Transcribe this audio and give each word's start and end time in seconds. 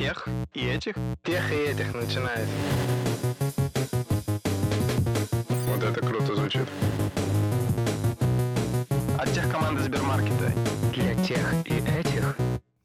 тех 0.00 0.26
и 0.54 0.66
этих? 0.66 0.94
Тех 1.24 1.52
и 1.52 1.56
этих 1.56 1.94
начинает. 1.94 2.48
Вот 5.66 5.82
это 5.82 6.00
круто 6.00 6.34
звучит. 6.34 6.66
От 9.18 9.30
тех 9.34 9.50
команды 9.50 9.82
Сбермаркета. 9.82 10.54
Для 10.94 11.14
тех 11.16 11.54
и 11.66 11.82
этих. 11.98 12.34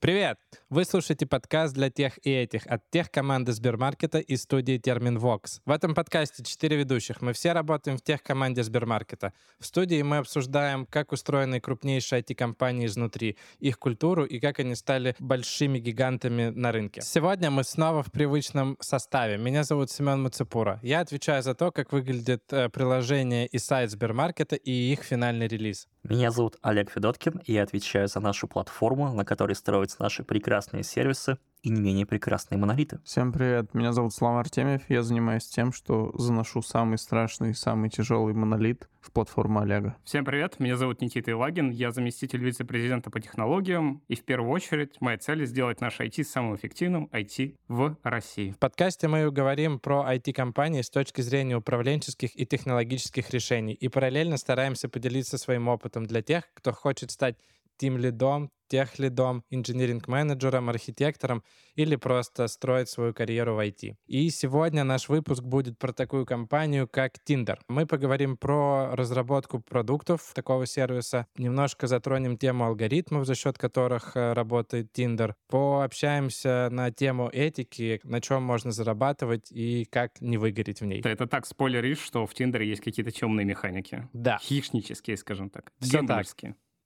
Привет! 0.06 0.38
Вы 0.70 0.86
слушаете 0.86 1.26
подкаст 1.26 1.74
для 1.74 1.90
тех 1.90 2.20
и 2.24 2.30
этих 2.30 2.68
от 2.68 2.88
тех 2.92 3.10
команды 3.10 3.54
Сбермаркета 3.54 4.20
и 4.20 4.38
студии 4.38 4.78
Термин 4.78 5.18
Vox. 5.18 5.62
В 5.66 5.72
этом 5.72 5.96
подкасте 5.96 6.44
четыре 6.44 6.78
ведущих. 6.78 7.24
Мы 7.24 7.34
все 7.34 7.54
работаем 7.54 7.98
в 7.98 8.04
тех 8.04 8.22
команде 8.22 8.62
Сбермаркета. 8.62 9.34
В 9.58 9.66
студии 9.66 10.00
мы 10.04 10.18
обсуждаем, 10.18 10.86
как 10.86 11.12
устроены 11.12 11.60
крупнейшие 11.60 12.22
IT-компании 12.22 12.86
изнутри, 12.86 13.36
их 13.58 13.80
культуру 13.80 14.26
и 14.26 14.40
как 14.40 14.60
они 14.60 14.76
стали 14.76 15.16
большими 15.18 15.80
гигантами 15.80 16.50
на 16.50 16.72
рынке. 16.72 17.02
Сегодня 17.02 17.50
мы 17.50 17.64
снова 17.64 18.04
в 18.04 18.12
привычном 18.12 18.78
составе. 18.82 19.38
Меня 19.38 19.64
зовут 19.64 19.90
Семен 19.90 20.22
Мацепура. 20.22 20.80
Я 20.84 21.00
отвечаю 21.00 21.42
за 21.42 21.56
то, 21.56 21.72
как 21.72 21.92
выглядит 21.92 22.44
э, 22.52 22.70
приложение 22.70 23.48
и 23.48 23.58
сайт 23.58 23.90
Сбермаркета 23.90 24.56
и 24.56 24.72
их 24.72 25.02
финальный 25.02 25.48
релиз. 25.48 25.88
Меня 26.08 26.30
зовут 26.30 26.58
Олег 26.62 26.92
Федоткин, 26.92 27.42
и 27.46 27.54
я 27.54 27.64
отвечаю 27.64 28.08
за 28.08 28.20
нашу 28.20 28.48
платформу, 28.48 29.12
на 29.12 29.26
которой 29.26 29.56
строятся 29.56 29.98
наши 30.04 30.24
прекрасные 30.24 30.84
сервисы 30.84 31.40
и 31.66 31.70
не 31.70 31.82
менее 31.82 32.06
прекрасные 32.06 32.60
монолиты. 32.60 33.00
Всем 33.04 33.34
привет, 33.34 33.74
меня 33.74 33.92
зовут 33.92 34.14
Слава 34.14 34.42
Артемьев, 34.42 34.84
я 34.88 35.02
занимаюсь 35.02 35.48
тем, 35.48 35.74
что 35.74 36.12
заношу 36.16 36.62
самый 36.62 37.00
страшный, 37.00 37.56
самый 37.56 37.90
тяжелый 37.90 38.36
монолит 38.36 38.88
в 39.02 39.12
платформу 39.12 39.62
Олега. 39.62 39.96
Всем 40.04 40.26
привет, 40.26 40.60
меня 40.60 40.78
зовут 40.78 41.02
Никита 41.02 41.32
Илагин, 41.32 41.72
я 41.72 41.92
заместитель 41.92 42.44
вице-президента 42.44 43.10
по 43.10 43.20
технологиям, 43.20 44.04
и 44.08 44.16
в 44.16 44.24
первую 44.24 44.52
очередь 44.52 44.98
моя 45.02 45.18
цель 45.18 45.44
сделать 45.48 45.82
наш 45.82 46.00
IT 46.00 46.24
самым 46.24 46.56
эффективным 46.56 47.10
IT 47.12 47.56
в 47.68 47.98
России. 48.04 48.52
В 48.52 48.60
подкасте 48.60 49.08
мы 49.08 49.32
говорим 49.32 49.80
про 49.80 50.06
IT-компании 50.14 50.84
с 50.84 50.92
точки 50.92 51.22
зрения 51.22 51.58
управленческих 51.58 52.40
и 52.40 52.46
технологических 52.46 53.32
решений, 53.32 53.74
и 53.74 53.88
параллельно 53.88 54.38
стараемся 54.38 54.88
поделиться 54.88 55.40
своим 55.40 55.68
опытом 55.68 56.06
для 56.06 56.22
тех, 56.22 56.44
кто 56.54 56.74
хочет 56.74 57.10
стать 57.10 57.38
тим-лидом, 57.78 58.52
тех-лидом, 58.68 59.44
инжиниринг-менеджером, 59.50 60.70
архитектором 60.70 61.44
или 61.76 61.96
просто 61.96 62.48
строить 62.48 62.90
свою 62.90 63.14
карьеру 63.14 63.56
в 63.56 63.60
IT. 63.60 63.96
И 64.08 64.30
сегодня 64.30 64.84
наш 64.84 65.10
выпуск 65.10 65.44
будет 65.44 65.78
про 65.78 65.94
такую 65.94 66.26
компанию, 66.26 66.88
как 66.88 67.14
Tinder. 67.28 67.58
Мы 67.68 67.86
поговорим 67.86 68.38
про 68.38 68.96
разработку 68.96 69.60
продуктов 69.60 70.32
такого 70.34 70.66
сервиса, 70.66 71.28
немножко 71.38 71.88
затронем 71.88 72.38
тему 72.38 72.66
алгоритмов, 72.66 73.26
за 73.26 73.36
счет 73.36 73.58
которых 73.58 74.16
э, 74.16 74.34
работает 74.34 74.98
Tinder, 74.98 75.34
пообщаемся 75.48 76.70
на 76.72 76.92
тему 76.92 77.30
этики, 77.32 78.00
на 78.04 78.22
чем 78.22 78.44
можно 78.44 78.72
зарабатывать 78.72 79.52
и 79.52 79.86
как 79.86 80.22
не 80.22 80.38
выгореть 80.38 80.82
в 80.82 80.86
ней. 80.86 81.00
Это, 81.00 81.10
это 81.10 81.28
так 81.28 81.46
спойлеришь, 81.46 82.00
что 82.00 82.26
в 82.26 82.34
Tinder 82.34 82.64
есть 82.64 82.82
какие-то 82.82 83.12
темные 83.12 83.46
механики. 83.46 84.08
Да. 84.14 84.40
Хищнические, 84.42 85.18
скажем 85.18 85.50
так. 85.50 85.72
Всё 85.80 86.06
так. 86.06 86.26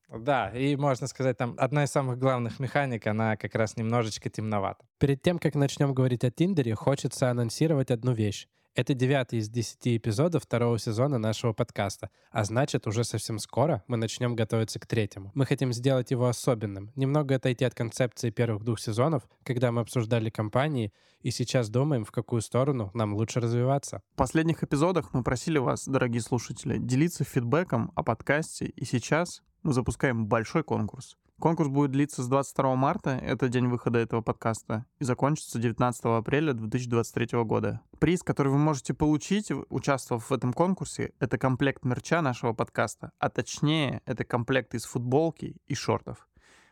Да, 0.10 0.50
и 0.50 0.76
можно 0.76 1.08
сказать, 1.08 1.38
там 1.38 1.56
одна 1.58 1.84
из 1.84 1.92
самых 1.92 2.18
главных 2.18 2.60
механик, 2.60 3.06
она 3.08 3.38
как 3.38 3.56
раз 3.56 3.78
немножечко 3.78 4.30
темновата. 4.30 4.84
Перед 4.98 5.22
тем, 5.22 5.38
как 5.38 5.56
начнем 5.56 5.94
говорить 5.94 6.24
о 6.24 6.32
Тиндере, 6.32 6.74
хочется 6.76 7.30
анонсировать 7.30 7.92
одну 7.92 8.14
вещь. 8.14 8.48
Это 8.76 8.94
девятый 8.94 9.40
из 9.40 9.50
десяти 9.50 9.98
эпизодов 9.98 10.44
второго 10.44 10.80
сезона 10.80 11.18
нашего 11.18 11.54
подкаста, 11.54 12.10
а 12.32 12.44
значит, 12.46 12.88
уже 12.88 13.04
совсем 13.04 13.40
скоро 13.40 13.84
мы 13.88 13.98
начнем 13.98 14.36
готовиться 14.36 14.80
к 14.80 14.86
третьему. 14.86 15.32
Мы 15.34 15.46
хотим 15.46 15.74
сделать 15.74 16.12
его 16.12 16.28
особенным, 16.28 16.92
немного 16.96 17.36
отойти 17.36 17.66
от 17.66 17.74
концепции 17.74 18.30
первых 18.30 18.64
двух 18.64 18.80
сезонов, 18.80 19.28
когда 19.44 19.72
мы 19.72 19.82
обсуждали 19.82 20.30
компании, 20.30 20.94
и 21.22 21.32
сейчас 21.32 21.70
думаем, 21.70 22.06
в 22.06 22.12
какую 22.12 22.42
сторону 22.42 22.92
нам 22.94 23.16
лучше 23.16 23.42
развиваться. 23.42 24.02
В 24.14 24.16
последних 24.16 24.64
эпизодах 24.64 25.14
мы 25.14 25.24
просили 25.24 25.58
вас, 25.58 25.86
дорогие 25.86 26.22
слушатели, 26.22 26.78
делиться 26.78 27.26
фидбэком 27.26 27.92
о 27.96 28.04
подкасте, 28.04 28.66
и 28.66 28.86
сейчас 28.86 29.42
мы 29.64 29.74
запускаем 29.74 30.26
большой 30.26 30.64
конкурс. 30.64 31.18
Конкурс 31.40 31.70
будет 31.70 31.92
длиться 31.92 32.22
с 32.22 32.28
22 32.28 32.76
марта, 32.76 33.12
это 33.12 33.48
день 33.48 33.68
выхода 33.68 34.00
этого 34.00 34.22
подкаста, 34.22 34.86
и 35.00 35.06
закончится 35.06 35.58
19 35.58 36.06
апреля 36.06 36.52
2023 36.52 37.44
года. 37.44 37.80
Приз, 37.98 38.24
который 38.24 38.50
вы 38.50 38.58
можете 38.58 38.94
получить, 38.94 39.50
участвовав 39.70 40.30
в 40.30 40.34
этом 40.34 40.52
конкурсе, 40.52 41.14
это 41.20 41.38
комплект 41.38 41.86
мерча 41.86 42.22
нашего 42.22 42.52
подкаста, 42.52 43.14
а 43.20 43.30
точнее, 43.30 44.02
это 44.06 44.26
комплект 44.26 44.76
из 44.76 44.84
футболки 44.84 45.56
и 45.66 45.76
шортов. 45.76 46.28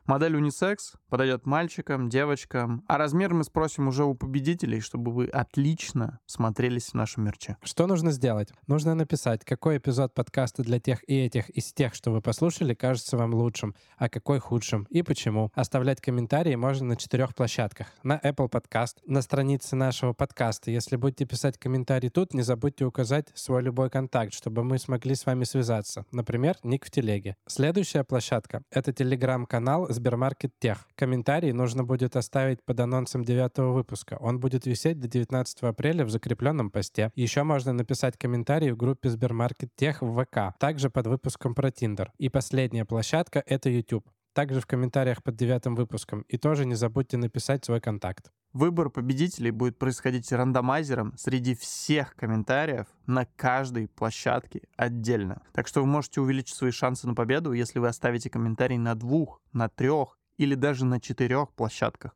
Модель 0.08 0.38
унисекс 0.38 0.94
подойдет 1.10 1.46
мальчикам, 1.46 2.08
девочкам, 2.08 2.82
а 2.88 2.98
размер 2.98 3.34
мы 3.34 3.44
спросим 3.44 3.90
уже 3.90 4.06
у 4.06 4.14
победителей, 4.14 4.80
чтобы 4.80 5.12
вы 5.12 5.26
отлично 5.26 6.22
смотрелись 6.26 6.92
в 6.92 6.94
нашем 6.94 7.26
мерче. 7.26 7.58
Что 7.62 7.88
нужно 7.88 8.12
сделать? 8.12 8.54
Нужно 8.68 8.96
написать, 8.96 9.44
какой 9.44 9.80
эпизод 9.80 10.14
подкаста 10.14 10.64
для 10.64 10.80
тех 10.80 11.04
и 11.10 11.26
этих 11.26 11.50
из 11.50 11.74
тех, 11.74 11.94
что 11.94 12.12
вы 12.12 12.22
послушали, 12.22 12.74
кажется 12.74 13.18
вам 13.18 13.34
лучшим, 13.34 13.76
а 13.98 14.08
какой 14.08 14.40
худшим 14.40 14.88
и 14.90 15.02
почему. 15.02 15.52
Оставлять 15.54 16.00
комментарии 16.00 16.56
можно 16.56 16.88
на 16.88 16.96
четырех 16.96 17.36
площадках. 17.36 17.88
На 18.04 18.18
Apple 18.18 18.50
Podcast, 18.50 19.00
на 19.06 19.22
странице 19.22 19.76
нашего 19.76 20.14
подкаста. 20.14 20.72
Если 20.72 20.96
будете 20.96 21.26
писать 21.26 21.58
комментарий 21.58 22.10
тут, 22.10 22.34
не 22.34 22.44
забудьте 22.44 22.86
указать 22.86 23.28
свой 23.34 23.62
любой 23.62 23.90
контакт, 23.90 24.34
чтобы 24.34 24.64
мы 24.64 24.80
смогли 24.80 25.16
с 25.16 25.26
вами 25.26 25.44
связаться. 25.44 26.06
Например, 26.14 26.56
ник 26.64 26.86
в 26.86 26.92
телеге. 26.92 27.36
Следующая 27.46 28.06
площадка— 28.06 28.64
это 28.72 28.94
телеграм-канал 28.94 29.92
Сбермаркет 29.98 30.54
Тех. 30.60 30.88
Комментарий 30.96 31.52
нужно 31.52 31.84
будет 31.84 32.16
оставить 32.16 32.64
под 32.64 32.80
анонсом 32.80 33.26
девятого 33.26 33.74
выпуска. 33.74 34.18
Он 34.22 34.40
будет 34.40 34.66
висеть 34.66 35.00
до 35.00 35.08
19 35.08 35.64
апреля 35.64 36.06
в 36.06 36.10
закрепленном 36.10 36.70
посте. 36.72 37.12
Еще 37.16 37.44
можно 37.44 37.74
написать 37.74 38.18
комментарий 38.18 38.72
в 38.72 38.78
группе 38.78 39.10
Сбермаркет 39.10 39.70
Тех 39.76 40.02
в 40.02 40.24
ВК, 40.24 40.58
также 40.60 40.90
под 40.90 41.08
выпуском 41.08 41.56
про 41.56 41.70
Tinder. 41.70 42.08
И 42.18 42.30
последняя 42.30 42.86
площадка— 42.86 43.44
это 43.46 43.70
YouTube. 43.70 44.08
Также 44.34 44.62
в 44.62 44.68
комментариях 44.68 45.24
под 45.24 45.36
девятым 45.36 45.76
выпуском. 45.76 46.22
И 46.30 46.38
тоже 46.38 46.66
не 46.66 46.76
забудьте 46.76 47.18
написать 47.18 47.66
свой 47.66 47.82
контакт. 47.82 48.32
Выбор 48.54 48.90
победителей 48.90 49.52
будет 49.52 49.78
происходить 49.78 50.32
рандомайзером 50.32 51.14
среди 51.18 51.56
всех 51.56 52.16
комментариев 52.16 52.88
на 53.06 53.26
каждой 53.26 53.88
площадке 53.88 54.62
отдельно. 54.76 55.42
Так 55.54 55.68
что 55.68 55.82
вы 55.82 55.88
можете 55.88 56.22
увеличить 56.22 56.56
свои 56.56 56.72
шансы 56.72 57.08
на 57.08 57.14
победу, 57.14 57.52
если 57.52 57.80
вы 57.80 57.88
оставите 57.88 58.30
комментарий 58.30 58.78
на 58.78 58.96
двух, 58.96 59.42
на 59.54 59.70
трех 59.70 60.18
или 60.38 60.56
даже 60.56 60.86
на 60.86 61.00
четырех 61.00 61.54
площадках. 61.54 62.16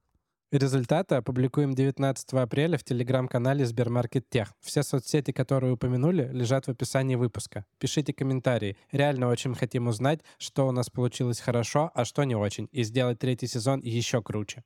Результаты 0.51 1.15
опубликуем 1.15 1.73
19 1.73 2.33
апреля 2.33 2.77
в 2.77 2.83
телеграм-канале 2.83 3.65
Сбермаркет 3.65 4.29
Тех. 4.29 4.51
Все 4.59 4.83
соцсети, 4.83 5.31
которые 5.31 5.71
упомянули, 5.71 6.29
лежат 6.33 6.65
в 6.65 6.69
описании 6.69 7.15
выпуска. 7.15 7.65
Пишите 7.79 8.13
комментарии. 8.13 8.75
Реально 8.91 9.29
очень 9.29 9.55
хотим 9.55 9.87
узнать, 9.87 10.19
что 10.37 10.67
у 10.67 10.71
нас 10.71 10.89
получилось 10.89 11.39
хорошо, 11.39 11.89
а 11.93 12.03
что 12.03 12.25
не 12.25 12.35
очень, 12.35 12.67
и 12.73 12.83
сделать 12.83 13.19
третий 13.19 13.47
сезон 13.47 13.79
еще 13.79 14.21
круче. 14.21 14.63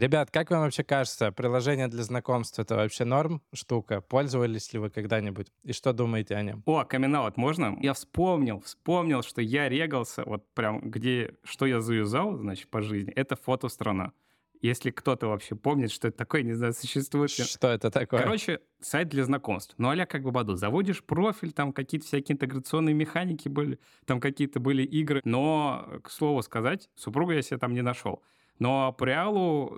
Ребят, 0.00 0.30
как 0.30 0.50
вам 0.50 0.62
вообще 0.62 0.82
кажется, 0.82 1.30
приложение 1.30 1.86
для 1.86 2.02
знакомств— 2.02 2.58
это 2.58 2.74
вообще 2.74 3.04
норм 3.04 3.42
штука? 3.52 4.00
Пользовались 4.00 4.72
ли 4.72 4.78
вы 4.78 4.88
когда-нибудь? 4.88 5.48
И 5.62 5.74
что 5.74 5.92
думаете 5.92 6.36
о 6.36 6.42
нем? 6.42 6.62
О, 6.64 6.84
камин 6.84 7.14
можно? 7.36 7.76
Я 7.82 7.92
вспомнил, 7.92 8.60
вспомнил, 8.60 9.22
что 9.22 9.42
я 9.42 9.68
регался, 9.68 10.24
вот 10.24 10.46
прям 10.54 10.90
где, 10.90 11.34
что 11.44 11.66
я 11.66 11.82
заюзал, 11.82 12.38
значит, 12.38 12.70
по 12.70 12.80
жизни, 12.80 13.12
это 13.12 13.36
фотострана. 13.36 14.14
Если 14.62 14.90
кто-то 14.90 15.26
вообще 15.26 15.54
помнит, 15.54 15.90
что 15.90 16.08
это 16.08 16.16
такое, 16.16 16.44
не 16.44 16.54
знаю, 16.54 16.72
существует. 16.72 17.28
Что 17.28 17.68
это 17.68 17.90
такое? 17.90 18.22
Короче, 18.22 18.60
сайт 18.80 19.10
для 19.10 19.24
знакомств. 19.24 19.74
Ну, 19.76 19.90
а 19.90 20.06
как 20.06 20.22
бы 20.22 20.30
Баду. 20.30 20.56
Заводишь 20.56 21.04
профиль, 21.04 21.52
там 21.52 21.74
какие-то 21.74 22.06
всякие 22.06 22.36
интеграционные 22.36 22.94
механики 22.94 23.48
были, 23.48 23.78
там 24.06 24.18
какие-то 24.18 24.60
были 24.60 24.82
игры. 24.82 25.20
Но, 25.26 26.00
к 26.02 26.10
слову 26.10 26.40
сказать, 26.40 26.88
супругу 26.94 27.32
я 27.32 27.42
себе 27.42 27.58
там 27.58 27.74
не 27.74 27.82
нашел. 27.82 28.22
Но 28.60 28.92
по 28.92 29.04
реалу 29.04 29.76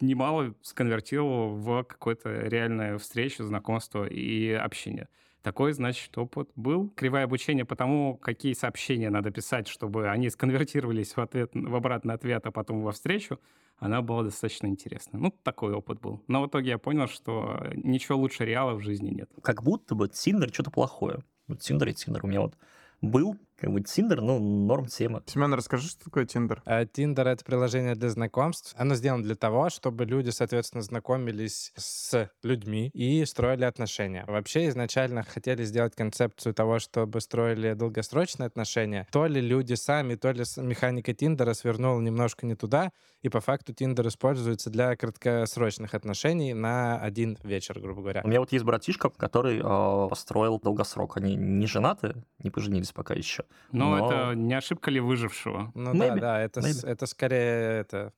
немало 0.00 0.54
сконвертировал 0.62 1.54
в 1.54 1.84
какую-то 1.84 2.30
реальную 2.48 2.98
встречу, 2.98 3.44
знакомство 3.44 4.04
и 4.06 4.50
общение. 4.50 5.08
Такой, 5.42 5.72
значит, 5.72 6.18
опыт 6.18 6.50
был. 6.56 6.90
Кривое 6.90 7.24
обучение 7.24 7.64
по 7.64 7.76
тому, 7.76 8.16
какие 8.16 8.54
сообщения 8.54 9.08
надо 9.08 9.30
писать, 9.30 9.68
чтобы 9.68 10.10
они 10.10 10.30
сконвертировались 10.30 11.16
в, 11.16 11.20
ответ, 11.20 11.50
в 11.54 11.74
обратный 11.74 12.14
ответ, 12.14 12.44
а 12.44 12.50
потом 12.50 12.82
во 12.82 12.90
встречу, 12.90 13.38
она 13.78 14.02
была 14.02 14.24
достаточно 14.24 14.66
интересна. 14.66 15.18
Ну, 15.20 15.32
такой 15.44 15.72
опыт 15.72 16.00
был. 16.00 16.20
Но 16.26 16.42
в 16.42 16.48
итоге 16.48 16.70
я 16.70 16.78
понял, 16.78 17.06
что 17.06 17.68
ничего 17.76 18.18
лучше 18.18 18.44
реала 18.44 18.74
в 18.74 18.80
жизни 18.80 19.10
нет. 19.10 19.30
Как 19.42 19.62
будто 19.62 19.94
бы 19.94 20.08
Тиндер 20.08 20.52
что-то 20.52 20.72
плохое. 20.72 21.20
Вот 21.46 21.60
Тиндер 21.60 21.88
и 21.88 21.94
Тиндер. 21.94 22.24
У 22.24 22.28
меня 22.28 22.40
вот 22.40 22.56
был 23.00 23.36
Как 23.60 23.72
бы 23.72 23.80
Тиндер, 23.80 24.20
ну, 24.20 24.38
норм 24.38 24.86
тема. 24.86 25.24
Семен, 25.26 25.52
расскажи, 25.52 25.88
что 25.88 26.04
такое 26.04 26.24
Тиндер? 26.26 26.62
А 26.64 26.84
Tinder— 26.84 27.24
это 27.26 27.44
приложение 27.44 27.96
для 27.96 28.08
знакомств. 28.08 28.72
Оно 28.78 28.94
сделано 28.94 29.24
для 29.24 29.34
того, 29.34 29.68
чтобы 29.68 30.04
люди, 30.04 30.30
соответственно, 30.30 30.82
знакомились 30.82 31.72
с 31.76 32.30
людьми 32.44 32.88
и 32.94 33.24
строили 33.24 33.64
отношения. 33.64 34.24
Вообще 34.28 34.68
изначально 34.68 35.24
хотели 35.24 35.64
сделать 35.64 35.96
концепцию 35.96 36.54
того, 36.54 36.78
чтобы 36.78 37.20
строили 37.20 37.72
долгосрочные 37.72 38.46
отношения. 38.46 39.08
То 39.10 39.26
ли 39.26 39.40
люди 39.40 39.74
сами, 39.74 40.14
то 40.14 40.30
ли 40.30 40.44
механика 40.58 41.12
Тиндера 41.12 41.52
свернула 41.52 42.00
немножко 42.00 42.46
не 42.46 42.54
туда, 42.54 42.92
и 43.22 43.28
по 43.28 43.40
факту 43.40 43.72
Тиндер 43.72 44.06
используется 44.06 44.70
для 44.70 44.94
краткосрочных 44.94 45.94
отношений 45.94 46.54
на 46.54 47.00
один 47.00 47.36
вечер, 47.42 47.80
грубо 47.80 48.02
говоря. 48.02 48.20
У 48.24 48.28
меня 48.28 48.38
вот 48.38 48.52
есть 48.52 48.64
братишка, 48.64 49.10
который 49.10 49.58
э, 49.58 50.08
построил 50.08 50.60
долгосрок. 50.60 51.16
Они 51.16 51.34
не 51.34 51.66
женаты, 51.66 52.14
не 52.38 52.50
поженились 52.50 52.92
пока 52.92 53.14
еще. 53.14 53.44
Но, 53.72 53.96
Но- 53.96 54.06
это 54.06 54.34
не 54.34 54.54
ошибка 54.54 54.90
ли 54.90 55.00
выжившего? 55.00 55.70
Ну 55.74 55.92
да, 55.94 56.08
Maybe, 56.16 56.20
да, 56.20 56.40
это, 56.40 56.62
с- 56.62 56.84
maybe. 56.84 56.88
это 56.88 57.06
скорее 57.06 57.80
это 57.80 58.12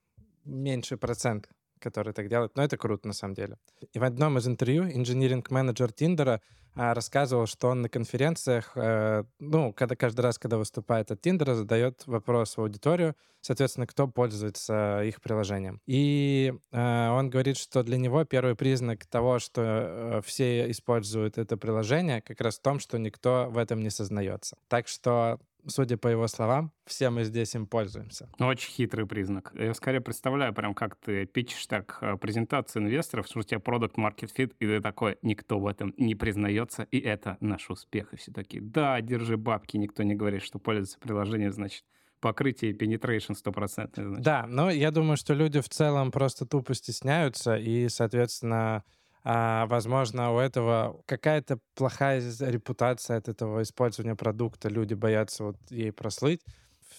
меньший 0.45 0.97
процент, 0.97 1.49
который 1.81 2.13
так 2.13 2.29
делает, 2.29 2.55
но 2.55 2.63
это 2.63 2.77
круто 2.77 3.07
на 3.07 3.13
самом 3.13 3.33
деле. 3.33 3.57
И 3.93 3.99
в 3.99 4.03
одном 4.03 4.37
из 4.37 4.47
интервью 4.47 4.83
инженеринг-менеджер 4.83 5.91
Тиндера 5.91 6.41
а, 6.73 6.93
рассказывал, 6.93 7.47
что 7.47 7.67
он 7.67 7.81
на 7.81 7.89
конференциях, 7.89 8.71
э, 8.75 9.25
ну, 9.39 9.73
когда 9.73 9.95
каждый 9.95 10.21
раз, 10.21 10.39
когда 10.39 10.57
выступает 10.57 11.11
от 11.11 11.21
Тиндера, 11.21 11.53
задает 11.53 12.03
вопрос 12.05 12.55
в 12.55 12.61
аудиторию, 12.61 13.15
соответственно, 13.41 13.87
кто 13.87 14.07
пользуется 14.07 15.01
их 15.03 15.21
приложением. 15.21 15.81
И 15.85 16.53
э, 16.71 17.09
он 17.09 17.29
говорит, 17.29 17.57
что 17.57 17.83
для 17.83 17.97
него 17.97 18.23
первый 18.23 18.55
признак 18.55 19.05
того, 19.05 19.39
что 19.39 19.61
э, 19.61 20.21
все 20.23 20.71
используют 20.71 21.37
это 21.37 21.57
приложение, 21.57 22.21
как 22.21 22.39
раз 22.39 22.57
в 22.57 22.61
том, 22.61 22.79
что 22.79 22.97
никто 22.97 23.47
в 23.49 23.57
этом 23.57 23.81
не 23.81 23.89
сознается. 23.89 24.55
Так 24.69 24.87
что 24.87 25.39
судя 25.67 25.97
по 25.97 26.07
его 26.07 26.27
словам, 26.27 26.71
все 26.85 27.09
мы 27.09 27.23
здесь 27.23 27.55
им 27.55 27.67
пользуемся. 27.67 28.29
Очень 28.39 28.71
хитрый 28.71 29.05
признак. 29.05 29.51
Я 29.55 29.73
скорее 29.73 30.01
представляю, 30.01 30.53
прям 30.53 30.73
как 30.73 30.95
ты 30.95 31.25
пичешь 31.25 31.65
так 31.67 31.97
э, 32.01 32.17
презентацию 32.17 32.83
инвесторов, 32.83 33.27
что 33.27 33.39
у 33.39 33.43
тебя 33.43 33.59
продукт 33.59 33.97
market 33.97 34.29
fit, 34.35 34.53
и 34.59 34.67
ты 34.67 34.81
такой, 34.81 35.17
никто 35.21 35.59
в 35.59 35.67
этом 35.67 35.93
не 35.97 36.15
признается, 36.15 36.83
и 36.83 36.99
это 36.99 37.37
наш 37.39 37.69
успех. 37.69 38.13
И 38.13 38.17
все 38.17 38.31
такие, 38.31 38.61
да, 38.61 38.99
держи 39.01 39.37
бабки, 39.37 39.77
никто 39.77 40.03
не 40.03 40.15
говорит, 40.15 40.43
что 40.43 40.59
пользуется 40.59 40.99
приложением, 40.99 41.51
значит, 41.51 41.83
покрытие 42.21 42.73
penetration 42.73 43.33
стопроцентное. 43.35 44.17
Да, 44.17 44.45
но 44.47 44.69
я 44.69 44.91
думаю, 44.91 45.17
что 45.17 45.33
люди 45.33 45.59
в 45.59 45.67
целом 45.67 46.11
просто 46.11 46.45
тупо 46.45 46.73
стесняются, 46.73 47.55
и, 47.55 47.89
соответственно, 47.89 48.83
а, 49.23 49.65
возможно, 49.67 50.33
у 50.33 50.39
этого 50.39 51.01
какая-то 51.05 51.59
плохая 51.75 52.21
репутация 52.39 53.17
от 53.17 53.27
этого 53.29 53.61
использования 53.61 54.15
продукта, 54.15 54.69
люди 54.69 54.93
боятся 54.93 55.43
вот 55.43 55.57
ей 55.69 55.91
прослыть. 55.91 56.41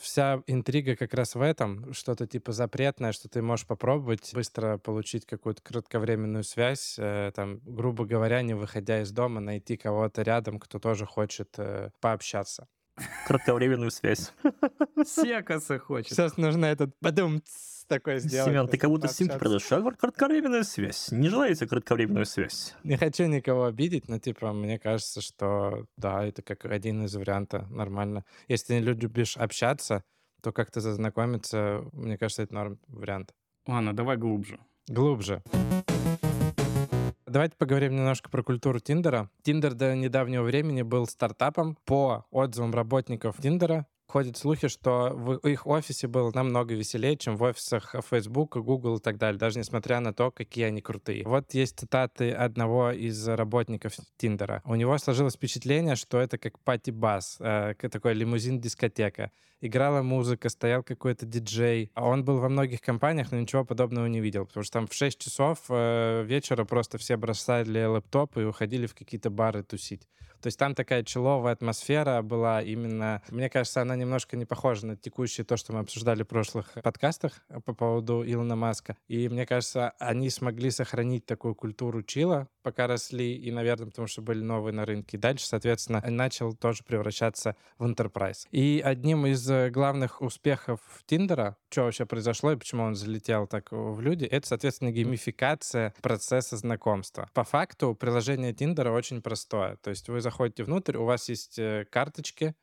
Вся 0.00 0.42
интрига 0.46 0.96
как 0.96 1.14
раз 1.14 1.34
в 1.34 1.40
этом, 1.40 1.92
что-то 1.92 2.26
типа 2.26 2.52
запретное, 2.52 3.12
что 3.12 3.28
ты 3.28 3.42
можешь 3.42 3.66
попробовать 3.66 4.32
быстро 4.34 4.78
получить 4.78 5.26
какую-то 5.26 5.62
кратковременную 5.62 6.44
связь, 6.44 6.96
э, 6.98 7.30
там, 7.34 7.60
грубо 7.64 8.04
говоря, 8.04 8.42
не 8.42 8.54
выходя 8.54 9.02
из 9.02 9.12
дома, 9.12 9.40
найти 9.40 9.76
кого-то 9.76 10.22
рядом, 10.22 10.58
кто 10.58 10.78
тоже 10.78 11.06
хочет 11.06 11.54
э, 11.58 11.90
пообщаться. 12.00 12.68
Кратковременную 13.26 13.90
связь. 13.90 14.32
Секаса 15.04 15.78
хочет. 15.78 16.10
Сейчас 16.10 16.36
нужно 16.36 16.66
этот 16.66 16.98
подум 16.98 17.42
такой 17.92 18.20
сделать. 18.20 18.50
Семен, 18.50 18.68
ты 18.68 18.78
как 18.78 18.90
будто 18.90 19.08
симки 19.08 19.38
пообщаться. 19.38 19.68
продаешь. 19.68 19.98
Кратковременная 19.98 20.62
связь. 20.62 21.12
Не 21.12 21.28
желаете 21.28 21.66
кратковременную 21.66 22.24
связь? 22.24 22.74
Не 22.84 22.96
хочу 22.96 23.26
никого 23.26 23.66
обидеть, 23.66 24.08
но, 24.08 24.18
типа, 24.18 24.52
мне 24.52 24.78
кажется, 24.78 25.20
что, 25.20 25.86
да, 25.96 26.24
это 26.24 26.42
как 26.42 26.64
один 26.64 27.04
из 27.04 27.14
вариантов, 27.14 27.70
нормально. 27.70 28.24
Если 28.48 28.68
ты 28.68 28.74
не 28.74 28.80
любишь 28.80 29.36
общаться, 29.36 30.04
то 30.42 30.52
как-то 30.52 30.80
зазнакомиться, 30.80 31.84
мне 31.92 32.16
кажется, 32.16 32.42
это 32.42 32.54
норм 32.54 32.78
вариант. 32.88 33.34
Ладно, 33.66 33.94
давай 33.94 34.16
глубже. 34.16 34.58
Глубже. 34.88 35.42
Давайте 37.26 37.56
поговорим 37.56 37.96
немножко 37.96 38.28
про 38.28 38.42
культуру 38.42 38.78
Тиндера. 38.78 39.30
Тиндер 39.42 39.72
до 39.74 39.94
недавнего 39.94 40.42
времени 40.42 40.82
был 40.82 41.06
стартапом. 41.06 41.78
По 41.86 42.26
отзывам 42.30 42.74
работников 42.74 43.36
Тиндера 43.40 43.86
ходят 44.12 44.36
слухи, 44.36 44.68
что 44.68 45.10
в 45.14 45.36
их 45.48 45.66
офисе 45.66 46.06
было 46.06 46.30
намного 46.34 46.74
веселее, 46.74 47.16
чем 47.16 47.36
в 47.36 47.42
офисах 47.44 47.94
Facebook, 48.10 48.58
Google 48.58 48.96
и 48.96 49.00
так 49.00 49.16
далее, 49.16 49.38
даже 49.38 49.58
несмотря 49.58 50.00
на 50.00 50.12
то, 50.12 50.30
какие 50.30 50.66
они 50.66 50.82
крутые. 50.82 51.24
Вот 51.24 51.54
есть 51.54 51.78
цитаты 51.78 52.30
одного 52.30 52.90
из 52.90 53.26
работников 53.26 53.94
Тиндера. 54.18 54.60
У 54.66 54.74
него 54.74 54.98
сложилось 54.98 55.36
впечатление, 55.36 55.96
что 55.96 56.20
это 56.20 56.36
как 56.36 56.58
пати-бас, 56.58 57.38
э, 57.40 57.74
такой 57.90 58.12
лимузин-дискотека. 58.12 59.30
Играла 59.62 60.02
музыка, 60.02 60.50
стоял 60.50 60.82
какой-то 60.82 61.24
диджей. 61.24 61.90
Он 61.94 62.22
был 62.22 62.38
во 62.38 62.50
многих 62.50 62.82
компаниях, 62.82 63.32
но 63.32 63.40
ничего 63.40 63.64
подобного 63.64 64.06
не 64.06 64.20
видел, 64.20 64.44
потому 64.44 64.64
что 64.64 64.72
там 64.74 64.86
в 64.88 64.92
6 64.92 65.18
часов 65.18 65.58
э, 65.70 66.22
вечера 66.24 66.64
просто 66.64 66.98
все 66.98 67.16
бросали 67.16 67.84
лэптоп 67.84 68.36
и 68.36 68.44
уходили 68.44 68.86
в 68.86 68.94
какие-то 68.94 69.30
бары 69.30 69.62
тусить. 69.62 70.06
То 70.42 70.48
есть 70.48 70.58
там 70.58 70.74
такая 70.74 71.04
человая 71.04 71.54
атмосфера 71.54 72.20
была 72.20 72.62
именно... 72.62 73.22
Мне 73.30 73.48
кажется, 73.48 73.80
она 73.80 73.94
немножко 74.02 74.36
не 74.36 74.44
похожа 74.44 74.86
на 74.86 74.96
текущее 74.96 75.44
то, 75.44 75.56
что 75.56 75.72
мы 75.72 75.80
обсуждали 75.80 76.22
в 76.22 76.26
прошлых 76.28 76.72
подкастах 76.82 77.44
по 77.64 77.74
поводу 77.74 78.22
Илона 78.24 78.56
Маска. 78.56 78.96
И 79.08 79.28
мне 79.28 79.46
кажется, 79.46 79.94
они 79.98 80.28
смогли 80.30 80.70
сохранить 80.70 81.24
такую 81.26 81.54
культуру 81.54 82.02
чила, 82.02 82.48
пока 82.62 82.86
росли, 82.86 83.34
и, 83.34 83.50
наверное, 83.50 83.86
потому 83.86 84.06
что 84.06 84.22
были 84.22 84.42
новые 84.42 84.72
на 84.72 84.84
рынке. 84.84 85.16
И 85.16 85.20
дальше, 85.20 85.46
соответственно, 85.46 86.02
начал 86.06 86.54
тоже 86.54 86.84
превращаться 86.84 87.56
в 87.78 87.86
enterprise. 87.86 88.46
И 88.50 88.82
одним 88.84 89.26
из 89.26 89.48
э, 89.50 89.70
главных 89.70 90.20
успехов 90.20 90.80
Тиндера, 91.06 91.56
что 91.70 91.82
вообще 91.82 92.06
произошло 92.06 92.52
и 92.52 92.56
почему 92.56 92.84
он 92.84 92.94
залетел 92.94 93.46
так 93.46 93.68
в 93.70 94.00
люди, 94.00 94.24
это, 94.24 94.46
соответственно, 94.46 94.92
геймификация 94.92 95.94
процесса 96.02 96.56
знакомства. 96.56 97.30
По 97.34 97.44
факту 97.44 97.94
приложение 97.94 98.52
Тиндера 98.52 98.90
очень 98.90 99.22
простое. 99.22 99.76
То 99.76 99.90
есть 99.90 100.08
вы 100.08 100.20
заходите 100.20 100.64
внутрь, 100.64 100.96
у 100.96 101.04
вас 101.04 101.28
есть 101.28 101.58
э, 101.58 101.86
карточки, 101.90 102.54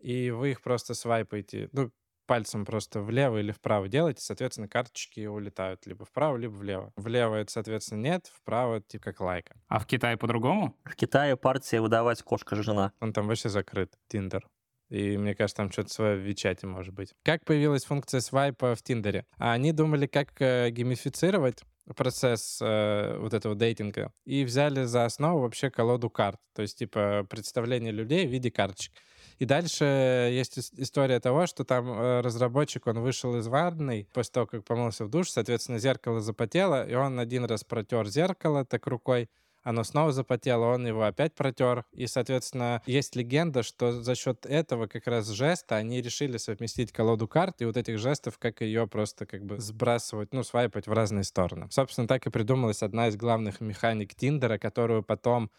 и 0.00 0.30
вы 0.30 0.52
их 0.52 0.62
просто 0.62 0.94
свайпаете. 0.94 1.68
Ну, 1.72 1.90
пальцем 2.26 2.64
просто 2.64 3.00
влево 3.00 3.38
или 3.38 3.50
вправо 3.50 3.88
делаете, 3.88 4.22
соответственно, 4.22 4.68
карточки 4.68 5.26
улетают 5.26 5.84
либо 5.86 6.04
вправо, 6.04 6.36
либо 6.36 6.52
влево. 6.52 6.92
Влево 6.94 7.34
это, 7.34 7.50
соответственно, 7.50 8.02
нет, 8.02 8.30
вправо 8.32 8.76
это 8.76 8.86
типа 8.86 9.04
как 9.04 9.20
лайка. 9.20 9.56
А 9.66 9.80
в 9.80 9.86
Китае 9.86 10.16
по-другому? 10.16 10.76
В 10.84 10.94
Китае 10.94 11.36
партия 11.36 11.80
выдавать 11.80 12.22
кошка-жена. 12.22 12.92
Он 13.00 13.12
там 13.12 13.26
вообще 13.26 13.48
закрыт, 13.48 13.98
Тиндер. 14.06 14.46
И 14.90 15.16
мне 15.16 15.34
кажется, 15.34 15.56
там 15.56 15.72
что-то 15.72 15.92
свое 15.92 16.16
в 16.16 16.20
Вичате 16.20 16.68
может 16.68 16.94
быть. 16.94 17.14
Как 17.24 17.44
появилась 17.44 17.84
функция 17.84 18.20
свайпа 18.20 18.76
в 18.76 18.82
Тиндере? 18.82 19.24
А 19.38 19.52
Они 19.52 19.72
думали, 19.72 20.06
как 20.06 20.40
э, 20.40 20.70
геймифицировать 20.70 21.62
процесс 21.96 22.60
э, 22.62 23.18
вот 23.18 23.34
этого 23.34 23.54
дейтинга 23.54 24.12
и 24.24 24.44
взяли 24.44 24.84
за 24.84 25.04
основу 25.04 25.40
вообще 25.40 25.70
колоду 25.70 26.10
карт. 26.10 26.38
То 26.54 26.62
есть, 26.62 26.78
типа, 26.78 27.26
представление 27.28 27.92
людей 27.92 28.26
в 28.26 28.30
виде 28.30 28.50
карточек. 28.50 28.92
И 29.40 29.46
дальше 29.46 29.84
есть 30.32 30.58
ис- 30.58 30.72
история 30.76 31.18
того, 31.18 31.46
что 31.46 31.64
там 31.64 31.88
э, 31.90 32.20
разработчик, 32.20 32.86
он 32.86 33.00
вышел 33.00 33.36
из 33.36 33.46
ванной 33.48 34.06
после 34.12 34.32
того, 34.32 34.46
как 34.46 34.64
помылся 34.64 35.06
в 35.06 35.08
душ, 35.10 35.30
соответственно, 35.30 35.78
зеркало 35.78 36.20
запотело, 36.20 36.86
и 36.86 36.94
он 36.94 37.18
один 37.18 37.46
раз 37.46 37.64
протер 37.64 38.06
зеркало 38.06 38.66
так 38.66 38.86
рукой, 38.86 39.30
оно 39.62 39.82
снова 39.82 40.12
запотело, 40.12 40.66
он 40.66 40.86
его 40.86 41.04
опять 41.04 41.34
протер. 41.34 41.84
И, 41.92 42.06
соответственно, 42.06 42.82
есть 42.86 43.16
легенда, 43.16 43.62
что 43.62 44.02
за 44.02 44.14
счет 44.14 44.44
этого 44.46 44.86
как 44.86 45.06
раз 45.06 45.28
жеста 45.28 45.76
они 45.76 46.00
решили 46.02 46.36
совместить 46.36 46.92
колоду 46.92 47.26
карт 47.28 47.60
и 47.60 47.64
вот 47.64 47.76
этих 47.76 47.98
жестов, 47.98 48.38
как 48.38 48.60
ее 48.60 48.86
просто 48.86 49.26
как 49.26 49.44
бы 49.44 49.58
сбрасывать, 49.58 50.32
ну, 50.32 50.42
свайпать 50.42 50.86
в 50.86 50.92
разные 50.92 51.24
стороны. 51.24 51.68
Собственно, 51.70 52.06
так 52.08 52.26
и 52.26 52.30
придумалась 52.30 52.82
одна 52.82 53.08
из 53.08 53.16
главных 53.16 53.60
механик 53.60 54.14
Тиндера, 54.14 54.58
которую 54.58 55.02
потом 55.02 55.50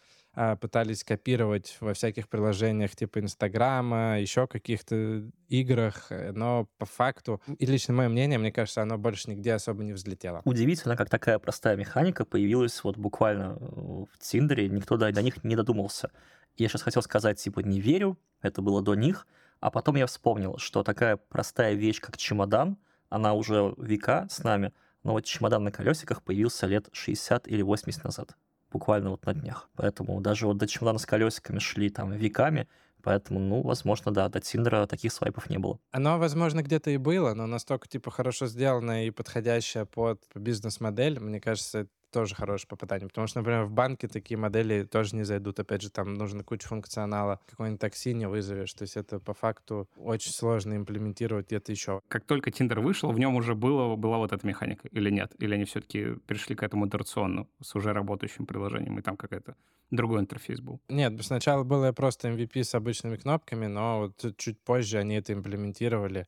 пытались 0.56 1.04
копировать 1.04 1.76
во 1.80 1.92
всяких 1.92 2.28
приложениях 2.28 2.96
типа 2.96 3.20
Инстаграма, 3.20 4.18
еще 4.18 4.46
каких-то 4.46 5.30
играх, 5.48 6.06
э, 6.10 6.32
но 6.32 6.68
по 6.78 6.86
факту, 6.86 7.42
и 7.58 7.66
лично 7.66 7.92
мое 7.92 8.08
мнение, 8.08 8.38
мне 8.38 8.50
кажется, 8.50 8.80
оно 8.80 8.96
больше 8.96 9.30
нигде 9.30 9.52
особо 9.52 9.84
не 9.84 9.92
взлетело. 9.92 10.40
Удивительно, 10.44 10.96
как 10.96 11.10
такая 11.10 11.38
простая 11.38 11.76
механика 11.76 12.24
появилась 12.24 12.82
вот 12.82 12.96
буквально 12.96 13.58
э, 13.60 13.64
в 13.64 14.18
Тиндере, 14.20 14.68
никто 14.68 14.96
до, 14.96 15.12
до 15.12 15.22
них 15.22 15.44
не 15.44 15.54
додумался. 15.54 16.10
Я 16.56 16.68
сейчас 16.68 16.82
хотел 16.82 17.02
сказать, 17.02 17.38
типа, 17.38 17.60
не 17.60 17.80
верю, 17.80 18.18
это 18.40 18.62
было 18.62 18.82
до 18.82 18.94
них, 18.94 19.26
а 19.60 19.70
потом 19.70 19.96
я 19.96 20.06
вспомнил, 20.06 20.56
что 20.58 20.82
такая 20.82 21.16
простая 21.16 21.74
вещь, 21.74 22.00
как 22.00 22.16
чемодан, 22.16 22.78
она 23.10 23.34
уже 23.34 23.74
века 23.76 24.26
с 24.30 24.42
нами, 24.42 24.72
но 25.02 25.12
вот 25.12 25.24
чемодан 25.24 25.64
на 25.64 25.70
колесиках 25.72 26.22
появился 26.22 26.66
лет 26.66 26.88
60 26.92 27.48
или 27.48 27.62
80 27.62 28.04
назад, 28.04 28.36
буквально 28.72 29.10
вот 29.10 29.26
на 29.26 29.34
днях. 29.34 29.70
Поэтому 29.76 30.20
даже 30.20 30.46
вот 30.46 30.58
до 30.58 30.66
чемодана 30.66 30.98
с 30.98 31.06
колесиками 31.06 31.58
шли 31.58 31.90
там 31.90 32.12
веками, 32.12 32.68
поэтому, 33.02 33.40
ну, 33.40 33.62
возможно, 33.62 34.12
да, 34.12 34.28
до 34.28 34.40
Тиндера 34.40 34.86
таких 34.86 35.12
свайпов 35.12 35.50
не 35.50 35.58
было. 35.58 35.78
Оно, 35.90 36.18
возможно, 36.18 36.62
где-то 36.62 36.90
и 36.90 36.96
было, 36.96 37.34
но 37.34 37.46
настолько, 37.46 37.88
типа, 37.88 38.10
хорошо 38.10 38.46
сделано 38.46 39.06
и 39.06 39.10
подходящее 39.10 39.86
под 39.86 40.22
бизнес-модель, 40.34 41.20
мне 41.20 41.40
кажется, 41.40 41.88
тоже 42.12 42.34
хорошее 42.34 42.68
попадание. 42.68 43.08
Потому 43.08 43.26
что, 43.26 43.40
например, 43.40 43.64
в 43.64 43.72
банке 43.72 44.06
такие 44.06 44.36
модели 44.38 44.84
тоже 44.84 45.16
не 45.16 45.24
зайдут. 45.24 45.58
Опять 45.58 45.82
же, 45.82 45.90
там 45.90 46.14
нужно 46.14 46.44
куча 46.44 46.68
функционала. 46.68 47.40
Какой-нибудь 47.50 47.80
такси 47.80 48.14
не 48.14 48.28
вызовешь. 48.28 48.72
То 48.74 48.82
есть 48.82 48.96
это 48.96 49.18
по 49.18 49.34
факту 49.34 49.88
очень 49.96 50.32
сложно 50.32 50.76
имплементировать 50.76 51.46
где-то 51.46 51.72
еще. 51.72 52.00
Как 52.08 52.24
только 52.24 52.50
Tinder 52.50 52.80
вышел, 52.80 53.10
в 53.10 53.18
нем 53.18 53.34
уже 53.34 53.54
было, 53.54 53.96
была 53.96 54.18
вот 54.18 54.32
эта 54.32 54.46
механика 54.46 54.88
или 54.88 55.10
нет? 55.10 55.32
Или 55.38 55.54
они 55.54 55.64
все-таки 55.64 56.14
перешли 56.26 56.54
к 56.54 56.62
этому 56.62 56.86
итерационно 56.86 57.46
с 57.60 57.74
уже 57.74 57.92
работающим 57.92 58.46
приложением, 58.46 58.98
и 58.98 59.02
там 59.02 59.16
какая-то 59.16 59.56
другой 59.90 60.20
интерфейс 60.20 60.60
был? 60.60 60.80
Нет, 60.88 61.22
сначала 61.24 61.64
было 61.64 61.92
просто 61.92 62.28
MVP 62.28 62.64
с 62.64 62.74
обычными 62.74 63.16
кнопками, 63.16 63.66
но 63.66 64.00
вот 64.00 64.36
чуть 64.36 64.60
позже 64.60 64.98
они 64.98 65.16
это 65.16 65.32
имплементировали. 65.32 66.26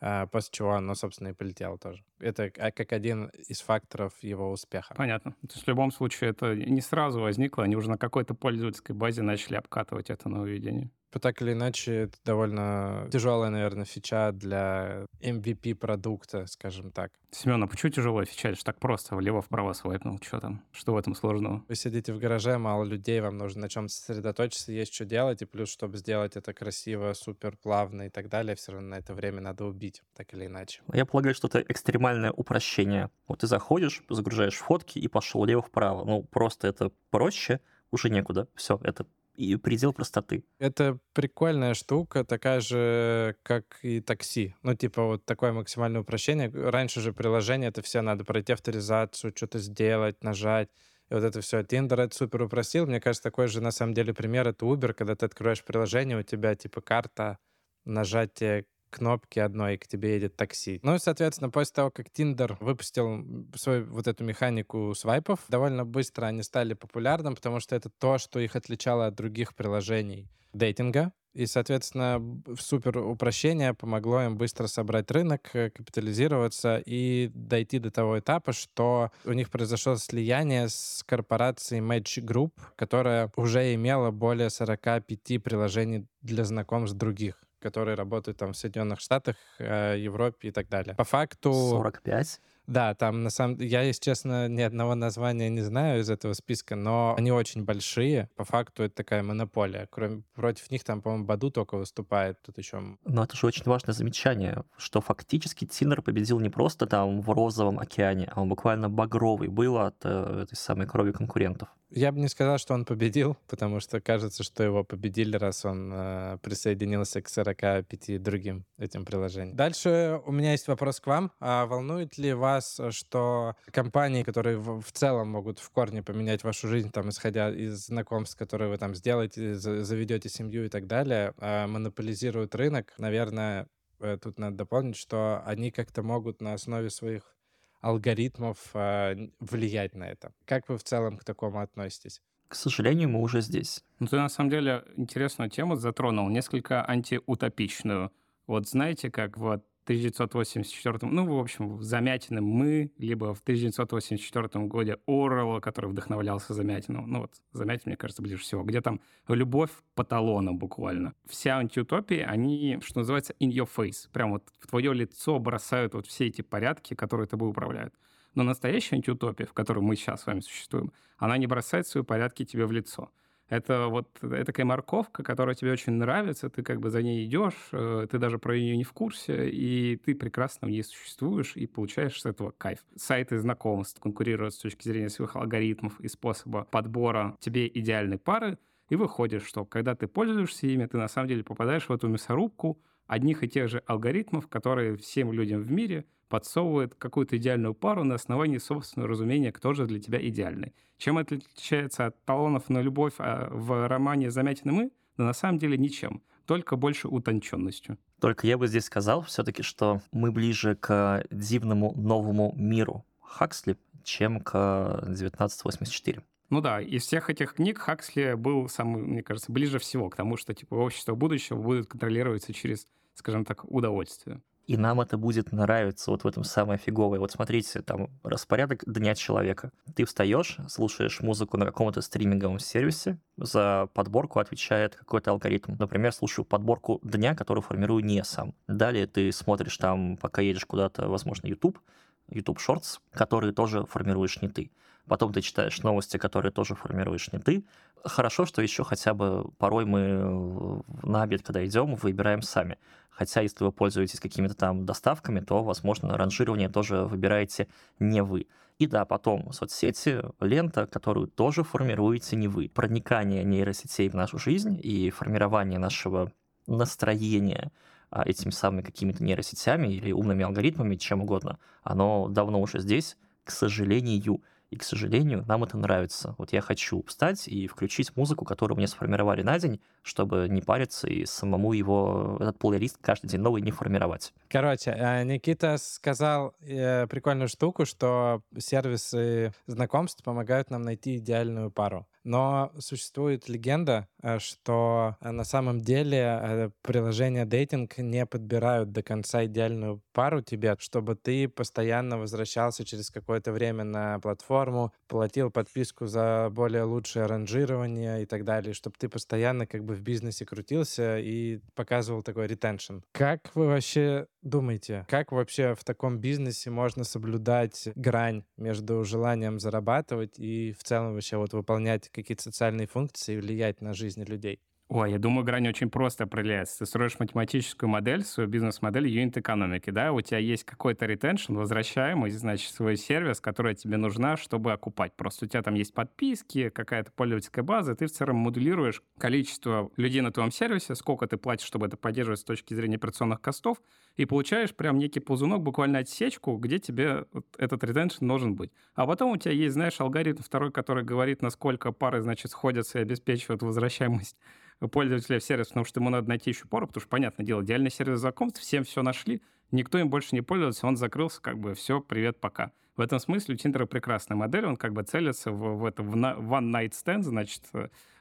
А, 0.00 0.26
после 0.26 0.50
чего 0.52 0.72
оно, 0.74 0.94
собственно, 0.94 1.28
и 1.28 1.32
полетело 1.32 1.76
тоже. 1.78 2.04
Это 2.20 2.50
как 2.50 2.92
один 2.92 3.26
из 3.48 3.60
факторов 3.60 4.12
его 4.22 4.50
успеха. 4.50 4.94
Понятно. 4.94 5.32
То 5.32 5.54
есть 5.54 5.64
в 5.64 5.68
любом 5.68 5.90
случае 5.90 6.30
это 6.30 6.54
не 6.54 6.80
сразу 6.80 7.20
возникло, 7.20 7.64
они 7.64 7.76
уже 7.76 7.90
на 7.90 7.98
какой-то 7.98 8.34
пользовательской 8.34 8.94
базе 8.94 9.22
начали 9.22 9.56
обкатывать 9.56 10.10
это 10.10 10.28
нововведение. 10.28 10.90
Так 11.10 11.42
или 11.42 11.52
иначе, 11.52 11.92
это 12.02 12.18
довольно 12.24 13.08
тяжелая, 13.10 13.50
наверное, 13.50 13.84
фича 13.84 14.30
для 14.32 15.06
MVP 15.20 15.74
продукта, 15.74 16.46
скажем 16.46 16.92
так. 16.92 17.10
Семен, 17.30 17.62
а 17.62 17.66
почему 17.66 17.90
тяжелая 17.90 18.26
фича? 18.26 18.48
Это 18.48 18.58
же 18.58 18.64
так 18.64 18.78
просто, 18.78 19.16
влево-вправо 19.16 19.72
свайпнул. 19.72 20.18
Что 20.22 20.40
там? 20.40 20.62
Что 20.72 20.94
в 20.94 20.96
этом 20.96 21.14
сложного? 21.14 21.64
Вы 21.68 21.74
сидите 21.74 22.12
в 22.12 22.18
гараже, 22.18 22.58
мало 22.58 22.84
людей, 22.84 23.20
вам 23.20 23.36
нужно 23.38 23.62
на 23.62 23.68
чем 23.68 23.88
сосредоточиться, 23.88 24.72
есть 24.72 24.94
что 24.94 25.04
делать, 25.04 25.42
и 25.42 25.44
плюс, 25.44 25.70
чтобы 25.70 25.98
сделать 25.98 26.36
это 26.36 26.52
красиво, 26.52 27.12
супер 27.14 27.56
плавно 27.56 28.02
и 28.02 28.08
так 28.10 28.28
далее, 28.28 28.54
все 28.54 28.72
равно 28.72 28.88
на 28.88 28.94
это 28.94 29.14
время 29.14 29.40
надо 29.40 29.64
убить, 29.64 30.02
так 30.14 30.32
или 30.34 30.46
иначе. 30.46 30.82
Я 30.92 31.04
полагаю, 31.06 31.34
что 31.34 31.48
это 31.48 31.60
экстремальное 31.60 32.32
упрощение. 32.32 33.10
Вот 33.26 33.40
ты 33.40 33.46
заходишь, 33.46 34.02
загружаешь 34.08 34.56
фотки 34.56 34.98
и 34.98 35.08
пошел 35.08 35.44
лево-вправо. 35.44 36.04
Ну, 36.04 36.22
просто 36.22 36.68
это 36.68 36.92
проще, 37.10 37.60
уже 37.90 38.10
некуда. 38.10 38.48
Все, 38.54 38.78
это 38.82 39.06
и 39.38 39.54
предел 39.54 39.92
простоты. 39.92 40.44
Это 40.58 40.98
прикольная 41.12 41.74
штука, 41.74 42.24
такая 42.24 42.60
же, 42.60 43.36
как 43.44 43.78
и 43.82 44.00
такси. 44.00 44.56
Ну, 44.62 44.74
типа 44.74 45.04
вот 45.04 45.24
такое 45.24 45.52
максимальное 45.52 46.00
упрощение. 46.00 46.50
Раньше 46.52 47.00
же 47.00 47.12
приложение, 47.12 47.68
это 47.68 47.80
все 47.80 48.00
надо 48.00 48.24
пройти 48.24 48.52
авторизацию, 48.52 49.32
что-то 49.36 49.60
сделать, 49.60 50.24
нажать. 50.24 50.70
И 51.08 51.14
вот 51.14 51.22
это 51.22 51.40
все. 51.40 51.60
Tinder 51.60 52.00
это 52.00 52.16
супер 52.16 52.42
упростил. 52.42 52.86
Мне 52.86 53.00
кажется, 53.00 53.22
такой 53.22 53.46
же 53.46 53.60
на 53.60 53.70
самом 53.70 53.94
деле 53.94 54.12
пример— 54.12 54.48
это 54.48 54.66
Uber, 54.66 54.92
когда 54.92 55.14
ты 55.14 55.26
открываешь 55.26 55.62
приложение, 55.62 56.18
у 56.18 56.22
тебя 56.24 56.56
типа 56.56 56.80
карта, 56.80 57.38
нажатие 57.84 58.66
кнопки 58.90 59.38
одной, 59.38 59.74
и 59.74 59.78
к 59.78 59.86
тебе 59.86 60.14
едет 60.14 60.36
такси. 60.36 60.80
Ну 60.82 60.94
и, 60.94 60.98
соответственно, 60.98 61.50
после 61.50 61.74
того, 61.74 61.90
как 61.90 62.08
Tinder 62.08 62.56
выпустил 62.60 63.24
свою 63.54 63.86
вот 63.86 64.06
эту 64.06 64.24
механику 64.24 64.94
свайпов, 64.94 65.40
довольно 65.48 65.84
быстро 65.84 66.26
они 66.26 66.42
стали 66.42 66.74
популярным, 66.74 67.34
потому 67.34 67.60
что 67.60 67.76
это 67.76 67.90
то, 67.90 68.18
что 68.18 68.40
их 68.40 68.56
отличало 68.56 69.06
от 69.06 69.14
других 69.14 69.54
приложений 69.54 70.28
дейтинга. 70.52 71.12
И, 71.34 71.46
соответственно, 71.46 72.20
супер 72.58 72.98
упрощение 72.98 73.74
помогло 73.74 74.22
им 74.22 74.36
быстро 74.36 74.66
собрать 74.66 75.10
рынок, 75.10 75.50
э, 75.54 75.70
капитализироваться 75.70 76.82
и 76.84 77.30
дойти 77.32 77.78
до 77.78 77.90
того 77.90 78.18
этапа, 78.18 78.52
что 78.52 79.12
у 79.24 79.32
них 79.32 79.50
произошло 79.50 79.96
слияние 79.96 80.68
с 80.68 81.04
корпорацией 81.06 81.80
Match 81.80 82.20
Group, 82.24 82.52
которая 82.76 83.30
уже 83.36 83.72
имела 83.74 84.10
более 84.10 84.50
45 84.50 85.38
приложений 85.38 86.06
для 86.22 86.44
знакомств 86.44 86.96
других 86.96 87.47
которые 87.60 87.94
работают 87.94 88.38
там 88.38 88.52
в 88.52 88.56
Соединенных 88.56 89.00
Штатах, 89.00 89.36
э, 89.58 89.96
Европе 89.98 90.48
и 90.48 90.50
так 90.50 90.68
далее. 90.68 90.94
По 90.94 91.04
факту... 91.04 91.52
45? 91.52 92.40
Да, 92.68 92.94
там 92.94 93.22
на 93.22 93.30
самом 93.30 93.58
я, 93.60 93.80
если 93.80 94.02
честно, 94.02 94.46
ни 94.46 94.60
одного 94.60 94.94
названия 94.94 95.48
не 95.48 95.62
знаю 95.62 96.02
из 96.02 96.10
этого 96.10 96.34
списка, 96.34 96.76
но 96.76 97.14
они 97.16 97.32
очень 97.32 97.64
большие. 97.64 98.28
По 98.36 98.44
факту 98.44 98.82
это 98.82 98.94
такая 98.94 99.22
монополия. 99.22 99.88
Кроме 99.90 100.22
против 100.34 100.70
них 100.70 100.84
там, 100.84 101.00
по-моему, 101.00 101.24
Баду 101.24 101.50
только 101.50 101.78
выступает. 101.78 102.42
Тут 102.42 102.58
еще. 102.58 102.98
Но 103.06 103.24
это 103.24 103.34
же 103.34 103.46
очень 103.46 103.64
важное 103.64 103.94
замечание, 103.94 104.64
что 104.76 105.00
фактически 105.00 105.64
Тинер 105.64 106.02
победил 106.02 106.40
не 106.40 106.50
просто 106.50 106.86
там 106.86 107.22
в 107.22 107.30
розовом 107.30 107.78
океане, 107.78 108.30
а 108.34 108.42
он 108.42 108.50
буквально 108.50 108.90
багровый 108.90 109.48
был 109.48 109.78
от 109.78 109.96
э, 110.04 110.42
этой 110.42 110.54
самой 110.56 110.86
крови 110.86 111.12
конкурентов. 111.12 111.70
Я 111.90 112.12
бы 112.12 112.20
не 112.20 112.28
сказал, 112.28 112.58
что 112.58 112.74
он 112.74 112.84
победил, 112.84 113.36
потому 113.46 113.80
что 113.80 114.00
кажется, 114.00 114.42
что 114.42 114.62
его 114.62 114.84
победили, 114.84 115.36
раз 115.36 115.64
он 115.64 115.90
э, 115.92 116.38
присоединился 116.42 117.22
к 117.22 117.28
45 117.28 118.22
другим 118.22 118.66
этим 118.76 119.04
приложениям. 119.04 119.56
Дальше 119.56 120.20
у 120.26 120.32
меня 120.32 120.52
есть 120.52 120.68
вопрос 120.68 121.00
к 121.00 121.06
вам. 121.06 121.32
А 121.40 121.64
волнует 121.66 122.18
ли 122.18 122.34
вас, 122.34 122.78
что 122.90 123.54
компании, 123.70 124.22
которые 124.22 124.58
в, 124.58 124.82
в 124.82 124.92
целом 124.92 125.28
могут 125.28 125.60
в 125.60 125.70
корне 125.70 126.02
поменять 126.02 126.44
вашу 126.44 126.68
жизнь, 126.68 126.90
там, 126.90 127.08
исходя 127.08 127.50
из 127.50 127.86
знакомств, 127.86 128.36
которые 128.36 128.68
вы 128.68 128.76
там 128.76 128.94
сделаете, 128.94 129.54
заведете 129.54 130.28
семью 130.28 130.66
и 130.66 130.68
так 130.68 130.86
далее, 130.86 131.32
э, 131.38 131.66
монополизируют 131.66 132.54
рынок? 132.54 132.92
Наверное, 132.98 133.66
э, 134.00 134.18
тут 134.22 134.38
надо 134.38 134.58
дополнить, 134.58 134.96
что 134.96 135.42
они 135.46 135.70
как-то 135.70 136.02
могут 136.02 136.42
на 136.42 136.52
основе 136.52 136.90
своих 136.90 137.37
алгоритмов 137.80 138.70
э, 138.74 139.28
влиять 139.40 139.94
на 139.94 140.04
это. 140.04 140.32
Как 140.44 140.68
вы 140.68 140.78
в 140.78 140.82
целом 140.82 141.16
к 141.16 141.24
такому 141.24 141.60
относитесь? 141.60 142.20
К 142.48 142.54
сожалению, 142.54 143.10
мы 143.10 143.20
уже 143.20 143.40
здесь. 143.42 143.84
Ну, 143.98 144.06
ты 144.06 144.16
на 144.16 144.28
самом 144.28 144.50
деле 144.50 144.84
интересную 144.96 145.50
тему 145.50 145.76
затронул, 145.76 146.28
несколько 146.30 146.88
антиутопичную. 146.88 148.10
Вот 148.46 148.66
знаете, 148.66 149.10
как 149.10 149.36
вот 149.36 149.64
1984, 149.88 150.98
ну, 151.10 151.24
в 151.24 151.40
общем, 151.40 151.82
Замятиным 151.82 152.44
мы, 152.44 152.92
либо 152.98 153.32
в 153.32 153.40
1984 153.40 154.66
году 154.66 154.92
Орелла, 155.06 155.60
который 155.60 155.88
вдохновлялся 155.88 156.52
Замятиным. 156.52 157.10
Ну, 157.10 157.20
вот 157.22 157.32
Замятин, 157.52 157.84
мне 157.86 157.96
кажется, 157.96 158.20
ближе 158.20 158.36
всего. 158.36 158.64
Где 158.64 158.82
там 158.82 159.00
любовь 159.28 159.70
по 159.94 160.04
буквально. 160.04 161.14
Вся 161.26 161.56
антиутопии, 161.56 162.18
они, 162.18 162.80
что 162.84 162.98
называется, 162.98 163.32
in 163.40 163.48
your 163.50 163.68
face. 163.74 164.10
Прям 164.12 164.32
вот 164.32 164.44
в 164.60 164.66
твое 164.66 164.92
лицо 164.92 165.38
бросают 165.38 165.94
вот 165.94 166.06
все 166.06 166.26
эти 166.26 166.42
порядки, 166.42 166.92
которые 166.92 167.26
тобой 167.26 167.48
управляют. 167.48 167.94
Но 168.34 168.42
настоящая 168.42 168.96
антиутопия, 168.96 169.46
в 169.46 169.54
которой 169.54 169.80
мы 169.80 169.96
сейчас 169.96 170.20
с 170.20 170.26
вами 170.26 170.40
существуем, 170.40 170.92
она 171.16 171.38
не 171.38 171.46
бросает 171.46 171.86
свои 171.86 172.04
порядки 172.04 172.44
тебе 172.44 172.66
в 172.66 172.72
лицо. 172.72 173.10
Это 173.48 173.86
вот 173.88 174.10
это 174.22 174.44
такая 174.44 174.66
морковка, 174.66 175.22
которая 175.22 175.54
тебе 175.54 175.72
очень 175.72 175.94
нравится, 175.94 176.50
ты 176.50 176.62
как 176.62 176.80
бы 176.80 176.90
за 176.90 177.02
ней 177.02 177.24
идешь, 177.24 177.68
э, 177.72 178.06
ты 178.10 178.18
даже 178.18 178.38
про 178.38 178.58
нее 178.58 178.76
не 178.76 178.84
в 178.84 178.92
курсе, 178.92 179.48
и 179.48 179.96
ты 179.96 180.14
прекрасно 180.14 180.68
в 180.68 180.70
ней 180.70 180.82
существуешь 180.82 181.56
и 181.56 181.66
получаешь 181.66 182.20
с 182.20 182.26
этого 182.26 182.50
кайф. 182.50 182.80
Сайты 182.96 183.38
знакомств 183.38 184.00
конкурируют 184.00 184.52
с 184.54 184.58
точки 184.58 184.86
зрения 184.86 185.08
своих 185.08 185.34
алгоритмов 185.34 185.98
и 186.00 186.08
способа 186.08 186.64
подбора 186.70 187.36
тебе 187.40 187.66
идеальной 187.68 188.18
пары, 188.18 188.58
и 188.88 188.96
выходит, 188.96 189.42
что 189.42 189.64
когда 189.64 189.94
ты 189.94 190.06
пользуешься 190.06 190.66
ими, 190.66 190.86
ты 190.86 190.96
на 190.96 191.08
самом 191.08 191.28
деле 191.28 191.44
попадаешь 191.44 191.88
в 191.88 191.92
эту 191.92 192.08
мясорубку 192.08 192.80
одних 193.06 193.42
и 193.42 193.48
тех 193.48 193.68
же 193.68 193.82
алгоритмов, 193.86 194.48
которые 194.48 194.96
всем 194.96 195.32
людям 195.32 195.62
в 195.62 195.70
мире— 195.70 196.04
подсовывает 196.28 196.94
какую-то 196.94 197.36
идеальную 197.36 197.74
пару 197.74 198.04
на 198.04 198.14
основании 198.14 198.58
собственного 198.58 199.10
разумения, 199.10 199.52
кто 199.52 199.74
же 199.74 199.86
для 199.86 200.00
тебя 200.00 200.26
идеальный. 200.26 200.74
Чем 200.96 201.18
это 201.18 201.36
отличается 201.36 202.06
от 202.06 202.24
талонов 202.24 202.68
на 202.68 202.80
любовь 202.80 203.14
а 203.18 203.48
в 203.50 203.88
романе 203.88 204.30
«Замятины 204.30 204.72
мы»? 204.72 204.90
Да 205.16 205.24
на 205.24 205.32
самом 205.32 205.58
деле 205.58 205.76
ничем, 205.76 206.22
только 206.46 206.76
больше 206.76 207.08
утонченностью. 207.08 207.98
Только 208.20 208.46
я 208.46 208.56
бы 208.56 208.68
здесь 208.68 208.84
сказал 208.84 209.22
все-таки, 209.22 209.62
что 209.62 210.00
мы 210.12 210.30
ближе 210.30 210.76
к 210.76 211.24
дивному 211.30 211.92
новому 211.96 212.54
миру 212.56 213.04
Хаксли, 213.20 213.76
чем 214.04 214.40
к 214.40 214.54
1984. 214.54 216.22
Ну 216.50 216.60
да, 216.60 216.80
из 216.80 217.04
всех 217.04 217.30
этих 217.30 217.54
книг 217.54 217.78
Хаксли 217.78 218.34
был 218.34 218.68
самый, 218.68 219.02
мне 219.02 219.22
кажется, 219.22 219.52
ближе 219.52 219.78
всего 219.78 220.08
к 220.08 220.16
тому, 220.16 220.36
что 220.36 220.54
типа 220.54 220.74
общество 220.74 221.14
будущего 221.14 221.60
будет 221.60 221.86
контролироваться 221.88 222.52
через, 222.52 222.86
скажем 223.14 223.44
так, 223.44 223.64
удовольствие 223.64 224.40
и 224.68 224.76
нам 224.76 225.00
это 225.00 225.16
будет 225.16 225.50
нравиться. 225.50 226.10
Вот 226.10 226.24
в 226.24 226.26
этом 226.26 226.44
самое 226.44 226.78
фиговое. 226.78 227.18
Вот 227.18 227.32
смотрите, 227.32 227.80
там 227.80 228.10
распорядок 228.22 228.84
дня 228.86 229.14
человека. 229.14 229.72
Ты 229.96 230.04
встаешь, 230.04 230.58
слушаешь 230.68 231.20
музыку 231.20 231.56
на 231.56 231.64
каком-то 231.64 232.02
стриминговом 232.02 232.58
сервисе, 232.58 233.18
за 233.38 233.88
подборку 233.94 234.40
отвечает 234.40 234.94
какой-то 234.94 235.30
алгоритм. 235.30 235.76
Например, 235.78 236.12
слушаю 236.12 236.44
подборку 236.44 237.00
дня, 237.02 237.34
которую 237.34 237.62
формирую 237.62 238.04
не 238.04 238.22
сам. 238.24 238.54
Далее 238.66 239.06
ты 239.06 239.32
смотришь 239.32 239.78
там, 239.78 240.18
пока 240.18 240.42
едешь 240.42 240.66
куда-то, 240.66 241.08
возможно, 241.08 241.46
YouTube, 241.46 241.80
YouTube 242.28 242.58
Shorts, 242.58 243.00
которые 243.12 243.52
тоже 243.52 243.84
формируешь 243.84 244.40
не 244.42 244.48
ты. 244.48 244.70
Потом 245.06 245.32
ты 245.32 245.40
читаешь 245.40 245.82
новости, 245.82 246.18
которые 246.18 246.52
тоже 246.52 246.74
формируешь 246.74 247.32
не 247.32 247.38
ты. 247.38 247.64
Хорошо, 248.04 248.44
что 248.44 248.62
еще 248.62 248.84
хотя 248.84 249.14
бы 249.14 249.50
порой 249.58 249.84
мы 249.84 250.82
на 251.02 251.22
обед, 251.22 251.42
когда 251.42 251.64
идем, 251.64 251.94
выбираем 251.96 252.42
сами. 252.42 252.78
Хотя, 253.10 253.40
если 253.40 253.64
вы 253.64 253.72
пользуетесь 253.72 254.20
какими-то 254.20 254.54
там 254.54 254.86
доставками, 254.86 255.40
то, 255.40 255.64
возможно, 255.64 256.16
ранжирование 256.16 256.68
тоже 256.68 257.04
выбираете 257.04 257.66
не 257.98 258.22
вы. 258.22 258.46
И 258.78 258.86
да, 258.86 259.04
потом 259.04 259.52
соцсети, 259.52 260.22
лента, 260.40 260.86
которую 260.86 261.26
тоже 261.26 261.64
формируете 261.64 262.36
не 262.36 262.46
вы. 262.46 262.68
Проникание 262.68 263.42
нейросетей 263.42 264.08
в 264.08 264.14
нашу 264.14 264.38
жизнь 264.38 264.78
и 264.80 265.10
формирование 265.10 265.80
нашего 265.80 266.30
настроения 266.68 267.72
этими 268.10 268.50
самыми 268.50 268.82
какими-то 268.82 269.22
нейросетями 269.22 269.88
или 269.88 270.12
умными 270.12 270.44
алгоритмами, 270.44 270.96
чем 270.96 271.22
угодно, 271.22 271.58
оно 271.82 272.28
давно 272.28 272.60
уже 272.60 272.80
здесь, 272.80 273.16
к 273.44 273.50
сожалению. 273.50 274.42
И, 274.70 274.76
к 274.76 274.82
сожалению, 274.82 275.46
нам 275.48 275.64
это 275.64 275.78
нравится. 275.78 276.34
Вот 276.36 276.52
я 276.52 276.60
хочу 276.60 277.02
встать 277.06 277.48
и 277.48 277.66
включить 277.66 278.14
музыку, 278.16 278.44
которую 278.44 278.76
мне 278.76 278.86
сформировали 278.86 279.42
на 279.42 279.58
день, 279.58 279.80
чтобы 280.02 280.46
не 280.50 280.60
париться 280.60 281.08
и 281.08 281.24
самому 281.24 281.72
его, 281.72 282.36
этот 282.38 282.58
плейлист 282.58 282.98
каждый 283.00 283.28
день 283.28 283.40
новый 283.40 283.62
не 283.62 283.70
формировать. 283.70 284.34
Короче, 284.48 284.90
э, 284.90 285.24
Никита 285.24 285.78
сказал 285.78 286.54
э, 286.60 287.06
прикольную 287.06 287.48
штуку, 287.48 287.86
что 287.86 288.42
сервисы 288.58 289.54
знакомств 289.66 290.22
помогают 290.22 290.70
нам 290.70 290.82
найти 290.82 291.16
идеальную 291.16 291.70
пару. 291.70 292.06
Но 292.28 292.72
существует 292.78 293.48
легенда, 293.48 294.06
э, 294.22 294.38
что 294.38 295.16
э, 295.22 295.30
на 295.30 295.44
самом 295.44 295.80
деле 295.80 296.18
э, 296.18 296.70
приложения 296.82 297.46
дейтинг 297.46 297.96
не 297.96 298.26
подбирают 298.26 298.92
до 298.92 299.02
конца 299.02 299.46
идеальную 299.46 300.02
пару 300.12 300.42
тебе, 300.42 300.76
чтобы 300.78 301.14
ты 301.14 301.48
постоянно 301.48 302.18
возвращался 302.18 302.84
через 302.84 303.10
какое-то 303.10 303.50
время 303.50 303.84
на 303.84 304.18
платформу, 304.20 304.92
платил 305.06 305.50
подписку 305.50 306.06
за 306.06 306.50
более 306.52 306.82
лучшее 306.82 307.24
ранжирование 307.24 308.22
и 308.24 308.26
так 308.26 308.44
далее, 308.44 308.74
чтобы 308.74 308.96
ты 308.98 309.08
постоянно 309.08 309.66
как 309.66 309.84
бы 309.84 309.94
в 309.94 310.02
бизнесе 310.02 310.44
крутился 310.44 311.18
и 311.18 311.60
показывал 311.74 312.22
такой 312.22 312.46
ретеншн. 312.46 312.98
Как 313.12 313.50
вы 313.54 313.68
вообще 313.68 314.26
думаете, 314.42 315.06
как 315.08 315.32
вообще 315.32 315.74
в 315.74 315.82
таком 315.82 316.18
бизнесе 316.18 316.68
можно 316.68 317.04
соблюдать 317.04 317.88
грань 317.94 318.44
между 318.58 319.02
желанием 319.04 319.58
зарабатывать 319.58 320.38
и 320.38 320.74
в 320.78 320.84
целом 320.84 321.14
вообще 321.14 321.38
вот 321.38 321.54
выполнять 321.54 322.10
какие-то 322.22 322.42
социальные 322.44 322.86
функции 322.86 323.34
и 323.34 323.38
влиять 323.38 323.80
на 323.80 323.94
жизнь 323.94 324.22
людей? 324.24 324.60
Ой, 324.90 325.10
я 325.12 325.18
думаю, 325.18 325.44
грань 325.44 325.68
очень 325.68 325.90
просто 325.90 326.24
определяется. 326.24 326.78
Ты 326.78 326.86
строишь 326.86 327.18
математическую 327.18 327.90
модель, 327.90 328.24
свою 328.24 328.48
бизнес-модель 328.48 329.06
юнит-экономики, 329.06 329.90
да, 329.90 330.14
у 330.14 330.22
тебя 330.22 330.38
есть 330.38 330.64
какой-то 330.64 331.04
ретеншн, 331.04 331.56
возвращаемый, 331.56 332.30
значит, 332.30 332.72
свой 332.72 332.96
сервис, 332.96 333.38
который 333.38 333.74
тебе 333.74 333.98
нужна, 333.98 334.38
чтобы 334.38 334.72
окупать. 334.72 335.12
Просто 335.14 335.44
у 335.44 335.48
тебя 335.48 335.60
там 335.60 335.74
есть 335.74 335.92
подписки, 335.92 336.70
какая-то 336.70 337.12
пользовательская 337.12 337.62
база, 337.62 337.94
ты 337.96 338.06
в 338.06 338.10
целом 338.10 338.36
моделируешь 338.36 339.02
количество 339.18 339.90
людей 339.98 340.22
на 340.22 340.32
твоем 340.32 340.50
сервисе, 340.50 340.94
сколько 340.94 341.26
ты 341.26 341.36
платишь, 341.36 341.66
чтобы 341.66 341.84
это 341.84 341.98
поддерживать 341.98 342.40
с 342.40 342.44
точки 342.44 342.72
зрения 342.72 342.96
операционных 342.96 343.42
костов, 343.42 343.82
и 344.16 344.24
получаешь 344.24 344.74
прям 344.74 344.96
некий 344.96 345.20
ползунок, 345.20 345.60
буквально 345.60 345.98
отсечку, 345.98 346.56
где 346.56 346.78
тебе 346.78 347.26
этот 347.58 347.84
ретеншн 347.84 348.26
должен 348.26 348.54
быть. 348.54 348.72
А 348.94 349.06
потом 349.06 349.32
у 349.32 349.36
тебя 349.36 349.52
есть, 349.52 349.74
знаешь, 349.74 350.00
алгоритм 350.00 350.42
второй, 350.42 350.72
который 350.72 351.04
говорит, 351.04 351.42
насколько 351.42 351.92
пары, 351.92 352.22
значит, 352.22 352.52
сходятся 352.52 353.00
и 353.00 353.02
обеспечивают 353.02 353.60
возвращаемость 353.62 354.38
пользователя 354.80 355.40
в 355.40 355.44
сервис, 355.44 355.68
потому 355.68 355.84
что 355.84 356.00
ему 356.00 356.10
надо 356.10 356.28
найти 356.28 356.50
еще 356.50 356.66
пару, 356.66 356.86
потому 356.86 357.00
что, 357.00 357.08
понятное 357.08 357.44
дело, 357.44 357.62
идеальный 357.62 357.90
сервис 357.90 358.20
знакомств, 358.20 358.60
всем 358.60 358.84
все 358.84 359.02
нашли, 359.02 359.42
никто 359.70 359.98
им 359.98 360.08
больше 360.08 360.34
не 360.34 360.42
пользовался, 360.42 360.86
он 360.86 360.96
закрылся, 360.96 361.40
как 361.40 361.58
бы, 361.58 361.74
все, 361.74 362.00
привет, 362.00 362.38
пока. 362.40 362.72
В 362.96 363.00
этом 363.00 363.20
смысле 363.20 363.54
у 363.54 363.58
Тиндера 363.58 363.86
прекрасная 363.86 364.36
модель, 364.36 364.66
он 364.66 364.76
как 364.76 364.92
бы 364.92 365.02
целится 365.04 365.52
в, 365.52 365.78
в 365.78 365.84
это 365.84 366.02
в 366.02 366.14
one 366.14 366.70
night 366.72 366.92
stand, 366.92 367.22
значит, 367.22 367.62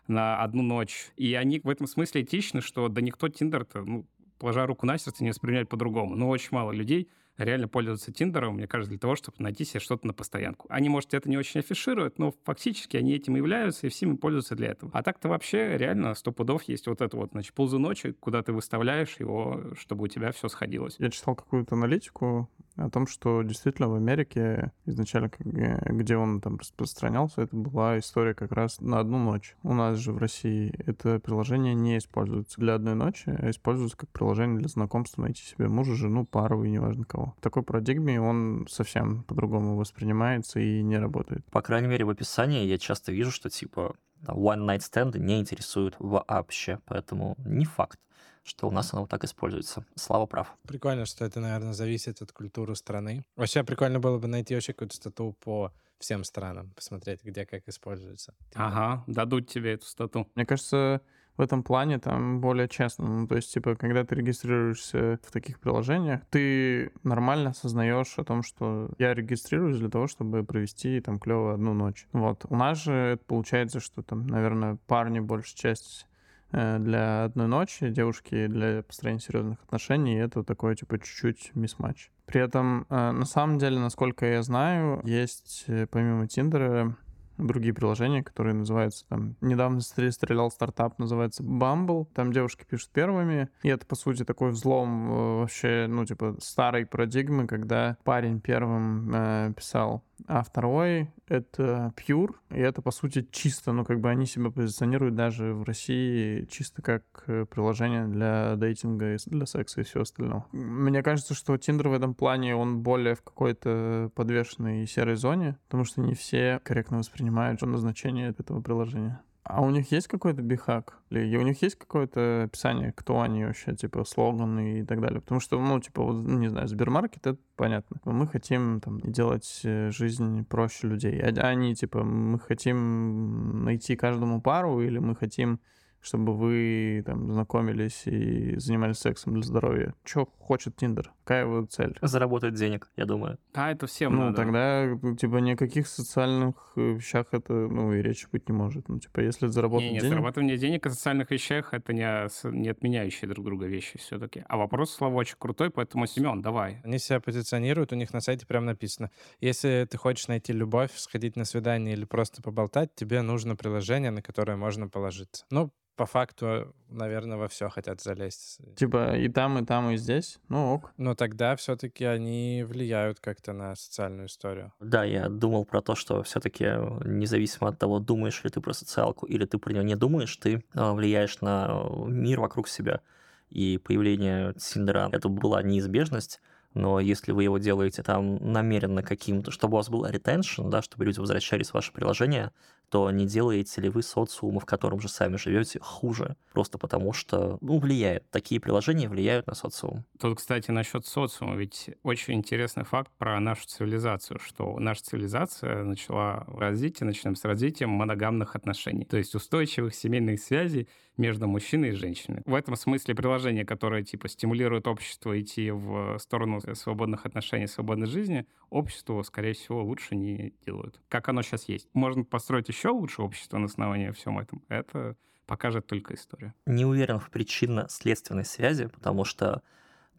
на 0.08 0.42
одну 0.42 0.62
ночь. 0.62 1.10
И 1.16 1.34
они 1.34 1.60
в 1.64 1.70
этом 1.70 1.88
смысле 1.88 2.22
этичны, 2.22 2.62
что 2.62 2.88
да 2.88 3.02
никто 3.02 3.28
Тиндер-то, 3.28 3.82
ну, 3.82 4.06
положа 4.38 4.66
руку 4.66 4.86
на 4.86 4.98
сердце, 4.98 5.24
не 5.24 5.32
воспринимает 5.32 5.70
по-другому. 5.70 6.16
Но 6.16 6.30
очень 6.30 6.50
мало 6.52 6.72
людей 6.72 7.10
реально 7.38 7.68
пользуются 7.68 8.12
Тиндером, 8.12 8.56
мне 8.56 8.68
кажется, 8.68 8.90
для 8.90 9.00
того, 9.00 9.16
чтобы 9.16 9.38
найти 9.40 9.66
себе 9.66 9.80
что-то 9.80 10.08
на 10.08 10.14
постоянку. 10.14 10.68
Они, 10.70 10.90
может, 10.90 11.14
это 11.14 11.30
не 11.30 11.38
очень 11.38 11.60
афишируют, 11.60 12.20
но 12.20 12.34
фактически 12.44 12.98
они 12.98 13.14
этим 13.14 13.36
являются, 13.36 13.88
и 13.88 13.90
всеми 13.90 14.16
пользуются 14.16 14.56
для 14.56 14.70
этого. 14.70 14.92
А 14.94 15.04
так-то 15.04 15.30
вообще 15.30 15.78
реально 15.78 16.14
сто 16.16 16.32
пудов 16.32 16.64
есть 16.64 16.88
вот 16.88 17.02
это 17.02 17.16
вот, 17.18 17.32
значит, 17.32 17.54
ползуночек, 17.54 18.20
куда 18.20 18.42
ты 18.42 18.54
выставляешь 18.54 19.16
его, 19.20 19.64
чтобы 19.78 20.06
у 20.06 20.08
тебя 20.08 20.32
все 20.32 20.48
сходилось. 20.48 20.96
Я 21.00 21.10
читал 21.10 21.36
какую-то 21.36 21.76
аналитику 21.76 22.50
о 22.78 22.90
том, 22.90 23.08
что 23.08 23.42
действительно 23.42 23.90
в 23.90 23.96
Америке 23.96 24.72
изначально, 24.86 25.32
где 25.40 26.16
он 26.16 26.42
там 26.42 26.58
распространялся, 26.58 27.42
это 27.42 27.56
была 27.56 28.00
история 28.00 28.34
как 28.34 28.52
раз 28.52 28.80
на 28.80 29.00
одну 29.00 29.18
ночь. 29.18 29.56
У 29.64 29.74
нас 29.74 29.98
же 29.98 30.12
в 30.12 30.18
России 30.18 30.74
это 30.86 31.20
приложение 31.20 31.74
не 31.74 31.98
используется 31.98 32.62
для 32.62 32.76
одной 32.76 32.96
ночи, 32.96 33.30
а 33.30 33.50
используется 33.50 33.98
как 33.98 34.10
приложение 34.10 34.60
для 34.60 34.68
знакомства, 34.68 35.24
найти 35.24 35.44
себе 35.44 35.68
мужа, 35.68 35.96
жену, 35.96 36.26
пару 36.26 36.64
и 36.64 36.70
неважно 36.70 37.04
кого. 37.04 37.34
В 37.38 37.42
такой 37.42 37.64
парадигме 37.64 38.22
он 38.22 38.68
совсем 38.70 39.24
по-другому 39.24 39.76
воспринимается 39.76 40.60
и 40.60 40.82
не 40.82 40.98
работает. 40.98 41.46
По 41.52 41.62
крайней 41.62 41.88
мере, 41.88 42.06
в 42.06 42.10
описании 42.10 42.66
я 42.66 42.78
часто 42.78 43.12
вижу, 43.12 43.32
что 43.32 43.50
типа 43.50 43.96
one 44.26 44.66
night 44.66 44.80
stand 44.80 45.18
не 45.20 45.40
интересует 45.40 45.96
вообще, 46.00 46.80
поэтому 46.86 47.36
не 47.46 47.66
факт 47.66 48.00
что 48.48 48.68
у 48.68 48.72
нас 48.72 48.94
оно 48.94 49.02
вот 49.02 49.10
так 49.10 49.24
используется. 49.24 49.86
Слава 49.96 50.26
прав. 50.26 50.56
Прикольно, 50.68 51.06
что 51.06 51.26
это, 51.26 51.40
наверное, 51.40 51.74
зависит 51.74 52.22
от 52.22 52.32
культуры 52.32 52.76
страны. 52.76 53.26
Вообще 53.36 53.64
прикольно 53.64 54.00
было 54.00 54.18
бы 54.18 54.28
найти 54.28 54.54
вообще 54.54 54.74
какую-то 54.74 54.96
стату 54.96 55.36
по 55.44 55.72
всем 56.00 56.24
странам, 56.24 56.72
посмотреть, 56.76 57.24
где 57.24 57.46
как 57.46 57.68
используется. 57.68 58.34
Ага, 58.54 59.04
дадут 59.08 59.48
тебе 59.48 59.74
эту 59.74 59.86
стату. 59.86 60.28
Мне 60.36 60.46
кажется, 60.46 61.02
в 61.38 61.42
этом 61.42 61.64
плане 61.64 62.00
там 62.00 62.42
более 62.42 62.68
честно. 62.68 63.08
Ну, 63.08 63.28
то 63.28 63.36
есть, 63.36 63.54
типа, 63.54 63.76
когда 63.76 64.04
ты 64.04 64.16
регистрируешься 64.16 65.20
в 65.24 65.32
таких 65.32 65.60
приложениях, 65.60 66.22
ты 66.30 66.92
нормально 67.04 67.52
осознаешь 67.52 68.18
о 68.18 68.24
том, 68.24 68.44
что 68.44 68.90
я 68.98 69.14
регистрируюсь 69.14 69.78
для 69.78 69.90
того, 69.90 70.08
чтобы 70.08 70.44
провести 70.44 71.00
там 71.00 71.20
клево 71.20 71.54
одну 71.54 71.74
ночь. 71.74 72.08
Вот. 72.12 72.46
У 72.50 72.56
нас 72.56 72.84
же 72.84 72.94
это 72.94 73.24
получается, 73.24 73.80
что 73.80 74.02
там, 74.02 74.26
наверное, 74.28 74.78
парни 74.88 75.20
большая 75.20 75.56
часть 75.56 76.08
для 76.52 77.26
одной 77.26 77.48
ночи, 77.48 77.90
девушки 77.90 78.48
для 78.48 78.84
построения 78.84 79.20
серьезных 79.20 79.62
отношений, 79.64 80.16
и 80.16 80.20
это 80.20 80.44
такой, 80.44 80.76
типа, 80.76 81.00
чуть-чуть 81.00 81.52
мисс-матч. 81.56 82.10
При 82.26 82.42
этом, 82.42 82.86
э, 82.90 83.12
на 83.12 83.26
самом 83.26 83.58
деле, 83.58 83.80
насколько 83.80 84.26
я 84.26 84.44
знаю, 84.44 85.02
есть 85.06 85.64
э, 85.68 85.88
помимо 85.90 86.28
Тиндера 86.28 86.96
другие 87.38 87.74
приложения, 87.74 88.24
которые 88.24 88.54
называются 88.54 89.06
там... 89.08 89.36
Недавно 89.42 89.82
стрелял 89.82 90.52
стартап, 90.52 90.98
называется 91.00 91.44
Bumble. 91.44 92.08
Там 92.14 92.34
девушки 92.34 92.66
пишут 92.68 92.90
первыми. 92.92 93.50
И 93.62 93.70
это, 93.70 93.86
по 93.86 93.96
сути, 93.96 94.26
такой 94.26 94.52
взлом 94.52 95.40
вообще, 95.40 95.86
ну, 95.88 96.06
типа, 96.06 96.36
старой 96.40 96.86
парадигмы, 96.86 97.48
когда 97.48 97.98
парень 98.04 98.42
первым 98.42 99.12
э, 99.14 99.54
писал 99.56 100.04
а 100.26 100.44
второй— 100.44 101.12
это 101.28 101.94
Pure, 101.96 102.36
и 102.50 102.60
это, 102.60 102.82
по 102.82 102.92
сути, 102.92 103.28
чисто, 103.32 103.72
ну, 103.72 103.86
как 103.86 104.00
бы 104.00 104.10
они 104.10 104.26
себя 104.26 104.50
позиционируют 104.50 105.16
даже 105.16 105.54
в 105.54 105.64
России 105.64 106.46
чисто 106.46 106.82
как 106.82 107.04
э, 107.28 107.46
приложение 107.46 108.08
для 108.08 108.56
дейтинга, 108.56 109.18
для 109.26 109.46
секса 109.46 109.82
и 109.82 109.84
всего 109.84 110.02
остального. 110.02 110.46
Мне 110.52 111.04
кажется, 111.04 111.34
что 111.34 111.56
Tinder 111.56 111.90
в 111.90 111.94
этом 111.94 112.14
плане, 112.14 112.56
он 112.56 112.82
более 112.82 113.16
в 113.16 113.22
какой-то 113.22 114.12
подвешенной 114.16 114.88
серой 114.88 115.16
зоне, 115.16 115.58
потому 115.68 115.84
что 115.84 116.02
не 116.02 116.14
все 116.14 116.60
корректно 116.64 116.98
воспринимают 116.98 117.62
назначение 117.62 118.30
этого 118.30 118.62
приложения. 118.62 119.22
А 119.50 119.62
у 119.62 119.70
них 119.70 119.92
есть 119.94 120.08
какой-то 120.08 120.42
бихак? 120.42 121.00
Или 121.10 121.38
у 121.38 121.42
них 121.42 121.62
есть 121.62 121.76
какое-то 121.76 122.44
описание, 122.44 122.92
кто 122.92 123.22
они 123.22 123.46
вообще, 123.46 123.74
типа, 123.74 124.04
слоганы 124.04 124.80
и 124.80 124.84
так 124.84 125.00
далее? 125.00 125.22
Потому 125.22 125.40
что, 125.40 125.58
ну, 125.60 125.80
типа, 125.80 126.04
вот, 126.04 126.16
ну, 126.16 126.38
не 126.38 126.50
знаю, 126.50 126.68
Сбермаркет, 126.68 127.26
это 127.26 127.40
понятно. 127.56 127.98
Мы 128.04 128.28
хотим 128.28 128.82
там 128.82 129.00
делать 129.00 129.62
э, 129.64 129.90
жизнь 129.92 130.44
проще 130.46 130.88
людей. 130.88 131.22
А 131.22 131.48
они, 131.48 131.76
типа, 131.76 132.04
мы 132.04 132.40
хотим 132.40 133.64
найти 133.64 133.96
каждому 133.96 134.42
пару 134.42 134.82
или 134.82 135.00
мы 135.00 135.16
хотим 135.16 135.62
чтобы 136.08 136.34
вы 136.36 137.04
там 137.06 137.32
знакомились 137.32 138.04
и 138.06 138.58
занимались 138.58 138.98
сексом 138.98 139.34
для 139.34 139.44
здоровья. 139.44 139.94
Что 140.06 140.26
хочет 140.40 140.76
Тиндер? 140.78 141.12
Какая 141.24 141.44
его 141.44 141.66
цель? 141.66 141.98
Заработать 142.02 142.54
денег, 142.54 142.90
я 142.96 143.06
думаю. 143.06 143.38
А 143.54 143.72
это 143.72 143.88
всем 143.88 144.16
Ну, 144.16 144.22
надо. 144.26 144.36
тогда, 144.38 144.98
типа, 145.18 145.38
никаких 145.38 145.88
социальных 145.88 146.72
э, 146.78 146.94
вещах 146.94 147.28
это, 147.32 147.54
ну, 147.54 147.94
и 147.94 148.02
речи 148.02 148.28
быть 148.32 148.48
не 148.48 148.56
может. 148.56 148.88
Ну, 148.88 149.00
типа, 149.00 149.20
если 149.20 149.48
заработать 149.48 149.88
не, 149.88 149.94
не, 149.96 150.00
денег... 150.00 150.14
зарабатывание 150.14 150.58
денег 150.58 150.86
о 150.86 150.90
социальных 150.90 151.30
вещах— 151.32 151.70
это 151.74 151.92
не, 151.92 152.04
не 152.52 152.70
отменяющие 152.70 153.30
друг 153.30 153.46
друга 153.46 153.66
вещи 153.66 153.98
все-таки. 153.98 154.46
А 154.48 154.58
вопрос, 154.58 154.94
Слава, 154.94 155.16
очень 155.16 155.36
крутой, 155.38 155.70
поэтому, 155.70 156.08
Семен, 156.08 156.42
давай. 156.42 156.80
Они 156.86 157.00
себя 157.00 157.20
позиционируют, 157.20 157.92
у 157.92 157.96
них 157.96 158.14
на 158.14 158.22
сайте 158.22 158.46
прям 158.46 158.66
написано. 158.66 159.12
Если 159.42 159.86
ты 159.90 159.98
хочешь 159.98 160.30
найти 160.30 160.54
любовь, 160.54 160.92
сходить 160.96 161.36
на 161.36 161.44
свидание 161.44 161.94
или 161.94 162.06
просто 162.06 162.42
поболтать, 162.42 162.96
тебе 162.96 163.22
нужно 163.22 163.58
приложение, 163.58 164.12
на 164.12 164.22
которое 164.22 164.56
можно 164.56 164.88
положиться. 164.88 165.46
Ну, 165.52 165.72
по 165.98 166.06
факту, 166.06 166.74
наверное, 166.90 167.38
во 167.38 167.48
все 167.48 167.70
хотят 167.70 168.02
залезть. 168.02 168.60
Типа 168.76 169.18
и 169.18 169.28
там, 169.28 169.58
и 169.58 169.66
там, 169.66 169.90
и 169.90 169.98
здесь. 169.98 170.40
Ну 170.48 170.76
ок. 170.76 170.94
Но 170.98 171.16
тогда 171.16 171.56
все-таки 171.56 172.06
они 172.06 172.64
влияют 172.66 173.20
как-то 173.20 173.52
на 173.52 173.76
социальную 173.76 174.28
историю. 174.28 174.72
Да, 174.80 175.04
я 175.04 175.28
думал 175.28 175.66
про 175.66 175.82
то, 175.82 175.96
что 175.96 176.22
все-таки 176.24 176.66
независимо 177.04 177.70
от 177.70 177.80
того, 177.80 178.00
думаешь 178.00 178.44
ли 178.44 178.50
ты 178.50 178.62
про 178.62 178.74
социалку 178.74 179.26
или 179.26 179.46
ты 179.46 179.58
про 179.58 179.74
нее 179.74 179.84
не 179.84 179.96
думаешь, 179.96 180.38
ты 180.38 180.64
а, 180.74 180.94
влияешь 180.94 181.42
на 181.42 181.84
мир 182.08 182.40
вокруг 182.40 182.68
себя. 182.68 183.02
И 183.50 183.78
появление 183.80 184.54
Тиндера— 184.54 185.10
это 185.12 185.30
была 185.30 185.64
неизбежность, 185.64 186.42
но 186.78 187.00
если 187.00 187.32
вы 187.32 187.44
его 187.44 187.58
делаете 187.58 188.04
там 188.04 188.36
намеренно 188.36 189.02
каким-то, 189.02 189.52
чтобы 189.52 189.74
у 189.74 189.78
вас 189.78 189.90
был 189.90 190.06
ретеншн, 190.06 190.70
да, 190.70 190.82
чтобы 190.82 191.06
люди 191.06 191.20
возвращались 191.20 191.70
в 191.70 191.74
ваше 191.74 191.92
приложение, 191.92 192.52
то 192.90 193.10
не 193.12 193.26
делаете 193.26 193.82
ли 193.82 193.90
вы 193.90 194.02
социума, 194.02 194.60
в 194.60 194.66
котором 194.66 195.02
же 195.02 195.10
сами 195.10 195.36
живете, 195.36 195.80
хуже? 195.82 196.38
Просто 196.54 196.78
потому 196.78 197.12
что, 197.12 197.58
ну, 197.60 197.80
влияет. 197.80 198.30
Такие 198.30 198.62
приложения 198.62 199.10
влияют 199.10 199.48
на 199.48 199.56
социум. 199.56 200.06
Тут, 200.20 200.38
кстати, 200.38 200.72
насчет 200.72 201.06
социума, 201.06 201.56
ведь 201.56 201.90
очень 202.04 202.36
интересный 202.36 202.86
факт 202.86 203.12
про 203.18 203.40
нашу 203.40 203.68
цивилизацию, 203.68 204.40
что 204.40 204.80
наша 204.80 205.04
цивилизация 205.04 205.84
начала 205.84 206.46
развитие, 206.48 207.08
начинаем 207.08 207.36
с 207.36 207.44
развитием 207.44 207.90
моногамных 207.90 208.56
отношений, 208.56 209.04
то 209.04 209.18
есть 209.18 209.36
устойчивых 209.36 209.94
семейных 209.94 210.40
связей 210.40 210.88
между 211.18 211.48
мужчиной 211.48 211.90
и 211.90 211.94
женщиной. 211.94 212.42
В 212.46 212.54
этом 212.54 212.76
смысле 212.76 213.16
приложения, 213.16 213.66
которые 213.66 214.04
типа 214.04 214.30
стимулируют 214.30 214.88
общество 214.88 215.40
идти 215.40 215.72
в 215.72 216.18
сторону 216.20 216.62
свободных 216.76 217.26
отношений, 217.26 217.68
свободной 217.68 218.08
жизни, 218.08 218.46
обществу, 218.70 219.24
скорее 219.24 219.54
всего, 219.54 219.84
лучше 219.84 220.16
не 220.16 220.54
делают. 220.66 221.02
Как 221.10 221.28
оно 221.30 221.42
сейчас 221.42 221.68
есть. 221.68 221.88
Можно 221.94 222.24
построить 222.24 222.70
еще 222.70 222.90
лучше 222.90 223.22
общество 223.22 223.58
на 223.58 223.66
основании 223.66 224.12
всем 224.12 224.40
этом. 224.40 224.64
Это 224.70 225.16
покажет 225.46 225.88
только 225.88 226.14
история. 226.14 226.54
Не 226.66 226.86
уверен 226.86 227.20
в 227.20 227.30
причинно-следственной 227.30 228.46
связи, 228.46 228.88
потому 228.88 229.24
что 229.24 229.62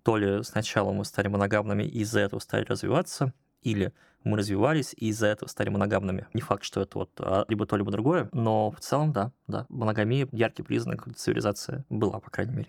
то 0.02 0.16
ли 0.16 0.42
сначала 0.42 0.92
мы 0.92 1.04
стали 1.04 1.28
моногамными 1.28 1.82
и 1.82 2.00
из-за 2.00 2.20
этого 2.20 2.40
стали 2.40 2.64
развиваться, 2.64 3.34
или 3.62 3.92
мы 4.24 4.36
развивались 4.36 4.94
и 4.96 5.08
из-за 5.08 5.28
этого 5.28 5.48
стали 5.48 5.68
моногамными. 5.68 6.26
Не 6.34 6.40
факт, 6.40 6.64
что 6.64 6.80
это 6.80 6.98
вот 6.98 7.10
а, 7.18 7.44
либо 7.48 7.66
то, 7.66 7.76
либо 7.76 7.90
другое, 7.90 8.28
но 8.32 8.70
в 8.70 8.80
целом, 8.80 9.12
да, 9.12 9.32
да, 9.46 9.66
моногамия— 9.68 10.28
яркий 10.32 10.62
признак 10.62 11.06
цивилизации 11.16 11.84
была, 11.88 12.20
по 12.20 12.30
крайней 12.30 12.54
мере. 12.54 12.68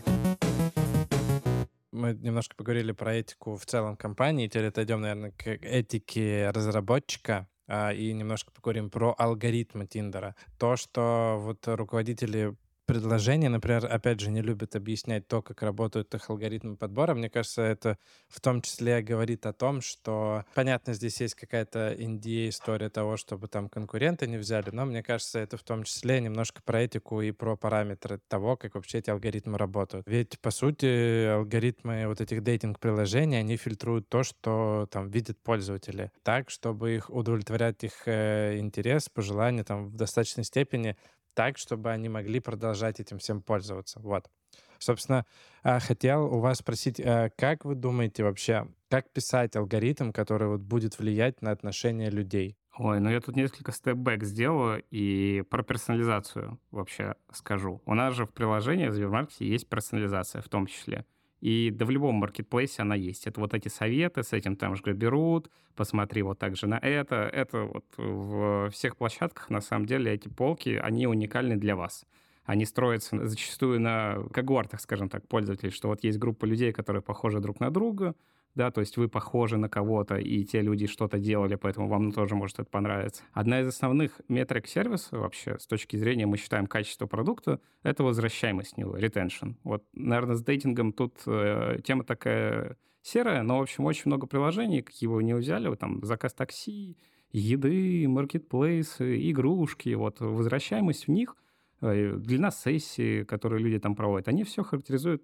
Мы 1.91 2.13
немножко 2.13 2.56
поговорили 2.56 2.91
про 2.91 3.15
этику 3.15 3.58
в 3.58 3.65
целом 3.65 3.97
компании, 3.97 4.47
теперь 4.47 4.67
отойдем, 4.67 5.02
наверное, 5.02 5.32
к 5.32 5.47
этике 5.47 6.49
разработчика 6.52 7.47
а, 7.67 7.93
и 7.93 8.13
немножко 8.13 8.52
поговорим 8.52 8.89
про 8.89 9.13
алгоритмы 9.17 9.86
Тиндера. 9.86 10.36
То, 10.58 10.75
что 10.75 11.38
вот 11.39 11.67
руководители 11.67 12.56
предложения, 12.89 13.49
например, 13.49 13.86
опять 13.86 14.19
же, 14.19 14.32
не 14.32 14.41
любят 14.41 14.75
объяснять 14.75 15.28
то, 15.28 15.43
как 15.43 15.62
работают 15.62 16.12
их 16.15 16.28
алгоритмы 16.28 16.75
подбора. 16.75 17.13
Мне 17.13 17.30
кажется, 17.30 17.62
это 17.62 17.99
в 18.28 18.41
том 18.41 18.63
числе 18.63 19.04
говорит 19.04 19.45
о 19.45 19.54
том, 19.54 19.82
что, 19.82 20.43
понятно, 20.56 20.95
здесь 20.95 21.21
есть 21.21 21.36
какая-то 21.36 21.93
индия 21.93 22.49
история 22.49 22.89
того, 22.89 23.15
чтобы 23.15 23.47
там 23.47 23.69
конкуренты 23.69 24.25
не 24.25 24.38
взяли, 24.38 24.71
но 24.71 24.86
мне 24.86 25.04
кажется, 25.04 25.38
это 25.38 25.56
в 25.56 25.62
том 25.62 25.84
числе 25.84 26.19
немножко 26.19 26.63
про 26.63 26.82
этику 26.82 27.21
и 27.21 27.30
про 27.30 27.56
параметры 27.56 28.19
того, 28.28 28.58
как 28.58 28.73
вообще 28.73 28.97
эти 28.97 29.12
алгоритмы 29.12 29.60
работают. 29.60 30.08
Ведь, 30.08 30.39
по 30.39 30.49
сути, 30.49 31.28
алгоритмы 31.28 32.08
вот 32.08 32.21
этих 32.21 32.41
дейтинг-приложений, 32.41 33.38
они 33.38 33.56
фильтруют 33.58 34.10
то, 34.10 34.23
что 34.23 34.88
там 34.89 35.12
видят 35.12 35.38
пользователи, 35.43 36.12
так, 36.23 36.49
чтобы 36.49 36.95
их 36.95 37.12
удовлетворять 37.12 37.84
их 37.84 38.08
э, 38.08 38.58
интерес, 38.58 39.10
пожелания 39.10 39.63
там 39.63 39.89
в 39.89 39.95
достаточной 39.95 40.43
степени 40.43 40.97
так, 41.39 41.58
чтобы 41.58 41.89
они 41.91 42.10
могли 42.10 42.41
продолжать 42.41 42.99
этим 42.99 43.17
всем 43.17 43.41
пользоваться. 43.41 44.02
Вот. 44.02 44.30
Собственно, 44.78 45.25
а, 45.63 45.80
хотел 45.80 46.25
у 46.25 46.41
вас 46.41 46.58
спросить, 46.58 46.99
а, 46.99 47.30
как 47.38 47.63
вы 47.63 47.75
думаете 47.75 48.25
вообще, 48.25 48.67
как 48.89 49.10
писать 49.13 49.56
алгоритм, 49.56 50.12
который 50.12 50.49
вот 50.49 50.60
будет 50.60 50.99
влиять 50.99 51.41
на 51.41 51.52
отношения 51.52 52.10
людей? 52.10 52.58
Ой, 52.78 52.99
ну 52.99 53.10
я 53.10 53.21
тут 53.21 53.38
несколько 53.38 53.71
степ-бэк 53.71 54.25
сделаю 54.25 54.84
и 54.91 55.45
про 55.49 55.63
персонализацию 55.63 56.60
вообще 56.71 57.15
скажу. 57.32 57.82
У 57.86 57.93
нас 57.93 58.15
же 58.15 58.25
в 58.25 58.34
приложении 58.34 58.88
в 58.89 58.93
Сбермаркете 58.93 59.47
есть 59.47 59.69
персонализация 59.69 60.41
в 60.41 60.49
том 60.49 60.67
числе. 60.67 61.06
И 61.41 61.71
да 61.71 61.86
в 61.86 61.89
любом 61.89 62.15
маркетплейсе 62.15 62.82
она 62.82 62.95
есть. 62.95 63.28
Это 63.28 63.39
вот 63.39 63.54
эти 63.54 63.69
советы, 63.69 64.23
с 64.23 64.34
этим 64.34 64.56
там 64.56 64.75
же 64.75 64.84
берут, 64.93 65.49
посмотри 65.75 66.21
вот 66.21 66.38
так 66.39 66.56
же 66.58 66.67
на 66.67 66.78
это. 66.78 67.15
Это 67.15 67.63
вот 67.63 67.86
в 67.97 68.69
всех 68.71 68.97
площадках, 68.97 69.49
на 69.49 69.62
самом 69.62 69.86
деле, 69.86 70.12
эти 70.12 70.28
полки, 70.28 70.80
они 70.82 71.08
уникальны 71.08 71.56
для 71.56 71.75
вас. 71.75 72.06
Они 72.43 72.65
строятся 72.65 73.28
зачастую 73.28 73.80
на 73.80 74.17
когортах, 74.34 74.82
скажем 74.82 75.08
так, 75.08 75.28
пользователей, 75.28 75.71
что 75.71 75.88
вот 75.88 76.04
есть 76.04 76.17
группа 76.17 76.45
людей, 76.45 76.73
которые 76.73 77.02
похожи 77.02 77.39
друг 77.39 77.60
на 77.60 77.69
друга, 77.69 78.15
да, 78.55 78.71
то 78.71 78.81
есть 78.81 78.97
вы 78.97 79.07
похожи 79.07 79.57
на 79.57 79.69
кого-то, 79.69 80.17
и 80.17 80.43
те 80.43 80.62
люди 80.62 80.88
что-то 80.88 81.19
делали, 81.19 81.55
поэтому 81.55 81.88
вам 81.88 82.12
тоже 82.12 82.35
может 82.35 82.59
это 82.59 82.69
понравиться. 82.69 83.23
Одна 83.33 83.62
из 83.62 83.67
основных 83.67 84.19
метрик 84.27 84.67
сервиса 84.67 85.17
вообще 85.17 85.57
с 85.59 85.67
точки 85.67 85.95
зрения, 85.95 86.25
мы 86.25 86.38
считаем, 86.38 86.67
качества 86.67 87.05
продукта, 87.05 87.59
это 87.83 88.03
возвращаемость 88.03 88.77
него, 88.77 88.97
retention. 88.97 89.55
Вот, 89.63 89.83
наверное, 89.93 90.35
с 90.35 90.43
дейтингом 90.43 90.93
тут 90.93 91.15
э, 91.25 91.79
тема 91.83 92.03
такая 92.03 92.77
серая, 93.01 93.43
но, 93.43 93.59
в 93.59 93.62
общем, 93.62 93.85
очень 93.85 94.03
много 94.05 94.27
приложений, 94.27 94.81
какие 94.81 95.07
вы 95.07 95.23
не 95.23 95.35
взяли, 95.35 95.73
там 95.75 96.03
заказ 96.03 96.33
такси, 96.33 96.97
еды, 97.31 98.07
маркетплейсы, 98.07 99.29
игрушки, 99.29 99.93
вот 99.93 100.19
возвращаемость 100.19 101.07
в 101.07 101.12
них, 101.12 101.35
э, 101.81 102.15
длина 102.15 102.51
сессии, 102.51 103.23
которые 103.23 103.63
люди 103.63 103.79
там 103.79 103.95
проводят, 103.95 104.27
они 104.27 104.43
все 104.43 104.63
характеризуют 104.63 105.23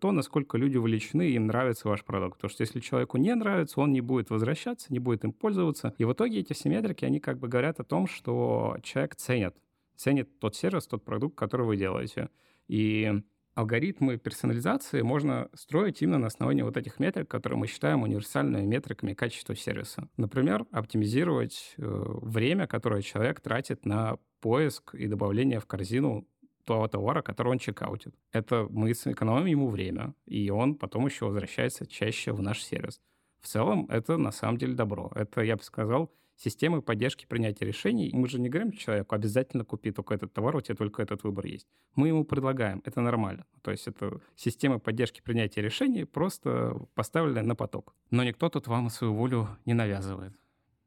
то, 0.00 0.12
насколько 0.12 0.58
люди 0.58 0.76
увлечены, 0.76 1.30
им 1.30 1.46
нравится 1.46 1.88
ваш 1.88 2.04
продукт. 2.04 2.36
Потому 2.36 2.50
что 2.50 2.62
если 2.62 2.80
человеку 2.80 3.18
не 3.18 3.34
нравится, 3.34 3.80
он 3.80 3.92
не 3.92 4.00
будет 4.00 4.30
возвращаться, 4.30 4.92
не 4.92 4.98
будет 4.98 5.24
им 5.24 5.32
пользоваться. 5.32 5.94
И 5.98 6.04
в 6.04 6.12
итоге 6.12 6.40
эти 6.40 6.52
все 6.52 6.68
метрики, 6.68 7.04
они 7.04 7.20
как 7.20 7.38
бы 7.38 7.48
говорят 7.48 7.80
о 7.80 7.84
том, 7.84 8.06
что 8.06 8.76
человек 8.82 9.16
ценит. 9.16 9.54
Ценит 9.96 10.38
тот 10.38 10.56
сервис, 10.56 10.86
тот 10.86 11.04
продукт, 11.04 11.36
который 11.36 11.66
вы 11.66 11.76
делаете. 11.76 12.30
И 12.68 13.22
алгоритмы 13.56 14.18
персонализации 14.18 15.00
можно 15.00 15.48
строить 15.54 16.02
именно 16.02 16.18
на 16.18 16.26
основании 16.26 16.62
вот 16.62 16.76
этих 16.76 17.00
метрик, 17.00 17.28
которые 17.28 17.58
мы 17.58 17.66
считаем 17.66 18.02
универсальными 18.02 18.66
метриками 18.66 19.14
качества 19.14 19.56
сервиса. 19.56 20.08
Например, 20.18 20.66
оптимизировать 20.70 21.74
э, 21.78 21.82
время, 21.82 22.66
которое 22.66 23.00
человек 23.00 23.40
тратит 23.40 23.86
на 23.86 24.18
поиск 24.40 24.94
и 24.94 25.06
добавление 25.06 25.58
в 25.58 25.66
корзину 25.66 26.28
того 26.66 26.88
товара, 26.88 27.22
который 27.22 27.48
он 27.48 27.58
чекаутит. 27.58 28.14
Это 28.32 28.66
мы 28.70 28.94
сэкономим 28.94 29.46
ему 29.46 29.68
время, 29.68 30.14
и 30.26 30.50
он 30.50 30.74
потом 30.74 31.06
еще 31.06 31.26
возвращается 31.26 31.86
чаще 31.86 32.32
в 32.32 32.42
наш 32.42 32.62
сервис. 32.62 33.00
В 33.40 33.46
целом, 33.46 33.86
это 33.88 34.16
на 34.16 34.32
самом 34.32 34.58
деле 34.58 34.74
добро. 34.74 35.12
Это, 35.14 35.40
я 35.40 35.56
бы 35.56 35.62
сказал, 35.62 36.10
системы 36.36 36.82
поддержки 36.82 37.26
принятия 37.26 37.64
решений. 37.64 38.10
Мы 38.12 38.28
же 38.28 38.40
не 38.40 38.48
говорим 38.48 38.72
человеку, 38.72 39.14
обязательно 39.14 39.64
купи 39.64 39.92
только 39.92 40.14
этот 40.14 40.32
товар, 40.32 40.56
у 40.56 40.60
тебя 40.60 40.74
только 40.74 41.02
этот 41.02 41.22
выбор 41.24 41.46
есть. 41.46 41.66
Мы 41.94 42.08
ему 42.08 42.24
предлагаем, 42.24 42.82
это 42.84 43.00
нормально. 43.00 43.46
То 43.62 43.70
есть 43.70 43.86
это 43.86 44.20
системы 44.34 44.78
поддержки 44.78 45.20
принятия 45.22 45.62
решений 45.62 46.04
просто 46.04 46.76
поставлены 46.94 47.42
на 47.42 47.54
поток. 47.54 47.94
Но 48.10 48.24
никто 48.24 48.48
тут 48.48 48.66
вам 48.66 48.90
свою 48.90 49.14
волю 49.14 49.48
не 49.64 49.74
навязывает. 49.74 50.32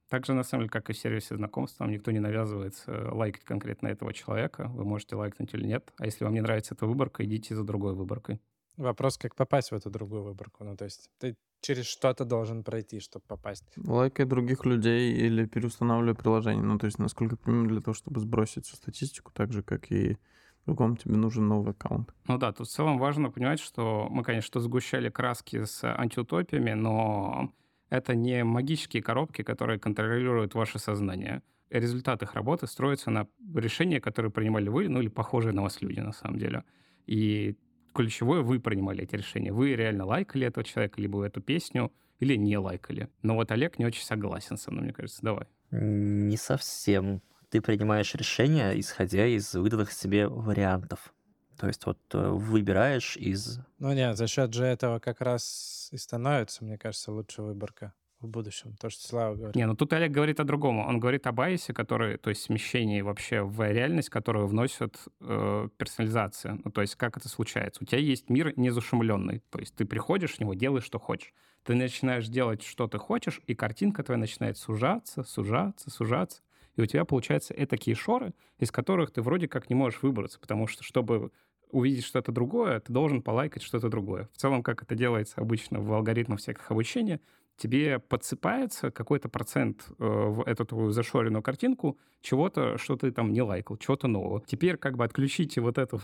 Также, 0.10 0.34
на 0.34 0.44
самом 0.44 0.64
деле, 0.64 0.72
как 0.72 0.90
и 0.90 0.94
в 0.94 0.98
сервисе 0.98 1.36
знакомств, 1.36 1.80
вам 1.80 1.92
никто 1.92 2.12
не 2.12 2.20
навязывается 2.20 2.92
э, 2.92 3.10
лайкать 3.12 3.44
конкретно 3.44 3.88
этого 3.88 4.12
человека. 4.12 4.68
Вы 4.74 4.84
можете 4.84 5.16
лайкнуть 5.16 5.54
или 5.54 5.66
нет. 5.66 5.94
А 5.98 6.06
если 6.06 6.24
вам 6.24 6.34
не 6.34 6.42
нравится 6.42 6.74
эта 6.74 6.88
выборка, 6.88 7.24
идите 7.24 7.56
за 7.56 7.64
другой 7.64 7.94
выборкой. 7.94 8.42
Вопрос, 8.76 9.18
как 9.18 9.36
попасть 9.36 9.72
в 9.72 9.76
эту 9.76 9.90
другую 9.92 10.24
выборку. 10.24 10.64
Ну, 10.64 10.76
то 10.76 10.86
есть 10.86 11.12
ты 11.20 11.36
через 11.62 11.86
что-то 11.86 12.26
должен 12.26 12.64
пройти, 12.64 13.00
чтобы 13.00 13.26
попасть. 13.28 13.66
Лайкай 13.78 14.26
других 14.26 14.66
людей 14.66 15.14
или 15.14 15.46
переустанавливай 15.46 16.16
приложение. 16.16 16.64
Ну, 16.64 16.80
то 16.80 16.86
есть, 16.86 16.98
насколько 16.98 17.36
я 17.36 17.38
понимаю, 17.38 17.68
для 17.68 17.82
того, 17.82 17.94
чтобы 17.94 18.20
сбросить 18.20 18.66
всю 18.66 18.78
статистику, 18.78 19.32
так 19.32 19.52
же, 19.52 19.62
как 19.62 19.92
и 19.92 20.18
другом 20.66 20.98
тебе 20.98 21.18
нужен 21.18 21.48
новый 21.48 21.72
аккаунт. 21.72 22.14
Ну 22.28 22.38
да, 22.38 22.52
тут 22.52 22.68
в 22.68 22.72
целом 22.72 22.98
важно 22.98 23.30
понимать, 23.30 23.60
что 23.60 24.08
мы, 24.10 24.24
конечно, 24.24 24.60
сгущали 24.62 25.10
краски 25.10 25.66
с 25.66 25.84
антиутопиями, 25.84 26.74
но 26.74 27.52
это 27.90 28.16
не 28.16 28.44
магические 28.44 29.04
коробки, 29.04 29.42
которые 29.42 29.80
контролируют 29.80 30.54
ваше 30.54 30.80
сознание. 30.80 31.42
Результат 31.70 32.24
их 32.24 32.34
работы 32.34 32.68
строится 32.68 33.12
на 33.12 33.28
решения, 33.54 34.02
которые 34.02 34.32
принимали 34.32 34.70
вы, 34.70 34.90
ну 34.90 35.02
или 35.02 35.08
похожие 35.08 35.54
на 35.54 35.62
вас 35.62 35.82
люди 35.82 36.00
на 36.00 36.12
самом 36.12 36.40
деле. 36.40 36.64
И 37.06 37.56
ключевое, 37.94 38.42
вы 38.42 38.60
принимали 38.60 39.04
эти 39.04 39.16
решения. 39.16 39.52
Вы 39.52 39.76
реально 39.76 40.06
лайкали 40.06 40.48
этого 40.48 40.64
человека, 40.64 41.02
либо 41.02 41.24
эту 41.24 41.42
песню, 41.42 41.92
или 42.20 42.36
не 42.36 42.58
лайкали. 42.58 43.10
Но 43.22 43.36
вот 43.36 43.52
Олег 43.52 43.80
не 43.80 43.86
очень 43.86 44.04
согласен 44.04 44.58
со 44.58 44.72
мной, 44.72 44.86
мне 44.86 44.94
кажется. 44.94 45.20
Давай. 45.22 45.46
Не 45.72 46.38
совсем. 46.38 47.22
Ты 47.50 47.62
принимаешь 47.62 48.14
решения, 48.16 48.80
исходя 48.80 49.26
из 49.26 49.54
выданных 49.56 49.92
себе 49.92 50.28
вариантов. 50.28 51.14
То 51.60 51.68
есть 51.68 51.86
вот 51.86 52.00
э, 52.14 52.30
выбираешь 52.30 53.18
из... 53.18 53.60
Ну 53.80 53.92
нет, 53.92 54.16
за 54.16 54.28
счет 54.28 54.54
же 54.54 54.64
этого 54.64 55.00
как 55.00 55.20
раз 55.20 55.90
и 55.92 55.98
становится, 55.98 56.64
мне 56.64 56.78
кажется, 56.78 57.12
лучшая 57.12 57.48
выборка 57.48 57.94
в 58.22 58.28
будущем. 58.28 58.78
То, 58.80 58.90
что 58.90 59.06
Слава 59.06 59.36
говорит. 59.36 59.56
Не, 59.58 59.66
ну 59.66 59.76
тут 59.76 59.92
Олег 59.92 60.10
говорит 60.10 60.40
о 60.40 60.46
другом. 60.46 60.80
Он 60.80 61.02
говорит 61.02 61.28
о 61.28 61.34
байсе, 61.34 61.74
который, 61.74 62.18
то 62.18 62.30
есть 62.30 62.44
смещении 62.44 63.02
вообще 63.02 63.42
в 63.42 63.62
реальность, 63.70 64.10
которую 64.10 64.48
вносит 64.48 64.98
э, 65.20 65.68
персонализация. 65.76 66.60
Ну, 66.64 66.72
то 66.72 66.80
есть 66.80 66.96
как 66.96 67.18
это 67.18 67.28
случается? 67.28 67.84
У 67.84 67.86
тебя 67.86 68.00
есть 68.00 68.30
мир 68.30 68.54
незашумленный. 68.58 69.42
То 69.50 69.60
есть 69.60 69.76
ты 69.76 69.84
приходишь 69.84 70.36
в 70.36 70.40
него, 70.40 70.54
делаешь, 70.54 70.86
что 70.86 70.98
хочешь. 70.98 71.34
Ты 71.64 71.76
начинаешь 71.76 72.30
делать, 72.30 72.64
что 72.64 72.88
ты 72.88 73.00
хочешь, 73.00 73.42
и 73.48 73.54
картинка 73.54 74.02
твоя 74.04 74.18
начинает 74.18 74.58
сужаться, 74.58 75.24
сужаться, 75.24 75.90
сужаться. 75.90 76.42
И 76.78 76.82
у 76.82 76.86
тебя 76.86 77.04
получаются 77.04 77.54
такие 77.66 77.96
шоры, 77.96 78.34
из 78.58 78.72
которых 78.72 79.12
ты 79.12 79.22
вроде 79.22 79.50
как 79.50 79.70
не 79.70 79.76
можешь 79.76 80.02
выбраться, 80.02 80.40
потому 80.40 80.66
что, 80.66 80.82
чтобы 80.84 81.32
увидеть 81.72 82.06
что-то 82.06 82.32
другое, 82.32 82.80
ты 82.80 82.92
должен 82.92 83.22
полайкать 83.22 83.64
что-то 83.64 83.90
другое. 83.90 84.30
В 84.34 84.38
целом, 84.38 84.64
как 84.64 84.84
это 84.84 84.96
делается 84.96 85.42
обычно 85.42 85.80
в 85.80 85.92
алгоритмах 85.94 86.40
всяких 86.40 86.70
обучения, 86.72 87.20
тебе 87.58 88.00
подсыпается 88.00 88.90
какой-то 88.92 89.30
процент 89.30 89.88
э, 89.88 89.94
в 90.00 90.44
эту 90.48 90.66
твою 90.66 90.92
зашоренную 90.92 91.44
картинку 91.44 91.98
чего-то, 92.22 92.78
что 92.78 92.96
ты 92.96 93.12
там 93.12 93.34
не 93.34 93.42
лайкал, 93.42 93.78
чего-то 93.78 94.08
нового. 94.08 94.42
Теперь 94.46 94.78
как 94.78 94.98
бы 94.98 95.04
отключите 95.04 95.62
вот 95.62 95.78
эту 95.78 96.02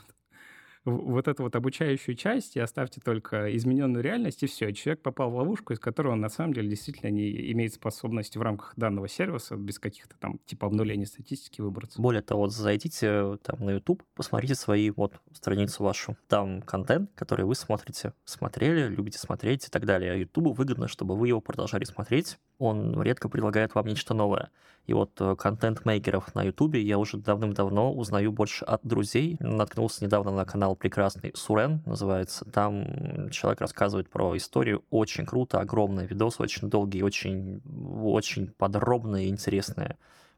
вот 0.86 1.28
эту 1.28 1.44
вот 1.44 1.56
обучающую 1.56 2.16
часть 2.16 2.56
и 2.56 2.60
оставьте 2.60 3.02
только 3.02 3.56
измененную 3.56 4.04
реальность, 4.04 4.44
и 4.44 4.48
все. 4.48 4.72
Человек 4.72 5.02
попал 5.02 5.32
в 5.32 5.36
ловушку, 5.36 5.74
из 5.74 5.80
которой 5.80 6.10
он 6.10 6.22
на 6.22 6.30
самом 6.30 6.54
деле 6.54 6.70
действительно 6.70 7.10
не 7.10 7.52
имеет 7.52 7.74
способности 7.74 8.38
в 8.38 8.42
рамках 8.42 8.74
данного 8.76 9.08
сервиса 9.08 9.56
без 9.56 9.80
каких-то 9.80 10.16
там 10.18 10.40
типа 10.46 10.68
обнуления 10.68 11.06
статистики 11.06 11.62
выбраться. 11.62 12.02
Более 12.02 12.22
того, 12.22 12.48
зайдите 12.48 13.38
там 13.44 13.66
на 13.66 13.72
YouTube, 13.72 14.04
посмотрите 14.14 14.56
свои 14.56 14.92
вот 14.92 15.20
страницу 15.34 15.84
вашу. 15.84 16.16
Там 16.28 16.62
контент, 16.62 17.12
который 17.16 17.46
вы 17.46 17.56
смотрите, 17.56 18.14
смотрели, 18.24 18.88
любите 18.88 19.18
смотреть 19.18 19.68
и 19.68 19.70
так 19.70 19.86
далее. 19.86 20.20
YouTube 20.20 20.58
выгодно, 20.58 20.88
чтобы 20.88 21.16
вы 21.16 21.30
его 21.30 21.42
продолжали 21.42 21.84
смотреть. 21.84 22.38
Он 22.60 23.02
редко 23.02 23.30
предлагает 23.30 23.76
вам 23.76 23.88
нечто 23.88 24.14
новое. 24.14 24.50
И 24.88 24.94
вот 24.94 25.20
э, 25.20 25.36
контент-мейкеров 25.36 26.36
на 26.36 26.44
YouTube 26.44 26.76
я 26.76 26.98
уже 26.98 27.18
давным-давно 27.18 27.92
узнаю 27.94 28.32
больше 28.32 28.66
от 28.66 28.86
друзей. 28.86 29.38
Наткнулся 29.40 30.06
недавно 30.06 30.32
на 30.32 30.46
канал 30.46 30.76
прекрасный 30.76 31.32
Сурен 31.36 31.82
называется. 31.86 32.46
Там 32.46 33.30
человек 33.32 33.62
рассказывает 33.62 34.10
про 34.10 34.38
историю. 34.38 34.84
Очень 34.92 35.26
круто, 35.26 35.60
огромный 35.60 36.06
видос, 36.06 36.40
очень 36.40 36.70
долгий, 36.70 37.02
очень, 37.02 37.62
очень 38.04 38.48
подробный 38.58 39.26
и 39.26 39.30
интересный. 39.30 39.96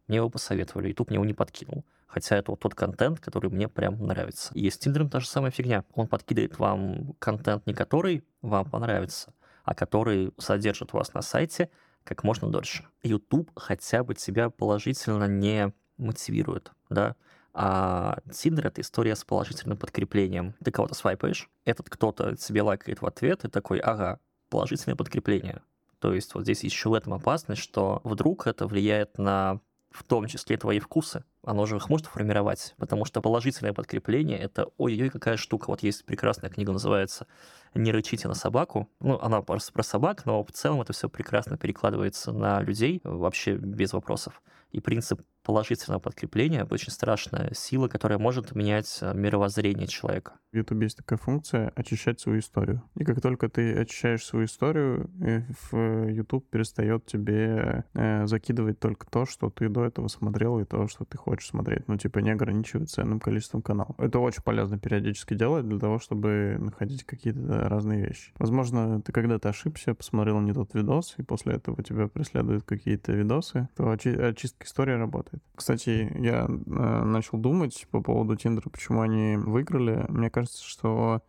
Мне 0.08 0.18
его 0.18 0.30
посоветовали, 0.30 0.88
YouTube 0.88 1.10
мне 1.10 1.16
его 1.16 1.26
не 1.26 1.34
подкинул. 1.34 1.84
Хотя 2.08 2.38
это 2.38 2.52
вот 2.52 2.62
тот 2.62 2.74
контент, 2.74 3.20
который 3.20 3.50
мне 3.50 3.68
прям 3.68 4.02
нравится. 4.06 4.54
И 4.54 4.70
с 4.70 4.78
Тиндером 4.78 5.10
та 5.10 5.20
же 5.20 5.28
самая 5.28 5.52
фигня. 5.52 5.84
Он 5.94 6.08
подкидывает 6.08 6.58
вам 6.58 7.14
контент, 7.20 7.68
не 7.68 7.74
который 7.74 8.24
вам 8.42 8.70
понравится, 8.70 9.34
а 9.66 9.76
который 9.76 10.32
содержит 10.38 10.94
вас 10.94 11.14
на 11.14 11.22
сайте 11.22 11.70
как 12.08 12.24
можно 12.24 12.50
дольше. 12.50 12.86
YouTube 13.04 13.52
хотя 13.56 14.04
бы 14.04 14.16
тебя 14.16 14.50
положительно 14.50 15.26
не 15.26 15.74
мотивирует, 15.98 16.72
да. 16.90 17.16
А 17.54 18.20
Тиндер— 18.32 18.68
это 18.68 18.82
история 18.82 19.16
с 19.16 19.24
положительным 19.24 19.78
подкреплением. 19.78 20.54
Ты 20.64 20.72
кого-то 20.72 20.94
свайпаешь, 20.94 21.50
этот 21.66 21.90
кто-то 21.90 22.36
тебе 22.36 22.62
лайкает 22.62 23.02
в 23.02 23.06
ответ, 23.06 23.46
и 23.46 23.50
такой, 23.50 23.80
ага, 23.80 24.20
положительное 24.50 24.96
подкрепление. 24.96 25.62
То 26.00 26.14
есть 26.14 26.34
вот 26.36 26.44
здесь 26.44 26.64
еще 26.64 26.90
в 26.90 26.94
этом 26.94 27.14
опасность, 27.14 27.62
что 27.62 28.00
вдруг 28.04 28.46
это 28.48 28.68
влияет 28.68 29.18
на 29.18 29.60
в 29.90 30.04
том 30.04 30.28
числе 30.28 30.58
твои 30.58 30.80
вкусы. 30.80 31.24
Оно 31.48 31.66
же 31.66 31.78
их 31.78 31.90
может 31.90 32.08
формировать, 32.08 32.76
потому 32.78 33.06
что 33.06 33.22
положительное 33.22 33.72
подкрепление— 33.72 34.38
это 34.40 34.68
ой-ой, 34.78 35.10
какая 35.10 35.38
штука. 35.38 35.70
Вот 35.70 35.82
есть 35.82 36.04
прекрасная 36.04 36.50
книга, 36.50 36.74
называется 36.74 37.26
«Не 37.74 37.94
рычите 37.94 38.28
на 38.28 38.34
собаку». 38.34 38.90
Ну, 39.00 39.18
она 39.22 39.42
про, 39.42 39.58
про 39.72 39.84
собак, 39.84 40.26
но 40.26 40.44
в 40.44 40.52
целом 40.52 40.82
это 40.82 40.92
все 40.92 41.08
прекрасно 41.08 41.58
перекладывается 41.58 42.34
на 42.34 42.60
людей 42.60 43.00
вообще 43.06 43.56
без 43.56 43.94
вопросов. 43.94 44.42
И 44.72 44.82
принцип 44.82 45.22
положительного 45.48 46.02
подкрепления— 46.02 46.66
очень 46.70 46.92
страшная 46.92 47.54
сила, 47.54 47.88
которая 47.88 48.20
может 48.20 48.54
менять 48.54 49.00
э, 49.02 49.14
мировоззрение 49.14 49.88
человека. 49.88 50.34
В 50.52 50.58
YouTube 50.58 50.82
есть 50.82 50.98
такая 50.98 51.18
функция— 51.18 51.72
очищать 51.76 52.20
свою 52.20 52.40
историю. 52.40 52.84
И 52.96 53.06
как 53.06 53.22
только 53.22 53.48
ты 53.48 53.74
очищаешь 53.80 54.26
свою 54.26 54.46
историю, 54.46 55.10
э, 55.22 56.12
YouTube 56.12 56.50
перестает 56.50 57.06
тебе 57.06 57.86
э, 57.94 58.28
закидывать 58.28 58.82
только 58.82 59.08
то, 59.10 59.26
что 59.26 59.50
ты 59.50 59.70
до 59.70 59.86
этого 59.86 60.10
смотрел, 60.10 60.60
и 60.60 60.66
то, 60.66 60.86
что 60.90 61.06
ты 61.06 61.18
хочешь 61.18 61.37
смотреть. 61.46 61.88
Ну, 61.88 61.98
типа, 61.98 62.20
не 62.20 62.32
ограничивать 62.32 62.90
ценным 62.90 63.20
количеством 63.20 63.62
каналов. 63.62 64.00
Это 64.00 64.20
очень 64.20 64.44
полезно 64.44 64.78
периодически 64.78 65.34
делать 65.34 65.68
для 65.68 65.80
того, 65.80 66.00
чтобы 66.00 66.58
находить 66.60 67.04
какие-то 67.04 67.70
разные 67.70 68.06
вещи. 68.06 68.32
Возможно, 68.40 69.02
ты 69.02 69.12
когда-то 69.12 69.50
ошибся, 69.50 69.94
посмотрел 69.94 70.40
не 70.40 70.54
тот 70.54 70.74
видос, 70.74 71.16
и 71.18 71.24
после 71.24 71.56
этого 71.56 71.84
тебя 71.84 72.08
преследуют 72.08 72.64
какие-то 72.64 73.12
видосы, 73.14 73.70
то 73.76 73.92
очи- 73.92 74.20
очистка 74.20 74.66
истории 74.66 74.94
работает. 74.94 75.44
Кстати, 75.56 76.12
я 76.20 76.46
э, 76.46 77.04
начал 77.04 77.38
думать 77.38 77.88
по 77.92 78.02
поводу 78.02 78.36
Тиндера, 78.36 78.70
почему 78.70 79.02
они 79.02 79.38
выиграли. 79.38 80.06
Мне 80.10 80.30
кажется, 80.30 80.64
что 80.64 81.22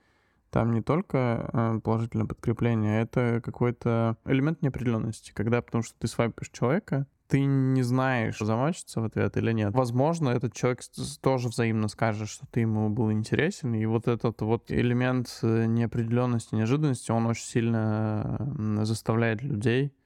там 0.51 0.73
не 0.73 0.83
только 0.83 1.51
э, 1.53 1.81
положительное 1.83 2.27
подкрепление, 2.27 3.03
это 3.03 3.41
какой-то 3.45 4.17
элемент 4.25 4.63
неопределенности, 4.63 5.33
когда 5.35 5.61
потому 5.61 5.83
что 5.85 5.95
ты 5.99 6.09
свайпаешь 6.09 6.51
человека, 6.51 7.07
ты 7.29 7.45
не 7.45 7.83
знаешь, 7.83 8.39
замачиться 8.39 9.01
в 9.01 9.05
ответ 9.05 9.37
или 9.37 9.53
нет. 9.53 9.75
Возможно, 9.75 10.31
этот 10.31 10.55
человек 10.55 10.81
тоже 11.21 11.49
взаимно 11.49 11.89
скажет, 11.89 12.29
что 12.29 12.47
ты 12.51 12.61
ему 12.61 12.89
был 12.89 13.13
интересен, 13.13 13.75
и 13.75 13.85
вот 13.87 14.09
этот 14.09 14.41
вот 14.41 14.71
элемент 14.71 15.39
э, 15.43 15.67
неопределенности, 15.67 16.55
неожиданности, 16.55 17.11
он 17.11 17.27
очень 17.27 17.45
сильно 17.45 18.39
заставляет 18.85 19.43
людей 19.43 19.93
Э, 19.93 19.98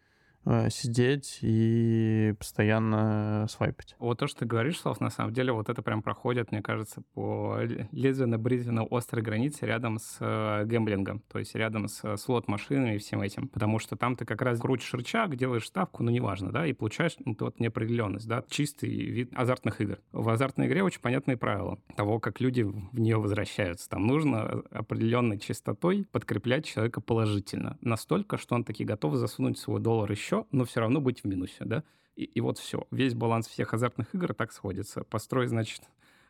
сидеть 0.71 1.39
и 1.43 2.35
постоянно 2.39 3.47
свайпить. 3.49 3.95
Вот 3.99 4.19
то, 4.19 4.27
что 4.27 4.41
ты 4.41 4.47
говоришь, 4.47 4.81
Слав, 4.81 5.01
на 5.01 5.11
самом 5.11 5.33
деле 5.33 5.53
вот 5.53 5.69
это 5.69 5.83
прям 5.83 6.03
проходит, 6.03 6.53
мне 6.53 6.63
кажется, 6.63 7.03
по 7.15 7.59
лезвенно-бритвенно 7.93 8.87
острой 8.91 9.23
границе 9.23 9.67
рядом 9.67 9.99
с 9.99 10.17
э, 10.21 10.65
гэмблингом, 10.65 11.23
то 11.31 11.39
есть 11.39 11.55
рядом 11.55 11.89
с 11.89 12.01
э, 12.03 12.17
слот-машинами 12.17 12.97
и 12.97 12.99
всем 12.99 13.23
этим, 13.23 13.49
потому 13.49 13.79
что 13.79 13.97
там 13.97 14.17
ты 14.17 14.25
как 14.25 14.43
раз 14.43 14.59
крутишь 14.59 14.93
рычаг, 14.95 15.37
делаешь 15.37 15.67
ставку, 15.67 16.03
ну 16.03 16.11
неважно, 16.11 16.51
да, 16.51 16.67
и 16.67 16.73
получаешь 16.73 17.17
ну, 17.25 17.37
вот 17.39 17.61
неопределенность, 17.61 18.27
да, 18.27 18.45
чистый 18.49 18.91
вид 18.91 19.33
азартных 19.35 19.81
игр. 19.81 19.99
В 20.13 20.29
азартной 20.29 20.67
игре 20.67 20.83
очень 20.83 21.01
понятные 21.01 21.37
правила 21.37 21.79
того, 21.97 22.19
как 22.19 22.41
люди 22.41 22.63
в 22.63 22.99
нее 22.99 23.19
возвращаются. 23.19 23.89
Там 23.89 24.07
нужно 24.07 24.63
определенной 24.71 25.39
частотой 25.39 26.07
подкреплять 26.11 26.65
человека 26.65 27.01
положительно, 27.01 27.79
настолько, 27.81 28.39
что 28.39 28.55
он 28.55 28.65
таки 28.65 28.85
готов 28.85 29.15
засунуть 29.17 29.59
свой 29.59 29.81
доллар 29.81 30.11
еще 30.11 30.32
еще, 30.33 30.47
но 30.51 30.65
все 30.65 30.81
равно 30.81 31.01
быть 31.01 31.23
в 31.23 31.27
минусе, 31.27 31.65
да. 31.65 31.85
И, 32.17 32.25
и 32.25 32.41
вот 32.41 32.59
все. 32.59 32.87
Весь 32.91 33.15
баланс 33.15 33.47
всех 33.47 33.75
азартных 33.75 34.15
игр 34.15 34.35
так 34.35 34.53
сходится. 34.53 35.05
Построй, 35.05 35.47
значит, 35.47 35.83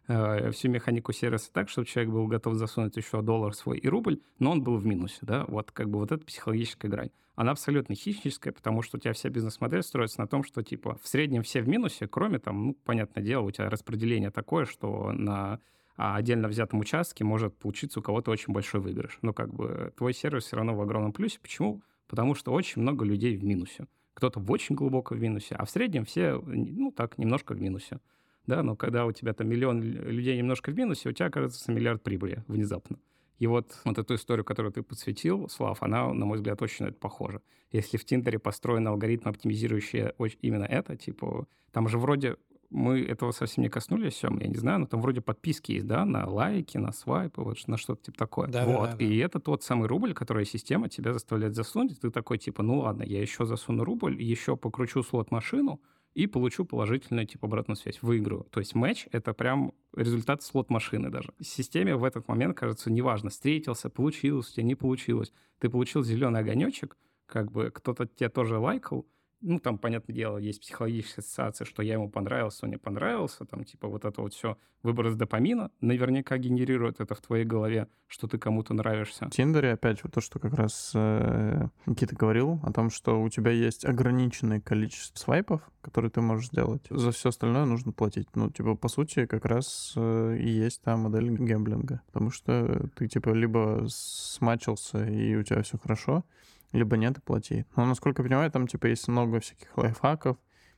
э, 0.09 0.51
всю 0.51 0.69
механику 0.69 1.13
сервиса 1.13 1.53
так, 1.53 1.69
чтобы 1.69 1.87
человек 1.87 2.13
был 2.13 2.27
готов 2.27 2.55
засунуть 2.55 2.97
еще 2.97 3.23
доллар 3.23 3.55
свой 3.55 3.79
и 3.79 3.89
рубль, 3.89 4.21
но 4.39 4.53
он 4.53 4.63
был 4.63 4.77
в 4.77 4.87
минусе, 4.87 5.19
да, 5.23 5.45
вот 5.49 5.73
как 5.73 5.91
бы 5.91 5.99
вот 5.99 6.13
эта 6.13 6.25
психологическая 6.25 6.91
грань. 6.91 7.11
Она 7.35 7.53
абсолютно 7.53 7.95
хищническая, 7.95 8.53
потому 8.53 8.83
что 8.83 8.99
у 8.99 9.01
тебя 9.01 9.15
вся 9.15 9.31
бизнес-модель 9.31 9.83
строится 9.83 10.21
на 10.21 10.27
том, 10.27 10.45
что, 10.45 10.63
типа, 10.63 10.99
в 11.03 11.09
среднем 11.09 11.43
все 11.43 11.63
в 11.63 11.69
минусе, 11.69 12.07
кроме 12.07 12.39
там, 12.39 12.67
ну, 12.67 12.77
понятное 12.85 13.25
дело, 13.25 13.43
у 13.43 13.51
тебя 13.51 13.71
распределение 13.71 14.31
такое, 14.31 14.67
что 14.67 15.13
на 15.13 15.59
а 15.95 16.17
отдельно 16.17 16.49
взятом 16.49 16.81
участке 16.81 17.23
может 17.23 17.55
получиться 17.55 18.01
у 18.01 18.03
кого-то 18.03 18.31
очень 18.31 18.53
большой 18.53 18.81
выигрыш. 18.81 19.19
Но 19.21 19.35
как 19.35 19.53
бы 19.53 19.93
твой 19.97 20.15
сервис 20.15 20.45
все 20.45 20.57
равно 20.57 20.75
в 20.75 20.81
огромном 20.81 21.13
плюсе. 21.13 21.39
Почему? 21.41 21.83
Потому 22.13 22.35
что 22.35 22.53
очень 22.53 22.83
много 22.83 23.07
людей 23.07 23.39
в 23.39 23.43
минусе. 23.43 23.87
Кто-то 24.13 24.39
в 24.39 24.51
очень 24.51 24.75
глубоко 24.75 25.15
в 25.15 25.19
минусе, 25.19 25.55
а 25.55 25.65
в 25.65 25.71
среднем 25.71 26.05
все, 26.05 26.35
ну 26.45 26.93
так, 26.93 27.17
немножко 27.17 27.55
в 27.55 27.61
минусе. 27.63 28.01
Да, 28.47 28.63
но 28.63 28.77
когда 28.77 29.07
у 29.07 29.13
тебя 29.13 29.33
там 29.33 29.49
миллион 29.49 29.81
людей 29.81 30.37
немножко 30.37 30.73
в 30.73 30.77
минусе, 30.77 31.09
у 31.09 31.13
тебя 31.13 31.29
оказывается 31.29 31.73
миллиард 31.73 32.03
прибыли 32.03 32.45
внезапно. 32.49 32.99
И 33.39 33.47
вот, 33.47 33.81
вот 33.87 33.97
эту 33.97 34.17
историю, 34.17 34.45
которую 34.45 34.73
ты 34.75 34.83
подсветил, 34.83 35.49
Слав, 35.49 35.83
она, 35.83 36.13
на 36.13 36.27
мой 36.27 36.37
взгляд, 36.37 36.61
очень 36.61 36.85
на 36.85 36.91
это 36.91 36.99
похожа. 36.99 37.41
Если 37.71 37.97
в 37.97 38.05
Тиндере 38.05 38.39
построен 38.39 38.87
алгоритм, 38.87 39.31
оптимизирующий 39.31 40.11
именно 40.43 40.65
это, 40.65 40.99
типа, 40.99 41.47
там 41.71 41.89
же 41.89 41.99
вроде 41.99 42.37
мы 42.73 43.01
этого 43.01 43.33
совсем 43.33 43.63
не 43.63 43.69
коснулись, 43.69 44.15
все, 44.15 44.29
я 44.29 44.49
не 44.49 44.57
знаю, 44.57 44.81
но 44.81 44.87
там 44.87 45.01
вроде 45.01 45.21
подписки 45.21 45.73
есть, 45.73 45.87
да, 45.87 46.05
на 46.05 46.27
лайки, 46.27 46.79
на 46.79 46.93
свайпы, 46.93 47.43
вот 47.43 47.59
на 47.67 47.77
что-то 47.77 48.05
типа 48.05 48.19
такое. 48.19 48.49
Да, 48.49 48.65
вот. 48.65 48.91
да, 48.91 48.97
да, 48.97 49.05
и 49.05 49.17
это 49.19 49.39
тот 49.39 49.63
самый 49.63 49.89
рубль, 49.89 50.15
который 50.15 50.47
система 50.47 50.89
тебя 50.89 51.13
заставляет 51.13 51.55
засунуть, 51.55 51.93
и 51.93 51.95
ты 51.95 52.11
такой 52.11 52.39
типа, 52.39 52.63
ну 52.63 52.79
ладно, 52.81 53.03
я 53.03 53.21
еще 53.21 53.45
засуну 53.45 53.85
рубль, 53.85 54.21
еще 54.21 54.57
покручу 54.57 55.03
слот-машину, 55.03 55.81
и 56.15 56.27
получу 56.27 56.65
положительную 56.65 57.27
типа 57.27 57.47
обратную 57.47 57.77
связь, 57.77 58.03
выиграю. 58.03 58.47
То 58.51 58.61
есть 58.61 58.75
матч— 58.75 59.07
это 59.13 59.33
прям 59.33 59.73
результат 59.97 60.43
слот-машины 60.43 61.11
даже. 61.11 61.33
Системе 61.41 61.97
в 61.97 62.05
этот 62.05 62.29
момент, 62.29 62.57
кажется, 62.57 62.91
неважно, 62.91 63.31
встретился, 63.31 63.89
получилось 63.89 64.51
у 64.51 64.53
тебя, 64.53 64.65
не 64.65 64.75
получилось. 64.75 65.33
Ты 65.59 65.71
получил 65.71 66.03
зеленый 66.03 66.41
огонечек, 66.41 66.97
как 67.27 67.51
бы 67.51 67.71
кто-то 67.71 68.07
тебя 68.07 68.29
тоже 68.29 68.59
лайкал, 68.59 69.07
ну, 69.43 69.59
там, 69.59 69.79
понятное 69.79 70.15
дело, 70.15 70.39
есть 70.39 70.61
психологическая 70.61 71.23
ассоциация, 71.23 71.65
что 71.65 71.83
я 71.83 71.95
ему 71.95 72.09
понравился, 72.09 72.65
он 72.65 72.71
не 72.71 72.79
понравился, 72.79 73.45
там, 73.45 73.65
типа, 73.65 73.89
вот 73.89 74.05
это 74.05 74.21
вот 74.21 74.33
все, 74.33 74.57
выброс 74.83 75.15
допамина 75.15 75.71
наверняка 75.81 76.39
генерирует 76.39 77.01
это 77.01 77.15
в 77.15 77.21
твоей 77.21 77.45
голове, 77.45 77.89
что 78.07 78.29
ты 78.29 78.39
кому-то 78.39 78.75
нравишься. 78.75 79.27
В 79.27 79.31
Тиндере, 79.31 79.73
опять, 79.73 80.03
вот 80.05 80.13
то, 80.13 80.21
что 80.21 80.39
как 80.39 80.55
раз 80.55 80.93
э, 80.95 81.67
Никита 81.87 82.15
говорил, 82.15 82.61
о 82.63 82.73
том, 82.73 82.91
что 82.91 83.21
у 83.21 83.29
тебя 83.29 83.51
есть 83.51 83.85
ограниченное 83.85 84.61
количество 84.61 85.19
свайпов, 85.19 85.63
которые 85.81 86.11
ты 86.11 86.21
можешь 86.21 86.49
сделать. 86.49 86.83
За 86.91 87.11
все 87.11 87.31
остальное 87.31 87.65
нужно 87.65 87.93
платить. 87.93 88.29
Ну, 88.35 88.51
типа, 88.51 88.77
по 88.77 88.89
сути, 88.89 89.27
как 89.27 89.45
раз 89.45 89.95
э, 89.97 90.37
и 90.39 90.49
есть 90.49 90.83
та 90.83 90.97
модель 90.97 91.31
гэмблинга. 91.31 92.03
Потому 92.07 92.31
что 92.31 92.89
ты, 92.97 93.09
типа, 93.09 93.31
либо 93.31 93.87
смачился, 93.89 95.05
и 95.05 95.35
у 95.35 95.43
тебя 95.43 95.63
все 95.63 95.79
хорошо, 95.79 96.25
либо 96.73 96.97
нет 96.97 97.19
и 97.19 97.21
плати. 97.21 97.65
Но, 97.77 97.87
насколько 97.87 98.23
я 98.23 98.29
понимаю, 98.29 98.51
там, 98.51 98.67
типа, 98.67 98.87
есть 98.87 99.09
много 99.09 99.41
всяких 99.41 99.77
лайфхаков, 99.77 100.37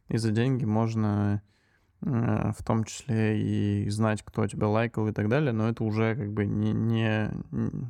и 0.09 0.17
за 0.19 0.33
деньги 0.33 0.65
можно 0.65 1.43
э, 2.03 2.53
в 2.57 2.63
том 2.63 2.85
числе 2.85 3.41
и 3.41 3.89
знать, 3.89 4.23
кто 4.23 4.47
тебя 4.47 4.69
лайкал 4.69 5.09
и 5.09 5.13
так 5.13 5.29
далее, 5.29 5.53
но 5.53 5.69
это 5.69 5.83
уже 5.85 6.15
как 6.15 6.33
бы 6.33 6.45
не... 6.45 6.73
не 6.73 7.31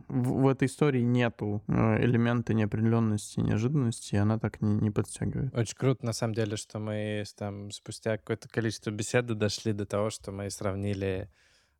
в, 0.08 0.42
в 0.42 0.48
этой 0.48 0.66
истории 0.66 1.00
нету 1.02 1.62
э, 1.66 2.04
элемента 2.04 2.54
неопределенности, 2.54 3.40
неожиданности, 3.40 4.14
и 4.14 4.18
она 4.18 4.38
так 4.38 4.60
не, 4.60 4.74
не 4.74 4.90
подстегивает. 4.90 5.56
Очень 5.56 5.76
круто, 5.76 6.06
на 6.06 6.12
самом 6.12 6.34
деле, 6.34 6.56
что 6.56 6.78
мы 6.78 7.24
там 7.36 7.70
спустя 7.70 8.18
какое-то 8.18 8.48
количество 8.48 8.90
беседы 8.90 9.34
дошли 9.34 9.72
до 9.72 9.86
того, 9.86 10.10
что 10.10 10.30
мы 10.30 10.50
сравнили 10.50 11.28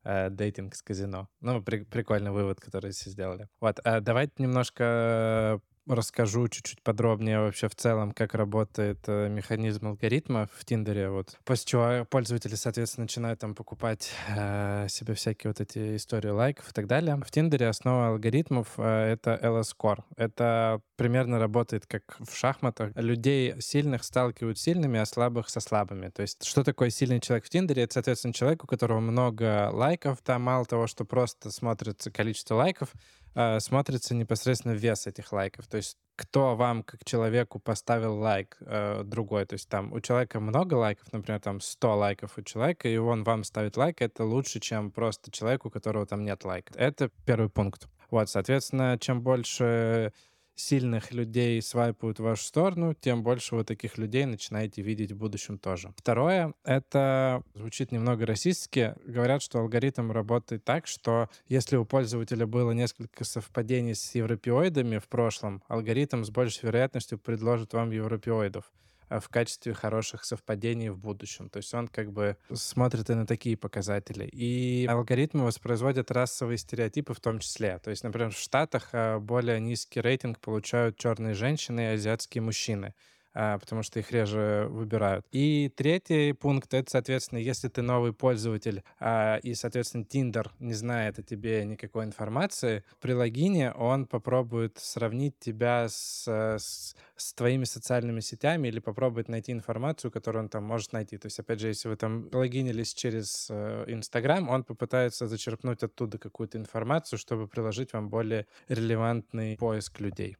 э, 0.02 0.30
дейтинг 0.30 0.74
с 0.74 0.82
казино. 0.82 1.28
Ну, 1.40 1.62
при- 1.62 1.84
прикольный 1.84 2.32
вывод, 2.32 2.60
который 2.60 2.90
все 2.90 3.10
сделали. 3.10 3.48
Вот, 3.60 3.78
э, 3.84 4.00
давайте 4.00 4.32
немножко 4.38 5.60
расскажу 5.86 6.48
чуть-чуть 6.48 6.82
подробнее 6.82 7.40
вообще 7.40 7.68
в 7.68 7.74
целом, 7.74 8.12
как 8.12 8.34
работает 8.34 8.98
э, 9.06 9.28
механизм 9.28 9.88
алгоритма 9.88 10.48
в 10.54 10.64
Тиндере. 10.64 11.10
Вот. 11.10 11.38
После 11.44 11.66
чего 11.66 12.04
пользователи, 12.06 12.54
соответственно, 12.54 13.04
начинают 13.04 13.40
там 13.40 13.54
покупать 13.54 14.10
э, 14.28 14.86
себе 14.88 15.14
всякие 15.14 15.50
вот 15.50 15.60
эти 15.60 15.96
истории 15.96 16.30
лайков 16.30 16.70
и 16.70 16.72
так 16.72 16.86
далее. 16.86 17.16
В 17.16 17.30
Тиндере 17.30 17.68
основа 17.68 18.08
алгоритмов 18.08 18.68
э,— 18.78 19.12
это 19.12 19.38
LS-Core. 19.42 20.02
Это 20.16 20.80
примерно 20.96 21.38
работает 21.38 21.86
как 21.86 22.16
в 22.18 22.34
шахматах. 22.34 22.92
Людей 22.94 23.60
сильных 23.60 24.04
сталкивают 24.04 24.58
с 24.58 24.62
сильными, 24.62 24.98
а 24.98 25.06
слабых 25.06 25.48
со 25.48 25.60
слабыми. 25.60 26.08
То 26.08 26.22
есть 26.22 26.44
что 26.44 26.64
такое 26.64 26.90
сильный 26.90 27.20
человек 27.20 27.44
в 27.44 27.50
Тиндере? 27.50 27.82
Это, 27.82 27.94
соответственно, 27.94 28.32
человек, 28.32 28.64
у 28.64 28.66
которого 28.66 29.00
много 29.00 29.70
лайков. 29.72 30.18
Там 30.22 30.42
мало 30.42 30.64
того, 30.64 30.86
что 30.86 31.04
просто 31.04 31.50
смотрится 31.50 32.10
количество 32.10 32.54
лайков, 32.54 32.92
э, 33.34 33.60
смотрится 33.60 34.14
непосредственно 34.14 34.72
вес 34.72 35.06
этих 35.06 35.32
лайков. 35.32 35.66
То 35.66 35.76
есть 35.76 35.96
кто 36.16 36.54
вам, 36.54 36.82
как 36.82 37.04
человеку, 37.04 37.58
поставил 37.58 38.16
лайк 38.18 38.56
э, 38.60 39.02
другой. 39.04 39.46
То 39.46 39.54
есть 39.54 39.68
там 39.68 39.92
у 39.92 40.00
человека 40.00 40.40
много 40.40 40.74
лайков, 40.74 41.12
например, 41.12 41.40
там 41.40 41.60
100 41.60 41.96
лайков 41.96 42.38
у 42.38 42.42
человека, 42.42 42.88
и 42.88 42.96
он 42.96 43.24
вам 43.24 43.44
ставит 43.44 43.76
лайк, 43.76 44.00
это 44.00 44.24
лучше, 44.24 44.60
чем 44.60 44.90
просто 44.90 45.30
человек, 45.30 45.64
у 45.66 45.70
которого 45.70 46.06
там 46.06 46.24
нет 46.24 46.44
лайка. 46.44 46.72
Это 46.76 47.10
первый 47.24 47.50
пункт. 47.50 47.88
Вот, 48.10 48.28
соответственно, 48.30 48.96
чем 49.00 49.22
больше 49.22 50.12
сильных 50.54 51.12
людей 51.12 51.60
свайпают 51.62 52.18
в 52.18 52.22
вашу 52.22 52.44
сторону, 52.44 52.94
тем 52.94 53.22
больше 53.22 53.54
вы 53.56 53.64
таких 53.64 53.98
людей 53.98 54.24
начинаете 54.24 54.82
видеть 54.82 55.12
в 55.12 55.16
будущем 55.16 55.58
тоже. 55.58 55.92
Второе, 55.96 56.54
это 56.64 57.42
звучит 57.54 57.92
немного 57.92 58.26
расистски. 58.26 58.94
Говорят, 59.04 59.42
что 59.42 59.60
алгоритм 59.60 60.10
работает 60.10 60.64
так, 60.64 60.86
что 60.86 61.28
если 61.48 61.76
у 61.76 61.84
пользователя 61.84 62.46
было 62.46 62.72
несколько 62.72 63.24
совпадений 63.24 63.94
с 63.94 64.14
европеоидами 64.14 64.98
в 64.98 65.08
прошлом, 65.08 65.62
алгоритм 65.68 66.24
с 66.24 66.30
большей 66.30 66.66
вероятностью 66.66 67.18
предложит 67.18 67.72
вам 67.72 67.90
европеоидов 67.90 68.70
в 69.08 69.28
качестве 69.28 69.74
хороших 69.74 70.24
совпадений 70.24 70.88
в 70.88 70.98
будущем. 70.98 71.48
То 71.48 71.58
есть 71.58 71.72
он 71.74 71.88
как 71.88 72.12
бы 72.12 72.36
смотрит 72.52 73.10
и 73.10 73.14
на 73.14 73.26
такие 73.26 73.56
показатели. 73.56 74.24
И 74.26 74.86
алгоритмы 74.88 75.44
воспроизводят 75.44 76.10
расовые 76.10 76.58
стереотипы 76.58 77.14
в 77.14 77.20
том 77.20 77.38
числе. 77.38 77.78
То 77.78 77.90
есть, 77.90 78.04
например, 78.04 78.30
в 78.30 78.38
Штатах 78.38 78.90
а, 78.92 79.18
более 79.18 79.60
низкий 79.60 80.00
рейтинг 80.00 80.40
получают 80.40 80.96
черные 80.96 81.34
женщины 81.34 81.80
и 81.80 81.94
азиатские 81.94 82.42
мужчины 82.42 82.94
потому 83.34 83.82
что 83.82 83.98
их 83.98 84.10
реже 84.12 84.66
выбирают. 84.70 85.26
И 85.32 85.70
третий 85.74 86.32
пункт— 86.32 86.72
это, 86.74 86.90
соответственно, 86.90 87.38
если 87.38 87.68
ты 87.68 87.82
новый 87.82 88.12
пользователь, 88.12 88.82
а, 89.00 89.38
и, 89.42 89.54
соответственно, 89.54 90.04
Tinder 90.04 90.50
не 90.60 90.74
знает 90.74 91.18
о 91.18 91.22
тебе 91.22 91.64
никакой 91.64 92.04
информации, 92.04 92.84
при 93.00 93.12
логине 93.12 93.72
он 93.72 94.06
попробует 94.06 94.78
сравнить 94.78 95.38
тебя 95.38 95.88
с, 95.88 96.26
с, 96.26 96.94
с 97.16 97.34
твоими 97.34 97.64
социальными 97.64 98.20
сетями 98.20 98.68
или 98.68 98.78
попробует 98.78 99.28
найти 99.28 99.52
информацию, 99.52 100.10
которую 100.10 100.44
он 100.44 100.48
там 100.48 100.64
может 100.64 100.92
найти. 100.92 101.18
То 101.18 101.26
есть, 101.26 101.38
опять 101.38 101.60
же, 101.60 101.68
если 101.68 101.88
вы 101.88 101.96
там 101.96 102.28
логинились 102.32 102.94
через 102.94 103.48
э, 103.50 103.84
Инстаграм, 103.88 104.48
он 104.48 104.64
попытается 104.64 105.26
зачерпнуть 105.26 105.82
оттуда 105.82 106.18
какую-то 106.18 106.58
информацию, 106.58 107.18
чтобы 107.18 107.48
приложить 107.48 107.92
вам 107.92 108.08
более 108.08 108.46
релевантный 108.68 109.56
поиск 109.56 110.00
людей. 110.00 110.36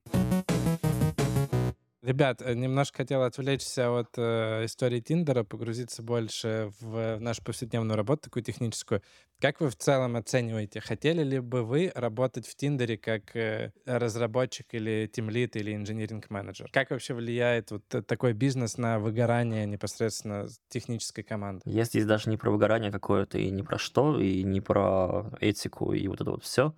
Ребят, 2.05 2.43
э, 2.43 2.53
немножко 2.53 2.99
хотел 2.99 3.23
отвлечься 3.23 3.90
от 3.90 4.09
э, 4.19 4.67
истории 4.67 5.01
Тиндера, 5.01 5.43
погрузиться 5.43 6.03
больше 6.03 6.71
в 6.81 7.19
нашу 7.19 7.43
повседневную 7.43 7.97
работу, 7.97 8.25
такую 8.25 8.43
техническую. 8.43 9.01
Как 9.40 9.62
вы 9.62 9.71
в 9.71 9.77
целом 9.77 10.17
оцениваете? 10.17 10.81
Хотели 10.81 11.23
ли 11.25 11.40
бы 11.40 11.64
вы 11.64 11.90
работать 11.95 12.47
в 12.47 12.55
Тиндере 12.57 12.99
как 12.99 13.35
э, 13.35 13.73
разработчик 13.87 14.67
или 14.73 15.11
тимлит 15.11 15.57
или 15.57 15.75
инжиниринг-менеджер? 15.75 16.69
Как 16.73 16.90
вообще 16.90 17.14
влияет 17.14 17.71
вот 17.71 17.87
такой 17.88 18.35
бизнес 18.35 18.77
на 18.77 18.99
выгорание 18.99 19.64
непосредственно 19.64 20.47
технической 20.69 21.25
команды? 21.25 21.62
Я 21.64 21.85
здесь 21.85 22.05
даже 22.05 22.29
не 22.29 22.37
про 22.37 22.51
выгорание 22.51 22.93
какое-то 22.93 23.38
и 23.38 23.51
не 23.51 23.62
про 23.62 23.79
что, 23.79 24.21
и 24.21 24.43
не 24.43 24.61
про 24.61 25.31
этику 25.40 25.95
и 25.95 26.07
вот 26.07 26.21
это 26.21 26.33
вот 26.33 26.45
все. 26.45 26.75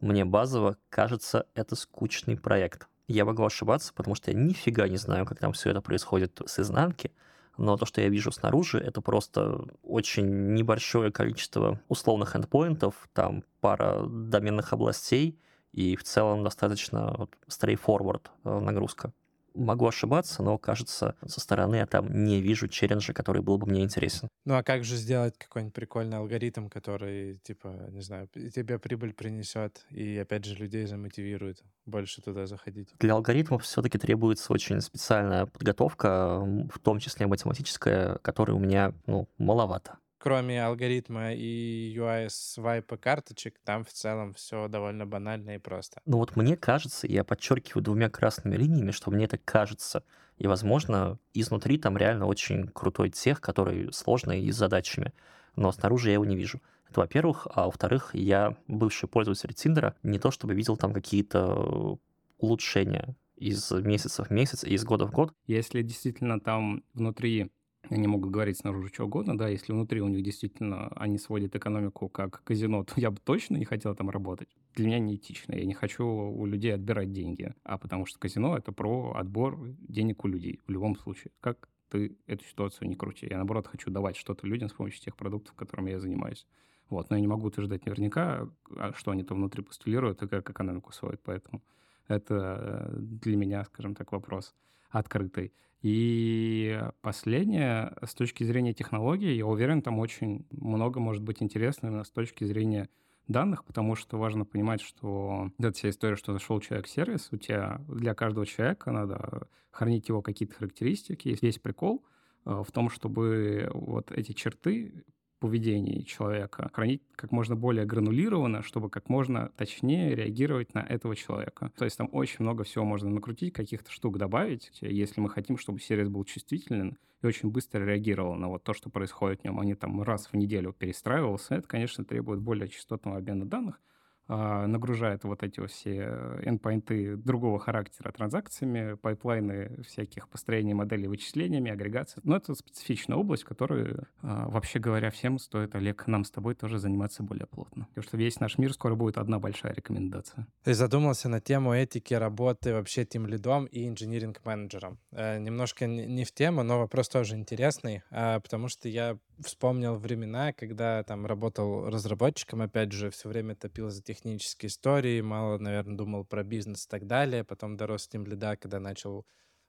Мне 0.00 0.24
базово 0.24 0.78
кажется, 0.88 1.46
это 1.54 1.76
скучный 1.76 2.36
проект. 2.36 2.88
Я 3.06 3.24
могу 3.24 3.44
ошибаться, 3.44 3.92
потому 3.94 4.14
что 4.14 4.30
я 4.30 4.36
нифига 4.36 4.88
не 4.88 4.96
знаю, 4.96 5.26
как 5.26 5.38
там 5.38 5.52
все 5.52 5.70
это 5.70 5.80
происходит 5.80 6.40
с 6.46 6.58
изнанки, 6.58 7.12
но 7.56 7.76
то, 7.76 7.86
что 7.86 8.00
я 8.00 8.08
вижу 8.08 8.32
снаружи, 8.32 8.78
это 8.78 9.00
просто 9.00 9.60
очень 9.82 10.54
небольшое 10.54 11.12
количество 11.12 11.80
условных 11.88 12.34
эндпоинтов, 12.34 12.94
там 13.12 13.44
пара 13.60 14.06
доменных 14.06 14.72
областей, 14.72 15.38
и 15.72 15.96
в 15.96 16.04
целом 16.04 16.44
достаточно 16.44 17.28
straightforward 17.48 18.28
э, 18.44 18.58
нагрузка. 18.60 19.12
Могу 19.54 19.86
ошибаться, 19.86 20.42
но, 20.42 20.58
кажется, 20.58 21.16
со 21.26 21.40
стороны 21.40 21.76
я 21.76 21.86
там 21.86 22.24
не 22.24 22.40
вижу 22.40 22.68
челленджа, 22.68 23.12
который 23.12 23.42
был 23.42 23.58
бы 23.58 23.66
мне 23.66 23.82
интересен. 23.84 24.28
Ну 24.44 24.54
а 24.54 24.62
как 24.62 24.84
же 24.84 24.96
сделать 24.96 25.38
какой-нибудь 25.38 25.74
прикольный 25.74 26.18
алгоритм, 26.18 26.68
который, 26.68 27.38
типа, 27.44 27.88
не 27.90 28.00
знаю, 28.00 28.28
тебе 28.28 28.78
прибыль 28.78 29.14
принесет 29.14 29.86
и, 29.90 30.18
опять 30.18 30.44
же, 30.44 30.56
людей 30.56 30.86
замотивирует 30.86 31.62
больше 31.86 32.20
туда 32.22 32.46
заходить? 32.46 32.94
Для 32.98 33.14
алгоритмов 33.14 33.62
все-таки 33.62 33.98
требуется 33.98 34.52
очень 34.52 34.80
специальная 34.80 35.46
подготовка, 35.46 36.40
в 36.40 36.78
том 36.80 36.98
числе 36.98 37.26
математическая, 37.26 38.16
которой 38.18 38.52
у 38.52 38.58
меня, 38.58 38.92
ну, 39.06 39.28
маловато 39.38 39.98
кроме 40.24 40.64
алгоритма 40.64 41.34
и 41.34 41.94
UI 41.94 42.28
свайпа 42.30 42.96
карточек, 42.96 43.58
там 43.62 43.84
в 43.84 43.92
целом 43.92 44.32
все 44.32 44.68
довольно 44.68 45.04
банально 45.04 45.56
и 45.56 45.58
просто. 45.58 46.00
Ну 46.06 46.16
вот 46.16 46.34
мне 46.34 46.56
кажется, 46.56 47.06
я 47.06 47.24
подчеркиваю 47.24 47.82
двумя 47.82 48.08
красными 48.08 48.56
линиями, 48.56 48.90
что 48.90 49.10
мне 49.10 49.26
это 49.26 49.36
кажется. 49.36 50.02
И, 50.38 50.46
возможно, 50.46 51.18
изнутри 51.34 51.76
там 51.76 51.98
реально 51.98 52.24
очень 52.24 52.68
крутой 52.68 53.10
тех, 53.10 53.42
который 53.42 53.92
сложный 53.92 54.40
и 54.40 54.50
с 54.50 54.56
задачами. 54.56 55.12
Но 55.56 55.70
снаружи 55.72 56.08
я 56.08 56.14
его 56.14 56.24
не 56.24 56.36
вижу. 56.36 56.62
Это 56.88 57.00
во-первых. 57.00 57.46
А 57.54 57.66
во-вторых, 57.66 58.14
я 58.14 58.56
бывший 58.66 59.10
пользователь 59.10 59.52
Тиндера, 59.52 59.94
не 60.02 60.18
то 60.18 60.30
чтобы 60.30 60.54
видел 60.54 60.78
там 60.78 60.94
какие-то 60.94 61.98
улучшения 62.38 63.14
из 63.36 63.70
месяца 63.72 64.24
в 64.24 64.30
месяц 64.30 64.64
и 64.64 64.72
из 64.72 64.84
года 64.84 65.06
в 65.06 65.10
год. 65.10 65.34
Если 65.46 65.82
действительно 65.82 66.40
там 66.40 66.82
внутри 66.94 67.50
они 67.90 68.06
могут 68.06 68.30
говорить 68.30 68.58
снаружи 68.58 68.88
что 68.92 69.04
угодно, 69.04 69.36
да, 69.36 69.48
если 69.48 69.72
внутри 69.72 70.00
у 70.00 70.08
них 70.08 70.22
действительно 70.22 70.88
они 70.96 71.18
сводят 71.18 71.54
экономику 71.54 72.08
как 72.08 72.42
казино, 72.44 72.84
то 72.84 72.94
я 73.00 73.10
бы 73.10 73.18
точно 73.22 73.56
не 73.56 73.64
хотел 73.64 73.94
там 73.94 74.10
работать. 74.10 74.48
Для 74.74 74.86
меня 74.86 74.98
неэтично. 74.98 75.54
Я 75.54 75.64
не 75.64 75.74
хочу 75.74 76.04
у 76.04 76.46
людей 76.46 76.74
отбирать 76.74 77.12
деньги, 77.12 77.54
а 77.62 77.78
потому 77.78 78.06
что 78.06 78.18
казино— 78.18 78.56
это 78.58 78.72
про 78.72 79.14
отбор 79.16 79.58
денег 79.88 80.24
у 80.24 80.28
людей 80.28 80.60
в 80.66 80.70
любом 80.70 80.96
случае. 80.96 81.30
Как 81.40 81.68
ты 81.94 82.16
эту 82.26 82.44
ситуацию 82.44 82.88
не 82.88 82.96
крути. 82.96 83.28
Я, 83.30 83.36
наоборот, 83.36 83.68
хочу 83.68 83.88
давать 83.88 84.16
что-то 84.16 84.48
людям 84.48 84.68
с 84.68 84.72
помощью 84.72 85.00
тех 85.00 85.16
продуктов, 85.16 85.54
которыми 85.54 85.90
я 85.90 86.00
занимаюсь. 86.00 86.44
Вот. 86.88 87.08
Но 87.08 87.16
я 87.16 87.20
не 87.20 87.28
могу 87.28 87.46
утверждать 87.46 87.86
наверняка, 87.86 88.48
а 88.76 88.92
что 88.94 89.12
они 89.12 89.22
там 89.22 89.38
внутри 89.38 89.62
постулируют 89.62 90.20
и 90.22 90.26
как 90.26 90.50
экономику 90.50 90.92
сводят. 90.92 91.20
Поэтому 91.22 91.62
это 92.08 92.90
э, 92.90 92.96
для 92.98 93.36
меня, 93.36 93.64
скажем 93.64 93.94
так, 93.94 94.10
вопрос 94.10 94.54
открытый. 94.94 95.52
И 95.82 96.80
последнее, 97.02 97.94
с 98.02 98.14
точки 98.14 98.42
зрения 98.44 98.72
технологий, 98.72 99.36
я 99.36 99.46
уверен, 99.46 99.82
там 99.82 99.98
очень 99.98 100.46
много 100.50 100.98
может 100.98 101.22
быть 101.22 101.42
интересно 101.42 101.88
именно 101.88 102.04
с 102.04 102.10
точки 102.10 102.44
зрения 102.44 102.88
данных, 103.28 103.64
потому 103.64 103.94
что 103.94 104.18
важно 104.18 104.44
понимать, 104.46 104.80
что 104.80 105.50
эта 105.58 105.72
вся 105.72 105.90
история, 105.90 106.16
что 106.16 106.32
зашел 106.32 106.60
человек 106.60 106.86
в 106.86 106.90
сервис, 106.90 107.28
у 107.32 107.36
тебя 107.36 107.80
для 107.88 108.14
каждого 108.14 108.46
человека 108.46 108.92
надо 108.92 109.48
хранить 109.70 110.08
его 110.08 110.22
какие-то 110.22 110.54
характеристики. 110.54 111.28
Есть 111.28 111.42
весь 111.42 111.58
прикол 111.58 112.04
э, 112.46 112.62
в 112.66 112.70
том, 112.72 112.88
чтобы 112.88 113.70
вот 113.74 114.10
эти 114.10 114.32
черты 114.32 115.04
поведении 115.44 116.00
человека, 116.00 116.70
хранить 116.72 117.02
как 117.16 117.30
можно 117.30 117.54
более 117.54 117.84
гранулированно, 117.84 118.62
чтобы 118.62 118.88
как 118.88 119.10
можно 119.10 119.52
точнее 119.58 120.14
реагировать 120.14 120.72
на 120.72 120.78
этого 120.78 121.14
человека. 121.14 121.70
То 121.76 121.84
есть 121.84 121.98
там 121.98 122.08
очень 122.12 122.36
много 122.38 122.64
всего 122.64 122.86
можно 122.86 123.10
накрутить, 123.10 123.52
каких-то 123.52 123.90
штук 123.90 124.16
добавить, 124.16 124.70
если 124.80 125.20
мы 125.20 125.28
хотим, 125.28 125.58
чтобы 125.58 125.80
сервис 125.80 126.08
был 126.08 126.24
чувствителен 126.24 126.96
и 127.22 127.26
очень 127.26 127.50
быстро 127.50 127.84
реагировал 127.84 128.36
на 128.36 128.48
вот 128.48 128.64
то, 128.64 128.72
что 128.72 128.88
происходит 128.88 129.42
в 129.42 129.44
нем, 129.44 129.60
а 129.60 129.66
не 129.66 129.74
там 129.74 130.02
раз 130.02 130.28
в 130.28 130.34
неделю 130.34 130.72
перестраивался. 130.72 131.56
Это, 131.56 131.68
конечно, 131.68 132.06
требует 132.06 132.40
более 132.40 132.70
частотного 132.70 133.18
обмена 133.18 133.44
данных, 133.44 133.82
нагружает 134.28 135.24
вот 135.24 135.42
эти 135.42 135.64
все 135.66 136.38
endpoint 136.44 137.08
ы 137.08 137.16
другого 137.16 137.58
характера 137.58 138.12
транзакциями, 138.12 138.94
пайплайны 138.94 139.82
всяких 139.82 140.28
построений 140.28 140.74
моделей 140.74 141.08
вычислениями, 141.08 141.70
агрегации. 141.70 142.20
Но 142.24 142.36
это 142.36 142.54
специфичная 142.54 143.16
область, 143.16 143.44
которую, 143.44 144.06
а, 144.22 144.48
вообще 144.48 144.78
говоря, 144.78 145.10
всем 145.10 145.38
стоит, 145.38 145.74
Олег, 145.74 146.06
нам 146.06 146.24
с 146.24 146.30
тобой 146.30 146.54
тоже 146.54 146.78
заниматься 146.78 147.22
более 147.22 147.46
плотно. 147.46 147.86
Потому 147.88 148.02
что 148.02 148.16
весь 148.16 148.40
наш 148.40 148.58
мир 148.58 148.72
скоро 148.72 148.94
будет 148.94 149.18
одна 149.18 149.38
большая 149.38 149.74
рекомендация. 149.74 150.46
Ты 150.62 150.74
задумался 150.74 151.28
на 151.28 151.40
тему 151.40 151.74
этики 151.74 152.14
работы 152.14 152.72
вообще 152.72 153.04
тем 153.04 153.26
лидом 153.26 153.66
и 153.66 153.88
инжиниринг-менеджером. 153.88 154.98
Э, 155.12 155.38
немножко 155.38 155.86
не 155.86 156.24
в 156.24 156.32
тему, 156.32 156.62
но 156.62 156.78
вопрос 156.78 157.08
тоже 157.08 157.34
интересный, 157.34 158.02
э, 158.10 158.40
потому 158.40 158.68
что 158.68 158.88
я 158.88 159.18
вспомнил 159.42 159.96
времена, 159.96 160.52
когда 160.52 161.02
там 161.04 161.26
работал 161.26 161.88
разработчиком, 161.90 162.62
опять 162.62 162.92
же, 162.92 163.10
все 163.10 163.28
время 163.28 163.54
топил 163.56 163.90
за 163.90 164.02
технические 164.02 164.68
истории, 164.68 165.20
мало, 165.20 165.58
наверное, 165.58 165.96
думал 165.96 166.24
про 166.24 166.42
бизнес 166.44 166.86
и 166.86 166.88
так 166.88 167.06
далее. 167.06 167.44
Потом 167.44 167.76
дорос 167.76 168.08
тем 168.08 168.24
лида, 168.26 168.56
когда 168.56 168.80
начал 168.80 169.26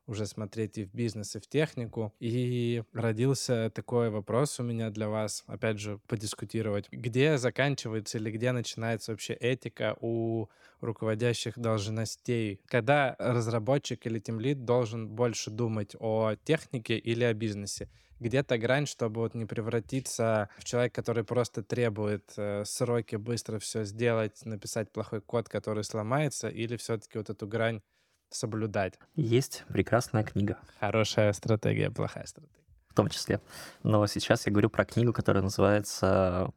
уже 0.07 0.28
смотреть 0.28 0.78
и 0.78 0.86
в 0.86 0.93
бизнес, 0.93 1.36
и 1.36 1.39
в 1.39 1.47
технику. 1.47 2.13
И 2.20 2.84
родился 2.93 3.72
такой 3.74 4.09
вопрос 4.11 4.59
у 4.59 4.63
меня 4.63 4.91
для 4.91 5.09
вас, 5.09 5.43
опять 5.47 5.80
же, 5.80 5.99
подискутировать. 6.07 6.88
Где 6.91 7.38
заканчивается 7.38 8.20
или 8.20 8.30
где 8.32 8.51
начинается 8.51 9.11
вообще 9.11 9.34
этика 9.34 9.97
у 9.99 10.47
руководящих 10.80 11.57
должностей? 11.57 12.61
Когда 12.68 13.16
разработчик 13.18 14.05
или 14.05 14.20
тимлид 14.20 14.63
должен 14.63 15.09
больше 15.09 15.49
думать 15.49 15.95
о 15.99 16.36
технике 16.43 16.97
или 16.97 17.24
о 17.24 17.34
бизнесе? 17.34 17.89
Где-то 18.20 18.57
грань, 18.57 18.86
чтобы 18.86 19.22
вот 19.22 19.36
не 19.36 19.45
превратиться 19.45 20.49
в 20.57 20.63
человека, 20.63 20.95
который 21.01 21.24
просто 21.24 21.63
требует 21.63 22.34
э, 22.38 22.63
сроки 22.66 23.16
быстро 23.16 23.59
все 23.59 23.84
сделать, 23.84 24.45
написать 24.45 24.91
плохой 24.91 25.22
код, 25.22 25.49
который 25.49 25.84
сломается, 25.84 26.47
или 26.47 26.78
все-таки 26.78 27.18
вот 27.18 27.30
эту 27.30 27.47
грань 27.47 27.82
соблюдать. 28.30 28.99
Есть 29.16 29.63
прекрасная 29.68 30.24
книга. 30.24 30.57
Хорошая 30.80 31.34
стратегия, 31.34 31.91
плохая 31.91 32.26
стратегия. 32.26 32.63
В 32.89 32.93
том 32.93 33.09
числе. 33.09 33.41
Но 33.84 34.07
сейчас 34.07 34.45
я 34.45 34.51
говорю 34.51 34.70
про 34.70 34.86
книгу, 34.86 35.13
которая 35.13 35.43
называется 35.43 36.51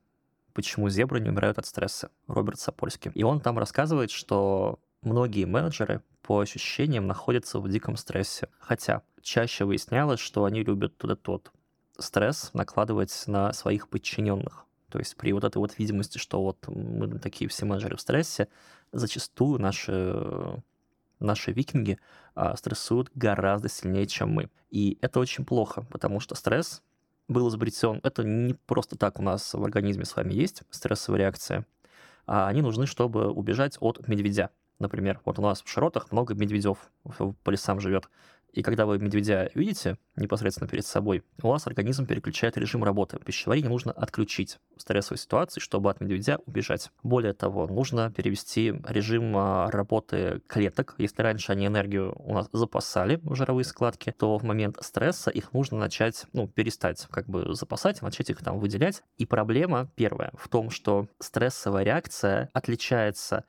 «Почему 0.52 0.88
зебры 0.88 1.20
не 1.20 1.30
умирают 1.30 1.59
от 1.59 1.66
стресса» 1.66 2.11
Роберт 2.26 2.61
Сапольский. 2.61 3.11
И 3.14 3.22
он 3.22 3.40
там 3.40 3.59
рассказывает, 3.59 4.11
что 4.11 4.78
многие 5.02 5.44
менеджеры 5.44 6.02
по 6.22 6.40
ощущениям 6.40 7.06
находятся 7.06 7.59
в 7.59 7.68
диком 7.68 7.96
стрессе. 7.96 8.48
Хотя 8.61 9.02
чаще 9.29 9.64
выяснялось, 9.64 10.20
что 10.20 10.45
они 10.45 10.62
любят 10.62 10.97
туда 10.97 11.14
тот 11.14 11.53
стресс 11.99 12.51
накладывать 12.55 13.24
на 13.26 13.53
своих 13.53 13.89
подчиненных. 13.89 14.64
То 14.89 14.99
есть 14.99 15.16
при 15.16 15.33
вот 15.33 15.45
этой 15.45 15.59
вот 15.59 15.79
видимости, 15.79 16.18
что 16.18 16.43
вот 16.43 16.66
мы 16.68 17.18
такие 17.18 17.49
все 17.49 17.66
менеджеры 17.66 17.97
в 17.97 18.01
стрессе, 18.01 18.49
зачастую 18.91 19.61
наши, 19.61 20.62
наши 21.20 21.53
викинги 21.53 21.99
а, 22.35 22.57
стрессуют 22.57 23.11
гораздо 23.14 23.68
сильнее, 23.68 24.07
чем 24.07 24.31
мы. 24.31 24.49
И 24.70 24.97
это 25.03 25.20
очень 25.20 25.45
плохо, 25.45 25.87
потому 25.91 26.20
что 26.20 26.35
стресс 26.35 26.83
был 27.29 27.49
изобретен. 27.51 28.01
Это 28.03 28.24
не 28.24 28.55
просто 28.55 28.97
так 28.97 29.18
у 29.18 29.22
нас 29.22 29.53
в 29.53 29.62
организме 29.62 30.07
с 30.07 30.16
вами 30.16 30.33
есть 30.33 30.62
стрессовая 30.70 31.20
реакция, 31.20 31.66
а 32.26 32.49
они 32.49 32.62
нужны, 32.62 32.87
чтобы 32.87 33.31
убежать 33.31 33.76
от 33.81 34.09
медведя. 34.09 34.51
Например, 34.79 35.20
вот 35.24 35.39
у 35.39 35.43
нас 35.43 35.62
в 35.62 35.68
широтах 35.68 36.12
много 36.12 36.35
медведев 36.35 36.79
по 37.43 37.51
лесам 37.51 37.81
живет. 37.81 38.09
И 38.53 38.62
когда 38.62 38.86
вы 38.86 38.99
медведя 38.99 39.51
видите 39.55 39.99
непосредственно 40.16 40.68
перед 40.68 40.86
собой, 40.86 41.22
у 41.42 41.49
вас 41.49 41.66
организм 41.66 42.07
переключает 42.07 42.57
режим 42.57 42.82
работы. 42.82 43.18
Пищеварение 43.18 43.70
нужно 43.70 43.92
отключить 43.92 44.59
в 44.76 44.80
стрессовой 44.80 45.18
ситуации, 45.18 45.61
чтобы 45.61 45.90
от 45.90 46.01
медведя 46.01 46.38
убежать. 46.46 46.90
Более 47.03 47.34
того, 47.34 47.66
нужно 47.66 48.11
перевести 48.11 48.74
режим 48.88 49.36
а, 49.36 49.70
работы 49.70 50.42
клеток. 50.46 50.94
Если 50.99 51.22
раньше 51.22 51.53
они 51.53 51.66
энергию 51.66 52.14
у 52.18 52.34
нас 52.34 52.49
запасали 52.53 53.20
в 53.22 53.34
жировые 53.34 53.64
складки, 53.64 54.12
то 54.16 54.38
в 54.38 54.42
момент 54.42 54.78
стресса 54.80 55.30
их 55.30 55.53
нужно 55.53 55.78
начать, 55.78 56.26
ну, 56.32 56.49
перестать 56.49 57.07
как 57.11 57.26
бы 57.26 57.55
запасать, 57.55 58.03
начать 58.03 58.30
их 58.30 58.42
там 58.42 58.59
выделять. 58.59 59.03
И 59.18 59.26
проблема 59.26 59.90
первая 59.94 60.32
в 60.36 60.49
том, 60.49 60.70
что 60.70 61.09
стрессовая 61.20 61.84
реакция 61.84 62.51
отличается 62.53 63.44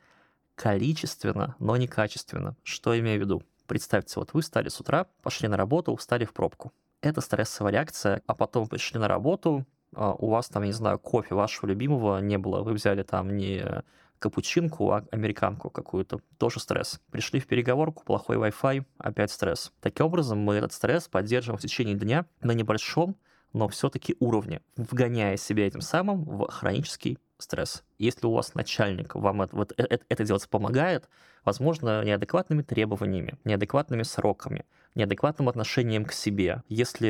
количественно, 0.56 1.56
но 1.60 1.78
не 1.78 1.88
качественно. 1.88 2.56
Что 2.64 2.98
имею 3.00 3.20
в 3.20 3.24
виду? 3.24 3.44
Представьте, 3.70 4.20
вот 4.20 4.34
вы 4.34 4.42
встали 4.42 4.68
с 4.68 4.80
утра, 4.82 5.06
пошли 5.22 5.48
на 5.48 5.56
работу, 5.56 5.96
встали 5.96 6.26
в 6.26 6.34
пробку. 6.34 6.74
Это 7.02 7.22
стрессовая 7.22 7.72
реакция, 7.72 8.24
а 8.26 8.34
потом 8.34 8.68
пришли 8.68 9.00
на 9.00 9.08
работу, 9.08 9.64
а 9.96 10.14
у 10.14 10.28
вас 10.32 10.50
там, 10.50 10.64
не 10.64 10.72
знаю, 10.72 10.98
кофе 10.98 11.36
вашего 11.36 11.68
любимого 11.68 12.18
не 12.18 12.40
было, 12.40 12.64
вы 12.64 12.74
взяли 12.74 13.04
там 13.04 13.38
не 13.38 13.84
капучинку, 14.18 14.90
а 14.92 15.06
американку 15.12 15.70
какую-то, 15.70 16.20
тоже 16.40 16.60
стресс. 16.60 17.00
Пришли 17.12 17.40
в 17.40 17.46
переговорку, 17.46 18.04
плохой 18.04 18.38
Wi-Fi, 18.38 18.86
опять 18.98 19.30
стресс. 19.30 19.72
Таким 19.82 20.08
образом, 20.08 20.40
мы 20.40 20.56
этот 20.56 20.74
стресс 20.74 21.08
поддерживаем 21.08 21.60
в 21.60 21.62
течение 21.62 21.94
дня 21.94 22.26
на 22.42 22.54
небольшом, 22.54 23.18
но 23.54 23.68
все-таки 23.68 24.16
уровне, 24.20 24.62
вгоняя 24.78 25.38
себя 25.38 25.68
этим 25.68 25.82
самым 25.82 26.24
в 26.24 26.50
хронический 26.50 27.20
стресс. 27.38 27.84
Если 27.98 28.26
у 28.26 28.34
вас 28.34 28.54
начальник 28.56 29.16
вам 29.16 29.44
это, 29.44 29.56
вот 29.56 29.74
это, 29.78 30.00
это 30.10 30.24
делать 30.24 30.50
помогает, 30.50 31.08
возможно, 31.50 32.04
неадекватными 32.04 32.62
требованиями, 32.62 33.38
неадекватными 33.44 34.04
сроками, 34.04 34.66
неадекватным 34.94 35.50
отношением 35.50 36.06
к 36.06 36.14
себе. 36.14 36.62
Если 36.70 37.10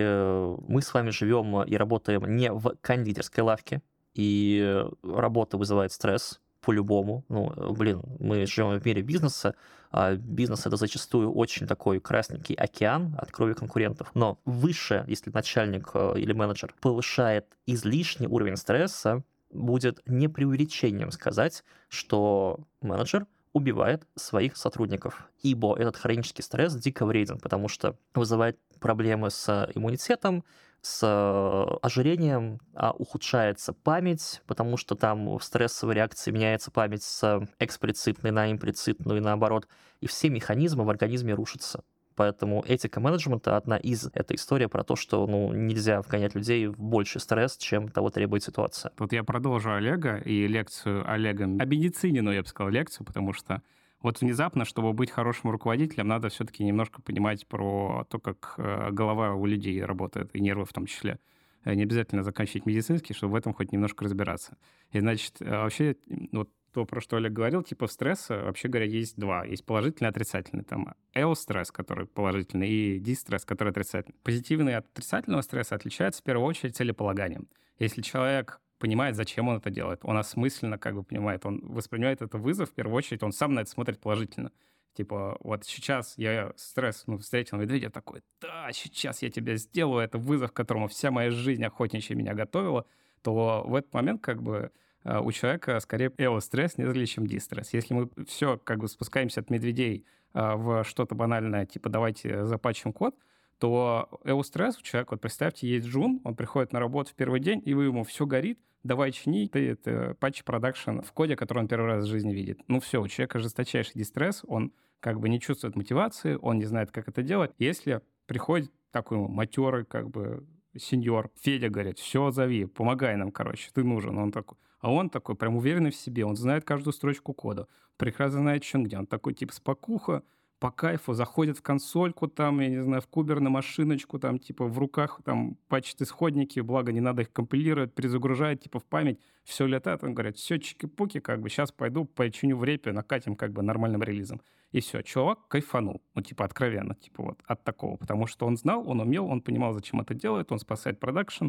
мы 0.72 0.82
с 0.82 0.94
вами 0.94 1.10
живем 1.10 1.64
и 1.64 1.76
работаем 1.76 2.24
не 2.38 2.52
в 2.52 2.76
кондитерской 2.82 3.44
лавке, 3.44 3.82
и 4.14 4.86
работа 5.04 5.58
вызывает 5.58 5.92
стресс, 5.92 6.40
по-любому. 6.62 7.24
Ну, 7.30 7.74
блин, 7.74 8.02
мы 8.20 8.46
живем 8.46 8.78
в 8.80 8.86
мире 8.86 9.02
бизнеса, 9.02 9.56
а 9.92 10.16
бизнес 10.16 10.66
это 10.66 10.76
зачастую 10.76 11.32
очень 11.32 11.68
такой 11.68 12.00
красненький 12.00 12.56
океан 12.56 13.16
от 13.18 13.32
крови 13.32 13.54
конкурентов. 13.54 14.12
Но 14.14 14.40
выше, 14.46 15.04
если 15.08 15.32
начальник 15.32 15.92
э, 15.94 16.14
или 16.18 16.34
менеджер 16.34 16.76
повышает 16.82 17.46
излишний 17.66 18.28
уровень 18.28 18.58
стресса, 18.58 19.24
будет 19.52 20.02
не 20.06 20.28
преувеличением 20.28 21.12
сказать, 21.12 21.64
что 21.88 22.60
менеджер 22.82 23.26
убивает 23.54 24.08
своих 24.16 24.58
сотрудников, 24.58 25.30
ибо 25.41 25.78
этот 25.78 25.97
хронический 25.97 26.43
стресс 26.43 26.76
дико 26.76 27.06
вреден, 27.06 27.39
потому 27.39 27.68
что 27.68 27.95
вызывает 28.14 28.58
проблемы 28.80 29.30
с 29.30 29.70
иммунитетом, 29.74 30.43
с 30.82 31.02
э, 31.04 31.78
ожирением, 31.82 32.60
а 32.74 32.91
ухудшается 32.91 33.74
память, 33.74 34.41
потому 34.47 34.78
что 34.78 34.95
там 34.95 35.38
в 35.38 35.43
стрессовой 35.43 35.95
реакции 35.95 36.32
меняется 36.32 36.72
память 36.72 37.04
с 37.04 37.47
эксплицитной 37.60 38.32
на 38.32 38.52
имплицитную 38.52 39.18
и 39.18 39.22
наоборот, 39.24 39.68
и 40.00 40.08
все 40.08 40.30
механизмы 40.30 40.86
в 40.86 40.89
организме 40.89 41.34
рушатся. 41.34 41.84
Поэтому 42.20 42.66
этика 42.68 43.00
менеджмента 43.00 43.56
одна 43.56 43.78
из. 43.78 44.10
Это 44.14 44.36
история 44.36 44.68
про 44.68 44.84
то, 44.84 44.98
что 44.98 45.26
ну, 45.26 45.54
нельзя 45.54 46.02
вгонять 46.02 46.36
людей 46.36 46.68
в 46.68 46.78
больший 46.78 47.22
стресс, 47.22 47.56
чем 47.56 47.88
того 47.88 48.10
требует 48.10 48.44
ситуация. 48.44 48.92
Вот 48.98 49.14
я 49.14 49.24
продолжу 49.24 49.72
Олега 49.72 50.18
и 50.18 50.46
лекцию 50.46 51.10
Олега, 51.10 51.46
обедицинину, 51.46 52.34
я 52.34 52.42
бы 52.42 52.48
сказал, 52.50 52.74
лекцию, 52.74 53.06
потому 53.06 53.32
что 53.32 53.62
вот 54.02 54.20
внезапно, 54.20 54.66
чтобы 54.66 54.92
быть 54.92 55.12
хорошим 55.12 55.52
руководителем, 55.52 56.10
надо 56.10 56.28
все-таки 56.28 56.66
немножко 56.66 57.02
понимать 57.02 57.48
про 57.48 58.06
то, 58.10 58.20
как 58.20 58.56
э, 58.58 58.90
голова 58.92 59.36
у 59.36 59.46
людей 59.46 59.82
работает, 59.82 60.36
и 60.36 60.42
нервы 60.42 60.66
в 60.66 60.74
том 60.74 60.88
числе. 60.88 61.20
Э, 61.64 61.74
не 61.74 61.84
обязательно 61.84 62.24
заканчивать 62.24 62.66
медицинский, 62.66 63.14
чтобы 63.14 63.32
в 63.32 63.36
этом 63.36 63.54
хоть 63.54 63.72
немножко 63.72 64.04
разбираться. 64.04 64.58
И, 64.92 65.00
значит, 65.00 65.38
э, 65.40 65.50
вообще, 65.50 65.96
вот 66.34 66.50
то, 66.72 66.86
про 66.86 67.02
что 67.02 67.18
Олег 67.18 67.34
говорил, 67.34 67.64
типов 67.64 67.92
стресса, 67.92 68.42
вообще 68.44 68.68
говоря, 68.68 68.86
есть 68.86 69.18
два. 69.18 69.44
Есть 69.46 69.66
положительный 69.66 70.08
и 70.08 70.10
отрицательный. 70.10 70.64
Там 70.64 70.94
эостресс, 71.14 71.72
который 71.72 72.06
положительный, 72.06 72.70
и 72.70 73.00
дистресс, 73.00 73.46
который 73.46 73.70
отрицательный. 73.70 74.16
Позитивный 74.24 74.76
от 74.76 74.86
отрицательного 74.88 75.42
стресса 75.42 75.76
отличается 75.76 76.22
в 76.22 76.24
первую 76.24 76.48
очередь 76.48 76.76
целеполаганием. 76.76 77.48
Если 77.80 78.02
человек 78.02 78.62
понимает, 78.78 79.16
зачем 79.16 79.48
он 79.48 79.58
это 79.58 79.70
делает, 79.70 80.00
он 80.04 80.18
осмысленно 80.18 80.78
как 80.78 80.96
бы 80.96 81.04
понимает, 81.04 81.46
он 81.46 81.60
воспринимает 81.64 82.22
это 82.22 82.38
вызов, 82.38 82.70
в 82.70 82.74
первую 82.74 82.96
очередь, 82.96 83.24
он 83.24 83.32
сам 83.32 83.54
на 83.54 83.62
это 83.62 83.70
смотрит 83.70 84.00
положительно. 84.00 84.52
Типа, 84.94 85.38
вот 85.42 85.66
сейчас 85.66 86.18
я 86.18 86.52
стресс, 86.56 87.04
ну, 87.06 87.18
встретил 87.18 87.58
медведя 87.58 87.90
такой, 87.90 88.22
да, 88.42 88.70
сейчас 88.72 89.22
я 89.22 89.30
тебя 89.30 89.56
сделаю, 89.56 90.04
это 90.04 90.18
вызов, 90.18 90.52
к 90.52 90.56
которому 90.56 90.88
вся 90.88 91.12
моя 91.12 91.30
жизнь 91.30 91.64
охотничья 91.64 92.16
меня 92.16 92.34
готовила, 92.34 92.86
то 93.22 93.64
в 93.66 93.76
этот 93.76 93.94
момент 93.94 94.22
как 94.22 94.42
бы 94.42 94.72
у 95.04 95.32
человека 95.32 95.80
скорее 95.80 96.12
эостресс, 96.18 96.78
нежели 96.78 97.06
чем 97.06 97.26
дистресс. 97.26 97.74
Если 97.74 97.93
мы 97.93 98.10
все 98.28 98.58
как 98.58 98.80
бы 98.80 98.88
спускаемся 98.88 99.41
от 99.41 99.50
медведей 99.50 100.06
а, 100.34 100.56
в 100.56 100.84
что-то 100.84 101.16
банальное, 101.16 101.66
типа 101.66 101.89
давайте 101.89 102.45
запачим 102.45 102.93
код, 102.93 103.16
то 103.60 104.20
эостресс 104.24 104.78
у 104.78 104.82
человека, 104.82 105.12
вот 105.12 105.22
представьте, 105.22 105.68
есть 105.68 105.88
Джун, 105.88 106.22
он 106.24 106.36
приходит 106.36 106.74
на 106.74 106.80
работу 106.80 107.12
в 107.12 107.16
первый 107.16 107.39
день, 107.39 107.62
и 107.66 107.74
вы 107.74 107.86
ему 107.86 108.04
все 108.04 108.26
горит, 108.26 108.60
давай 108.84 109.12
чини, 109.12 109.47
ты 109.47 109.70
это 109.70 110.16
патч 110.20 110.43
продакшн 110.43 111.02
в 111.02 111.12
коде, 111.12 111.36
который 111.36 111.60
он 111.60 111.68
первый 111.68 111.88
раз 111.88 112.06
в 112.06 112.08
жизни 112.08 112.34
видит. 112.34 112.62
Ну 112.68 112.80
все, 112.80 113.02
у 113.02 113.08
человека 113.08 113.39
жесточайший 113.39 113.93
дистресс, 113.95 114.43
он 114.47 114.74
как 115.00 115.20
бы 115.20 115.30
не 115.30 115.39
чувствует 115.39 115.76
мотивации, 115.76 116.38
он 116.41 116.58
не 116.58 116.66
знает, 116.66 116.91
как 116.91 117.08
это 117.08 117.24
делать. 117.24 117.52
Если 117.58 118.02
приходит 118.26 118.72
такой 118.91 119.18
матерый, 119.18 119.86
как 119.86 120.10
бы 120.10 120.45
сеньор. 120.78 121.32
Федя 121.41 121.70
говорит, 121.70 122.00
все, 122.00 122.32
зови, 122.32 122.66
помогай 122.66 123.16
нам, 123.16 123.32
короче, 123.32 123.70
ты 123.74 123.84
нужен. 123.84 124.18
Он 124.18 124.32
такой, 124.32 124.58
а 124.80 124.92
он 124.92 125.10
такой 125.10 125.36
прям 125.36 125.56
уверенный 125.58 125.92
в 125.92 125.96
себе, 125.96 126.26
он 126.26 126.36
знает 126.36 126.64
каждую 126.64 126.94
строчку 126.94 127.34
кода, 127.34 127.68
прекрасно 127.98 128.40
знает, 128.40 128.64
что 128.64 128.80
где. 128.80 128.98
Он 128.98 129.06
такой 129.06 129.34
типа 129.34 129.54
спокуха, 129.54 130.24
по 130.60 130.72
кайфу, 130.72 131.14
заходит 131.14 131.58
в 131.58 131.62
консольку 131.62 132.28
там, 132.28 132.60
я 132.60 132.70
не 132.70 132.84
знаю, 132.84 133.02
в 133.02 133.08
кубер 133.08 133.40
на 133.40 133.50
машиночку, 133.50 134.20
там, 134.20 134.40
типа, 134.40 134.66
в 134.66 134.78
руках 134.78 135.22
там 135.24 135.58
пачет 135.68 136.02
исходники, 136.02 136.60
благо 136.60 136.92
не 136.92 137.00
надо 137.00 137.22
их 137.22 137.32
компилировать, 137.32 137.94
перезагружает, 137.94 138.62
типа, 138.62 138.80
в 138.80 138.86
память, 138.86 139.20
все 139.44 139.66
летает, 139.66 140.04
он 140.04 140.14
говорит, 140.14 140.38
все, 140.38 140.56
чики-пуки, 140.56 141.22
как 141.22 141.42
бы, 141.42 141.50
сейчас 141.50 141.72
пойду 141.72 142.06
починю 142.06 142.58
в 142.58 142.64
репе, 142.64 142.92
накатим, 142.92 143.36
как 143.36 143.54
бы, 143.54 143.62
нормальным 143.62 144.04
релизом. 144.04 144.42
И 144.72 144.82
все, 144.82 145.02
чувак 145.02 145.48
кайфанул, 145.48 146.02
ну, 146.14 146.22
типа, 146.22 146.46
откровенно, 146.46 146.94
типа, 146.94 147.24
вот, 147.24 147.40
от 147.46 147.64
такого, 147.64 147.96
потому 147.96 148.28
что 148.28 148.46
он 148.46 148.58
знал, 148.58 148.88
он 148.88 149.00
умел, 149.00 149.28
он 149.28 149.42
понимал, 149.42 149.74
зачем 149.74 150.02
это 150.02 150.14
делает, 150.14 150.52
он 150.52 150.60
спасает 150.60 151.00
продакшн, 151.00 151.48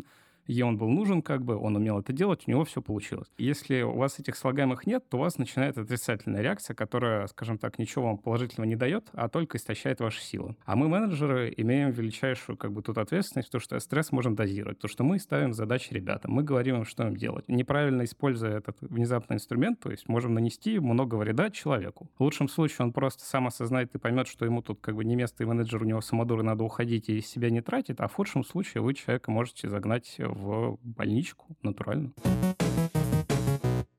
ей 0.50 0.62
он 0.62 0.76
был 0.76 0.88
нужен, 0.88 1.22
как 1.22 1.44
бы, 1.44 1.56
он 1.56 1.76
умел 1.76 2.00
это 2.00 2.12
делать, 2.12 2.42
у 2.46 2.50
него 2.50 2.64
все 2.64 2.82
получилось. 2.82 3.28
Если 3.38 3.82
у 3.82 3.96
вас 3.96 4.18
этих 4.18 4.36
слагаемых 4.36 4.86
нет, 4.86 5.08
то 5.08 5.16
у 5.16 5.20
вас 5.20 5.38
начинает 5.38 5.78
отрицательная 5.78 6.42
реакция, 6.42 6.74
которая, 6.74 7.26
скажем 7.28 7.58
так, 7.58 7.78
ничего 7.78 8.06
вам 8.06 8.18
положительного 8.18 8.68
не 8.68 8.76
дает, 8.76 9.08
а 9.12 9.28
только 9.28 9.58
истощает 9.58 10.00
ваши 10.00 10.20
силы. 10.20 10.56
А 10.64 10.76
мы, 10.76 10.88
менеджеры, 10.88 11.52
имеем 11.56 11.90
величайшую, 11.90 12.56
как 12.56 12.72
бы, 12.72 12.82
тут 12.82 12.98
ответственность, 12.98 13.50
то, 13.50 13.58
что 13.58 13.78
стресс 13.80 14.12
можем 14.12 14.34
дозировать, 14.34 14.78
то, 14.78 14.88
что 14.88 15.04
мы 15.04 15.18
ставим 15.18 15.52
задачи 15.52 15.92
ребятам, 15.92 16.32
мы 16.32 16.42
говорим 16.42 16.76
им, 16.76 16.84
что 16.84 17.06
им 17.06 17.16
делать. 17.16 17.44
Неправильно 17.48 18.04
используя 18.04 18.58
этот 18.58 18.76
внезапный 18.80 19.36
инструмент, 19.36 19.80
то 19.80 19.90
есть 19.90 20.08
можем 20.08 20.34
нанести 20.34 20.78
много 20.78 21.14
вреда 21.14 21.50
человеку. 21.50 22.10
В 22.18 22.22
лучшем 22.22 22.48
случае 22.48 22.86
он 22.86 22.92
просто 22.92 23.24
сам 23.24 23.46
осознает 23.46 23.94
и 23.94 23.98
поймет, 23.98 24.26
что 24.26 24.44
ему 24.44 24.62
тут 24.62 24.80
как 24.80 24.96
бы 24.96 25.04
не 25.04 25.16
место 25.16 25.42
и 25.42 25.46
менеджер, 25.46 25.82
у 25.82 25.86
него 25.86 26.00
самодуры, 26.00 26.42
надо 26.42 26.64
уходить 26.64 27.08
и 27.08 27.20
себя 27.20 27.50
не 27.50 27.60
тратит, 27.60 28.00
а 28.00 28.08
в 28.08 28.14
худшем 28.14 28.44
случае 28.44 28.82
вы 28.82 28.94
человека 28.94 29.30
можете 29.30 29.68
загнать 29.68 30.16
в 30.18 30.39
больничку, 30.82 31.46
натурально. 31.62 32.12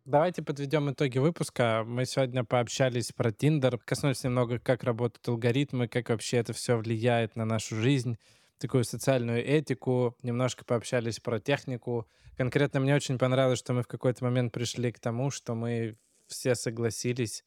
Давайте 0.06 0.42
подведем 0.42 0.92
итоги 0.92 1.20
выпуска. 1.20 1.84
Мы 1.86 2.06
сегодня 2.06 2.44
пообщались 2.44 3.14
про 3.14 3.32
Тиндер, 3.32 3.78
коснулись 3.78 4.24
немного, 4.26 4.60
как 4.60 4.84
работают 4.84 5.26
алгоритмы, 5.30 5.88
как 5.88 6.10
вообще 6.10 6.38
это 6.38 6.52
все 6.52 6.76
влияет 6.76 7.38
на 7.38 7.46
нашу 7.46 7.78
жизнь, 7.78 8.18
такую 8.58 8.84
социальную 8.84 9.42
этику, 9.46 10.18
немножко 10.22 10.66
пообщались 10.66 11.22
про 11.22 11.40
технику. 11.40 12.08
Конкретно 12.36 12.82
мне 12.82 12.94
очень 12.94 13.18
понравилось, 13.18 13.60
что 13.60 13.72
мы 13.72 13.84
в 13.84 13.88
какой-то 13.88 14.26
момент 14.26 14.52
пришли 14.52 14.92
к 14.92 15.00
тому, 15.00 15.32
что 15.32 15.56
мы 15.56 15.98
все 16.28 16.56
согласились 16.56 17.46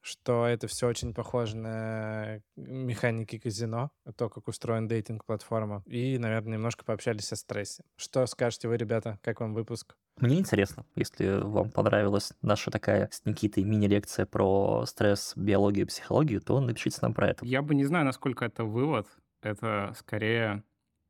что 0.00 0.46
это 0.46 0.66
все 0.66 0.88
очень 0.88 1.14
похоже 1.14 1.56
на 1.56 2.40
механики 2.56 3.38
казино, 3.38 3.90
то, 4.16 4.28
как 4.28 4.48
устроен 4.48 4.88
дейтинг-платформа. 4.88 5.82
И, 5.86 6.18
наверное, 6.18 6.54
немножко 6.54 6.84
пообщались 6.84 7.32
о 7.32 7.36
стрессе. 7.36 7.84
Что 7.96 8.26
скажете 8.26 8.68
вы, 8.68 8.76
ребята? 8.76 9.18
Как 9.22 9.40
вам 9.40 9.54
выпуск? 9.54 9.96
Мне 10.16 10.38
интересно, 10.38 10.84
если 10.96 11.40
вам 11.40 11.70
понравилась 11.70 12.32
наша 12.42 12.70
такая 12.70 13.08
с 13.10 13.24
Никитой 13.24 13.64
мини-лекция 13.64 14.26
про 14.26 14.84
стресс, 14.86 15.32
биологию, 15.36 15.86
психологию, 15.86 16.40
то 16.40 16.60
напишите 16.60 16.98
нам 17.02 17.14
про 17.14 17.30
это. 17.30 17.44
Я 17.44 17.62
бы 17.62 17.74
не 17.74 17.84
знаю, 17.84 18.04
насколько 18.04 18.44
это 18.44 18.64
вывод. 18.64 19.06
Это 19.42 19.94
скорее 19.98 20.62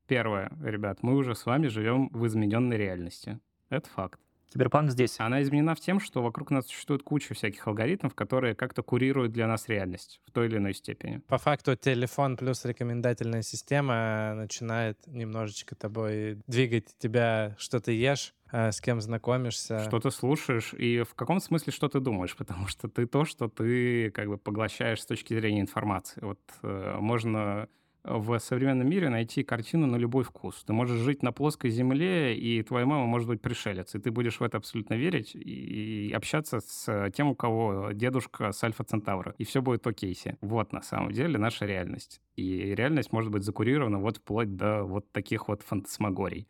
первое, 0.07 0.53
ребят, 0.62 1.03
мы 1.03 1.16
уже 1.16 1.34
с 1.34 1.47
вами 1.47 1.68
живем 1.68 2.09
в 2.09 2.26
измененной 2.26 2.76
реальности. 2.76 3.41
Это 3.68 3.88
факт. 3.91 4.20
Киберпанк 4.53 4.90
здесь. 4.90 5.20
Она 5.20 5.42
изменена 5.42 5.74
в 5.74 5.80
тем, 5.80 6.01
что 6.01 6.22
вокруг 6.22 6.51
нас 6.51 6.66
существует 6.66 7.03
куча 7.03 7.34
всяких 7.34 7.66
алгоритмов, 7.66 8.14
которые 8.14 8.55
как-то 8.55 8.82
курируют 8.82 9.32
для 9.32 9.46
нас 9.46 9.68
реальность 9.68 10.20
в 10.26 10.32
той 10.32 10.46
или 10.46 10.57
иной 10.57 10.74
степени. 10.74 11.18
По 11.28 11.38
факту 11.38 11.76
телефон 11.76 12.36
плюс 12.36 12.64
рекомендательная 12.64 13.42
система 13.42 14.34
начинает 14.34 14.98
немножечко 15.07 15.76
тобой 15.76 16.38
двигать 16.46 16.96
тебя, 16.98 17.55
что 17.59 17.80
ты 17.80 17.92
ешь, 17.92 18.34
э, 18.51 18.72
с 18.72 18.80
кем 18.80 19.01
знакомишься. 19.01 19.84
Что 19.84 20.01
ты 20.01 20.11
слушаешь 20.11 20.74
и 20.74 21.03
в 21.03 21.14
каком 21.14 21.40
смысле 21.40 21.72
что 21.72 21.88
ты 21.88 22.01
думаешь, 22.01 22.36
потому 22.38 22.66
что 22.66 22.88
ты 22.88 23.07
то, 23.07 23.24
что 23.24 23.48
ты 23.48 24.11
как 24.11 24.28
бы 24.28 24.36
поглощаешь 24.36 25.03
с 25.03 25.07
точки 25.07 25.32
зрения 25.34 25.61
информации. 25.61 26.20
Вот 26.22 26.40
э, 26.62 26.96
можно 26.98 27.68
в 28.05 28.38
современном 28.38 28.88
мире 28.88 29.09
найти 29.09 29.42
картину 29.42 29.86
на 29.86 29.96
любой 29.96 30.24
вкус. 30.24 30.62
Ты 30.64 30.72
можешь 30.72 30.98
жить 31.01 31.22
на 31.22 31.32
плоской 31.32 31.70
земле, 31.70 32.36
и 32.36 32.62
твоя 32.62 32.86
мама 32.86 33.07
может 33.07 33.28
быть 33.28 33.40
пришелец, 33.40 33.94
и 33.94 33.98
ты 33.98 34.11
будешь 34.11 34.40
в 34.40 34.42
это 34.42 34.59
абсолютно 34.59 34.94
верить 34.94 35.34
и 35.34 36.12
общаться 36.14 36.61
с 36.61 37.11
тем, 37.14 37.28
у 37.28 37.34
кого 37.34 37.92
дедушка 37.92 38.53
с 38.53 38.64
Альфа 38.64 38.84
Центавра, 38.84 39.34
и 39.38 39.44
все 39.44 39.62
будет 39.62 39.86
окей. 39.86 40.11
Вот 40.40 40.72
на 40.72 40.82
самом 40.82 41.12
деле 41.12 41.38
наша 41.38 41.66
реальность. 41.66 42.20
И 42.36 42.74
реальность 42.74 43.12
может 43.12 43.30
быть 43.30 43.44
закурирована 43.44 43.98
вот 43.98 44.16
вплоть 44.16 44.57
до 44.57 44.82
вот 44.82 45.11
таких 45.12 45.48
вот 45.48 45.62
фантасмагорий 45.62 46.48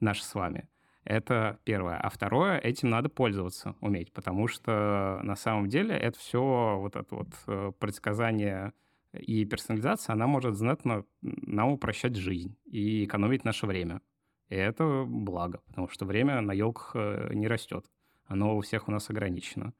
наш 0.00 0.22
с 0.22 0.34
вами. 0.34 0.68
Это 1.04 1.58
первое. 1.64 1.96
А 1.96 2.10
второе, 2.10 2.58
этим 2.58 2.90
надо 2.90 3.08
пользоваться, 3.08 3.74
уметь, 3.80 4.12
потому 4.12 4.46
что 4.46 5.20
на 5.22 5.36
самом 5.36 5.68
деле 5.68 5.96
это 5.96 6.18
все 6.18 6.78
вот 6.78 6.96
это 6.96 7.14
вот 7.14 7.28
э, 7.46 7.72
предсказание 7.78 8.74
и 9.18 9.44
персонализация, 9.44 10.14
она 10.14 10.26
может 10.26 10.56
знатно 10.56 11.04
нам 11.22 11.72
упрощать 11.72 12.16
жизнь 12.16 12.56
и 12.64 13.04
экономить 13.04 13.44
наше 13.44 13.66
время. 13.66 14.00
И 14.48 14.54
это 14.54 15.04
благо, 15.06 15.60
потому 15.66 15.88
что 15.88 16.06
время 16.06 16.40
на 16.40 16.52
елках 16.52 16.92
э, 16.94 17.34
не 17.34 17.48
растет. 17.48 17.84
Оно 18.26 18.56
у 18.56 18.60
всех 18.60 18.88
у 18.88 18.90
нас 18.90 19.10
ограничено. 19.10 19.74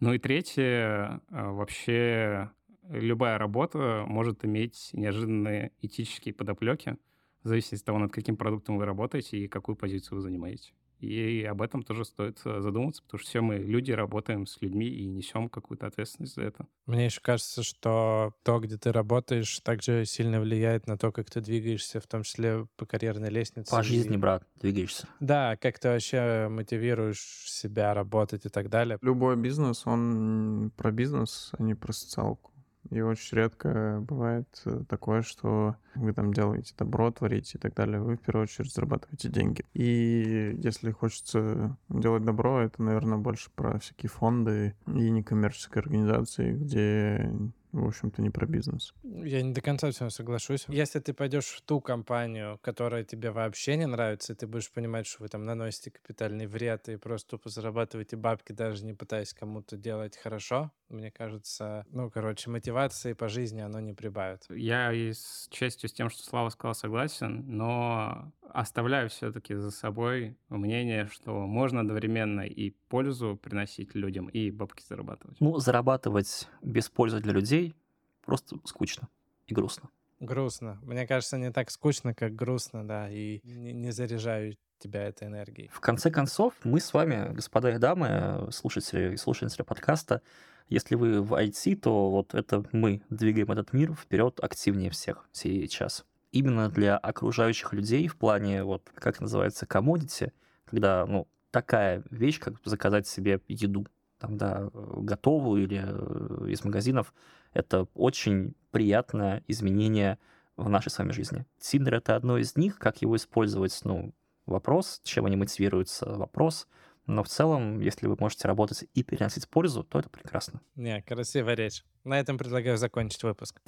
Ну 0.00 0.12
и 0.12 0.18
третье, 0.18 0.62
э, 0.64 1.20
вообще 1.30 2.50
любая 2.88 3.38
работа 3.38 4.04
может 4.06 4.44
иметь 4.44 4.90
неожиданные 4.92 5.72
этические 5.80 6.34
подоплеки, 6.34 6.96
в 7.42 7.48
зависимости 7.48 7.82
от 7.82 7.86
того, 7.86 7.98
над 7.98 8.12
каким 8.12 8.36
продуктом 8.36 8.78
вы 8.78 8.84
работаете 8.84 9.38
и 9.38 9.48
какую 9.48 9.76
позицию 9.76 10.16
вы 10.16 10.22
занимаете. 10.22 10.72
И 11.02 11.42
об 11.42 11.60
этом 11.62 11.82
тоже 11.82 12.04
стоит 12.04 12.40
э, 12.44 12.60
задуматься, 12.60 13.02
потому 13.02 13.18
что 13.18 13.28
все 13.28 13.40
мы 13.40 13.56
люди, 13.56 13.90
работаем 13.90 14.46
с 14.46 14.60
людьми 14.62 14.86
и 14.86 15.04
несем 15.06 15.48
какую-то 15.48 15.88
ответственность 15.88 16.36
за 16.36 16.42
это. 16.42 16.66
Мне 16.86 17.06
еще 17.06 17.20
кажется, 17.20 17.64
что 17.64 18.34
то, 18.44 18.60
где 18.60 18.78
ты 18.78 18.92
работаешь, 18.92 19.58
также 19.60 20.04
сильно 20.04 20.40
влияет 20.40 20.86
на 20.86 20.96
то, 20.96 21.10
как 21.10 21.28
ты 21.28 21.40
двигаешься, 21.40 22.00
в 22.00 22.06
том 22.06 22.22
числе 22.22 22.68
по 22.76 22.86
карьерной 22.86 23.30
лестнице. 23.30 23.70
По 23.70 23.82
жизни, 23.82 24.16
брат, 24.16 24.46
двигаешься. 24.60 25.08
Да, 25.18 25.56
как 25.56 25.80
ты 25.80 25.88
вообще 25.88 26.46
мотивируешь 26.48 27.50
себя 27.50 27.94
работать 27.94 28.46
и 28.46 28.48
так 28.48 28.70
далее. 28.70 28.98
Любой 29.02 29.36
бизнес, 29.36 29.86
он 29.86 30.72
про 30.76 30.92
бизнес, 30.92 31.50
а 31.58 31.62
не 31.62 31.74
про 31.74 31.92
социалку. 31.92 32.51
И 32.90 33.00
очень 33.00 33.38
редко 33.38 34.04
бывает 34.06 34.48
э, 34.64 34.82
такое, 34.88 35.22
что 35.22 35.76
вы 35.94 36.12
там 36.12 36.32
делаете 36.32 36.74
добро, 36.76 37.10
творите 37.10 37.58
и 37.58 37.60
так 37.60 37.74
далее. 37.74 38.00
Вы 38.00 38.16
в 38.16 38.20
первую 38.20 38.44
очередь 38.44 38.72
зарабатываете 38.72 39.28
деньги. 39.28 39.64
И 39.72 40.54
если 40.58 40.90
хочется 40.90 41.76
делать 41.88 42.24
добро, 42.24 42.60
это, 42.60 42.82
наверное, 42.82 43.18
больше 43.18 43.50
про 43.54 43.78
всякие 43.78 44.10
фонды 44.10 44.74
и 44.86 45.10
некоммерческие 45.10 45.80
организации, 45.80 46.52
где 46.52 47.32
в 47.72 47.86
общем-то, 47.86 48.22
не 48.22 48.30
про 48.30 48.46
бизнес. 48.46 48.94
Я 49.02 49.42
не 49.42 49.52
до 49.52 49.60
конца 49.60 49.90
с 49.90 49.98
вами 50.00 50.10
соглашусь. 50.10 50.66
Если 50.68 51.00
ты 51.00 51.12
пойдешь 51.14 51.46
в 51.46 51.62
ту 51.62 51.80
компанию, 51.80 52.58
которая 52.62 53.04
тебе 53.04 53.30
вообще 53.30 53.76
не 53.76 53.86
нравится, 53.86 54.32
и 54.32 54.36
ты 54.36 54.46
будешь 54.46 54.70
понимать, 54.70 55.06
что 55.06 55.22
вы 55.22 55.28
там 55.28 55.44
наносите 55.44 55.90
капитальный 55.90 56.46
вред 56.46 56.88
и 56.88 56.96
просто 56.96 57.30
тупо 57.30 57.48
зарабатываете 57.48 58.16
бабки, 58.16 58.52
даже 58.52 58.84
не 58.84 58.92
пытаясь 58.92 59.32
кому-то 59.32 59.76
делать 59.76 60.16
хорошо, 60.16 60.70
мне 60.92 61.10
кажется, 61.10 61.86
ну, 61.90 62.10
короче, 62.10 62.50
мотивации 62.50 63.14
по 63.14 63.28
жизни 63.28 63.60
оно 63.60 63.80
не 63.80 63.94
прибавит. 63.94 64.44
Я 64.50 64.92
и 64.92 65.12
с 65.12 65.48
частью 65.50 65.88
с 65.88 65.92
тем, 65.92 66.10
что 66.10 66.22
Слава 66.22 66.50
сказал, 66.50 66.74
согласен, 66.74 67.44
но 67.46 68.32
оставляю 68.52 69.08
все-таки 69.08 69.54
за 69.54 69.70
собой 69.70 70.36
мнение, 70.50 71.06
что 71.06 71.46
можно 71.46 71.80
одновременно 71.80 72.42
и 72.42 72.76
пользу 72.92 73.38
приносить 73.42 73.94
людям, 73.94 74.28
и 74.28 74.50
бабки 74.50 74.84
зарабатывать. 74.86 75.40
Ну, 75.40 75.56
зарабатывать 75.58 76.46
без 76.60 76.90
пользы 76.90 77.20
для 77.20 77.32
людей 77.32 77.74
просто 78.22 78.58
скучно 78.64 79.08
и 79.46 79.54
грустно. 79.54 79.88
Грустно. 80.20 80.78
Мне 80.82 81.06
кажется, 81.06 81.38
не 81.38 81.50
так 81.50 81.70
скучно, 81.70 82.12
как 82.14 82.34
грустно, 82.34 82.86
да, 82.86 83.10
и 83.10 83.40
не, 83.44 83.72
не 83.72 83.92
заряжаю 83.92 84.58
тебя 84.78 85.04
этой 85.04 85.28
энергией. 85.28 85.70
В 85.72 85.80
конце 85.80 86.10
концов, 86.10 86.52
мы 86.64 86.80
с 86.80 86.92
вами, 86.92 87.32
господа 87.32 87.70
и 87.70 87.78
дамы, 87.78 88.48
слушатели 88.52 89.14
и 89.14 89.16
слушатели 89.16 89.62
подкаста, 89.62 90.20
если 90.68 90.94
вы 90.94 91.22
в 91.22 91.32
IT, 91.32 91.76
то 91.76 92.10
вот 92.10 92.34
это 92.34 92.62
мы 92.72 93.00
двигаем 93.08 93.50
этот 93.52 93.72
мир 93.72 93.94
вперед 93.94 94.38
активнее 94.42 94.90
всех 94.90 95.26
сейчас. 95.32 96.04
Именно 96.30 96.68
для 96.68 96.98
окружающих 96.98 97.72
людей 97.72 98.06
в 98.06 98.16
плане, 98.16 98.64
вот, 98.64 98.82
как 98.94 99.18
называется, 99.18 99.64
commodity, 99.64 100.30
когда, 100.66 101.06
ну, 101.06 101.26
такая 101.52 102.02
вещь, 102.10 102.40
как 102.40 102.54
заказать 102.64 103.06
себе 103.06 103.40
еду, 103.46 103.86
там, 104.18 104.36
да, 104.36 104.70
готовую 104.72 105.62
или 105.62 105.80
э, 105.84 106.50
из 106.50 106.64
магазинов, 106.64 107.14
это 107.52 107.86
очень 107.94 108.54
приятное 108.70 109.44
изменение 109.46 110.18
в 110.56 110.68
нашей 110.68 110.90
с 110.90 110.98
вами 110.98 111.12
жизни. 111.12 111.46
Тиндер— 111.60 111.94
это 111.96 112.16
одно 112.16 112.38
из 112.38 112.56
них. 112.56 112.78
Как 112.78 113.02
его 113.02 113.14
использовать, 113.16 113.78
ну, 113.84 114.12
вопрос. 114.46 115.00
Чем 115.04 115.26
они 115.26 115.36
мотивируются, 115.36 116.06
вопрос. 116.06 116.66
Но 117.06 117.22
в 117.22 117.28
целом, 117.28 117.80
если 117.80 118.06
вы 118.06 118.16
можете 118.18 118.48
работать 118.48 118.84
и 118.94 119.02
переносить 119.02 119.48
пользу, 119.48 119.82
то 119.82 119.98
это 119.98 120.08
прекрасно. 120.08 120.60
Не, 120.76 121.02
красивая 121.02 121.54
речь. 121.54 121.84
На 122.04 122.18
этом 122.18 122.38
предлагаю 122.38 122.78
закончить 122.78 123.22
выпуск. 123.24 123.60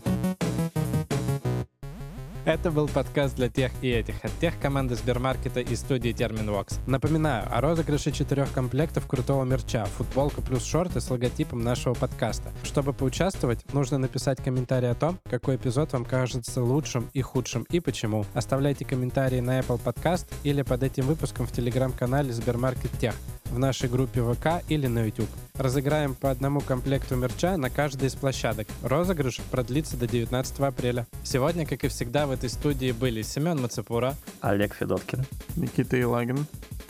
Это 2.54 2.70
был 2.70 2.86
подкаст 2.86 3.34
для 3.34 3.48
тех 3.48 3.72
и 3.82 3.90
этих, 3.90 4.24
от 4.24 4.30
тех 4.38 4.56
команды 4.60 4.94
Сбермаркета 4.94 5.58
и 5.58 5.74
студии 5.74 6.12
Терминвокс. 6.12 6.78
Напоминаю 6.86 7.52
о 7.52 7.60
розыгрыше 7.60 8.12
четырех 8.12 8.52
комплектов 8.52 9.08
крутого 9.08 9.42
мерча, 9.42 9.84
футболка 9.86 10.40
плюс 10.40 10.64
шорты 10.64 11.00
с 11.00 11.10
логотипом 11.10 11.64
нашего 11.64 11.94
подкаста. 11.94 12.52
Чтобы 12.62 12.92
поучаствовать, 12.92 13.64
нужно 13.72 13.98
написать 13.98 14.40
комментарий 14.40 14.88
о 14.88 14.94
том, 14.94 15.18
какой 15.28 15.56
эпизод 15.56 15.94
вам 15.94 16.04
кажется 16.04 16.62
лучшим 16.62 17.10
и 17.12 17.22
худшим 17.22 17.66
и 17.70 17.80
почему. 17.80 18.24
Оставляйте 18.34 18.84
комментарии 18.84 19.40
на 19.40 19.58
Apple 19.58 19.80
Podcast 19.84 20.26
или 20.44 20.62
под 20.62 20.84
этим 20.84 21.06
выпуском 21.06 21.48
в 21.48 21.50
телеграм-канале 21.50 22.32
Сбермаркет 22.32 22.92
Тех 23.00 23.16
в 23.54 23.58
нашей 23.58 23.88
группе 23.88 24.20
ВК 24.20 24.64
или 24.68 24.88
на 24.88 25.04
YouTube. 25.04 25.28
Разыграем 25.54 26.16
по 26.16 26.30
одному 26.30 26.60
комплекту 26.60 27.14
мерча 27.14 27.56
на 27.56 27.70
каждой 27.70 28.08
из 28.08 28.16
площадок. 28.16 28.66
Розыгрыш 28.82 29.40
продлится 29.50 29.96
до 29.96 30.08
19 30.08 30.58
апреля. 30.60 31.06
Сегодня, 31.22 31.64
как 31.64 31.84
и 31.84 31.88
всегда, 31.88 32.26
в 32.26 32.32
этой 32.32 32.50
студии 32.50 32.90
были 32.90 33.22
Семен 33.22 33.62
Мацепура. 33.62 34.16
Олег 34.40 34.74
Федоткин. 34.74 35.24
Никита 35.54 35.96
Елагин. 35.96 36.46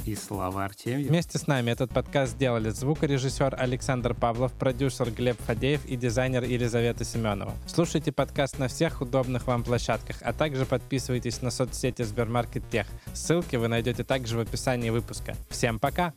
И 0.07 0.15
Слава 0.15 0.65
Артемьев. 0.65 1.09
Вместе 1.09 1.39
с 1.39 1.47
нами 1.47 1.71
этот 1.71 1.91
подкаст 1.91 2.33
сделали 2.33 2.69
звукорежиссер 2.69 3.57
Александр 3.59 4.15
Павлов, 4.15 4.53
продюсер 4.53 5.11
Глеб 5.11 5.41
Фадеев 5.41 5.85
и 5.87 5.97
дизайнер 5.97 6.45
Елизавета 6.45 7.05
Семенова. 7.05 7.55
Слушайте 7.67 8.13
подкаст 8.13 8.59
на 8.59 8.69
всех 8.69 9.01
удобных 9.01 9.47
вам 9.47 9.63
площадках, 9.63 10.17
а 10.21 10.35
также 10.35 10.67
подписывайтесь 10.67 11.41
на 11.41 11.51
соцсети 11.51 12.03
Сбермаркет 12.03 12.69
Тех. 12.71 12.87
Ссылки 13.15 13.57
вы 13.57 13.69
найдете 13.69 14.05
также 14.05 14.37
в 14.37 14.41
описании 14.41 14.91
выпуска. 14.91 15.35
Всем 15.49 15.79
пока! 15.79 16.13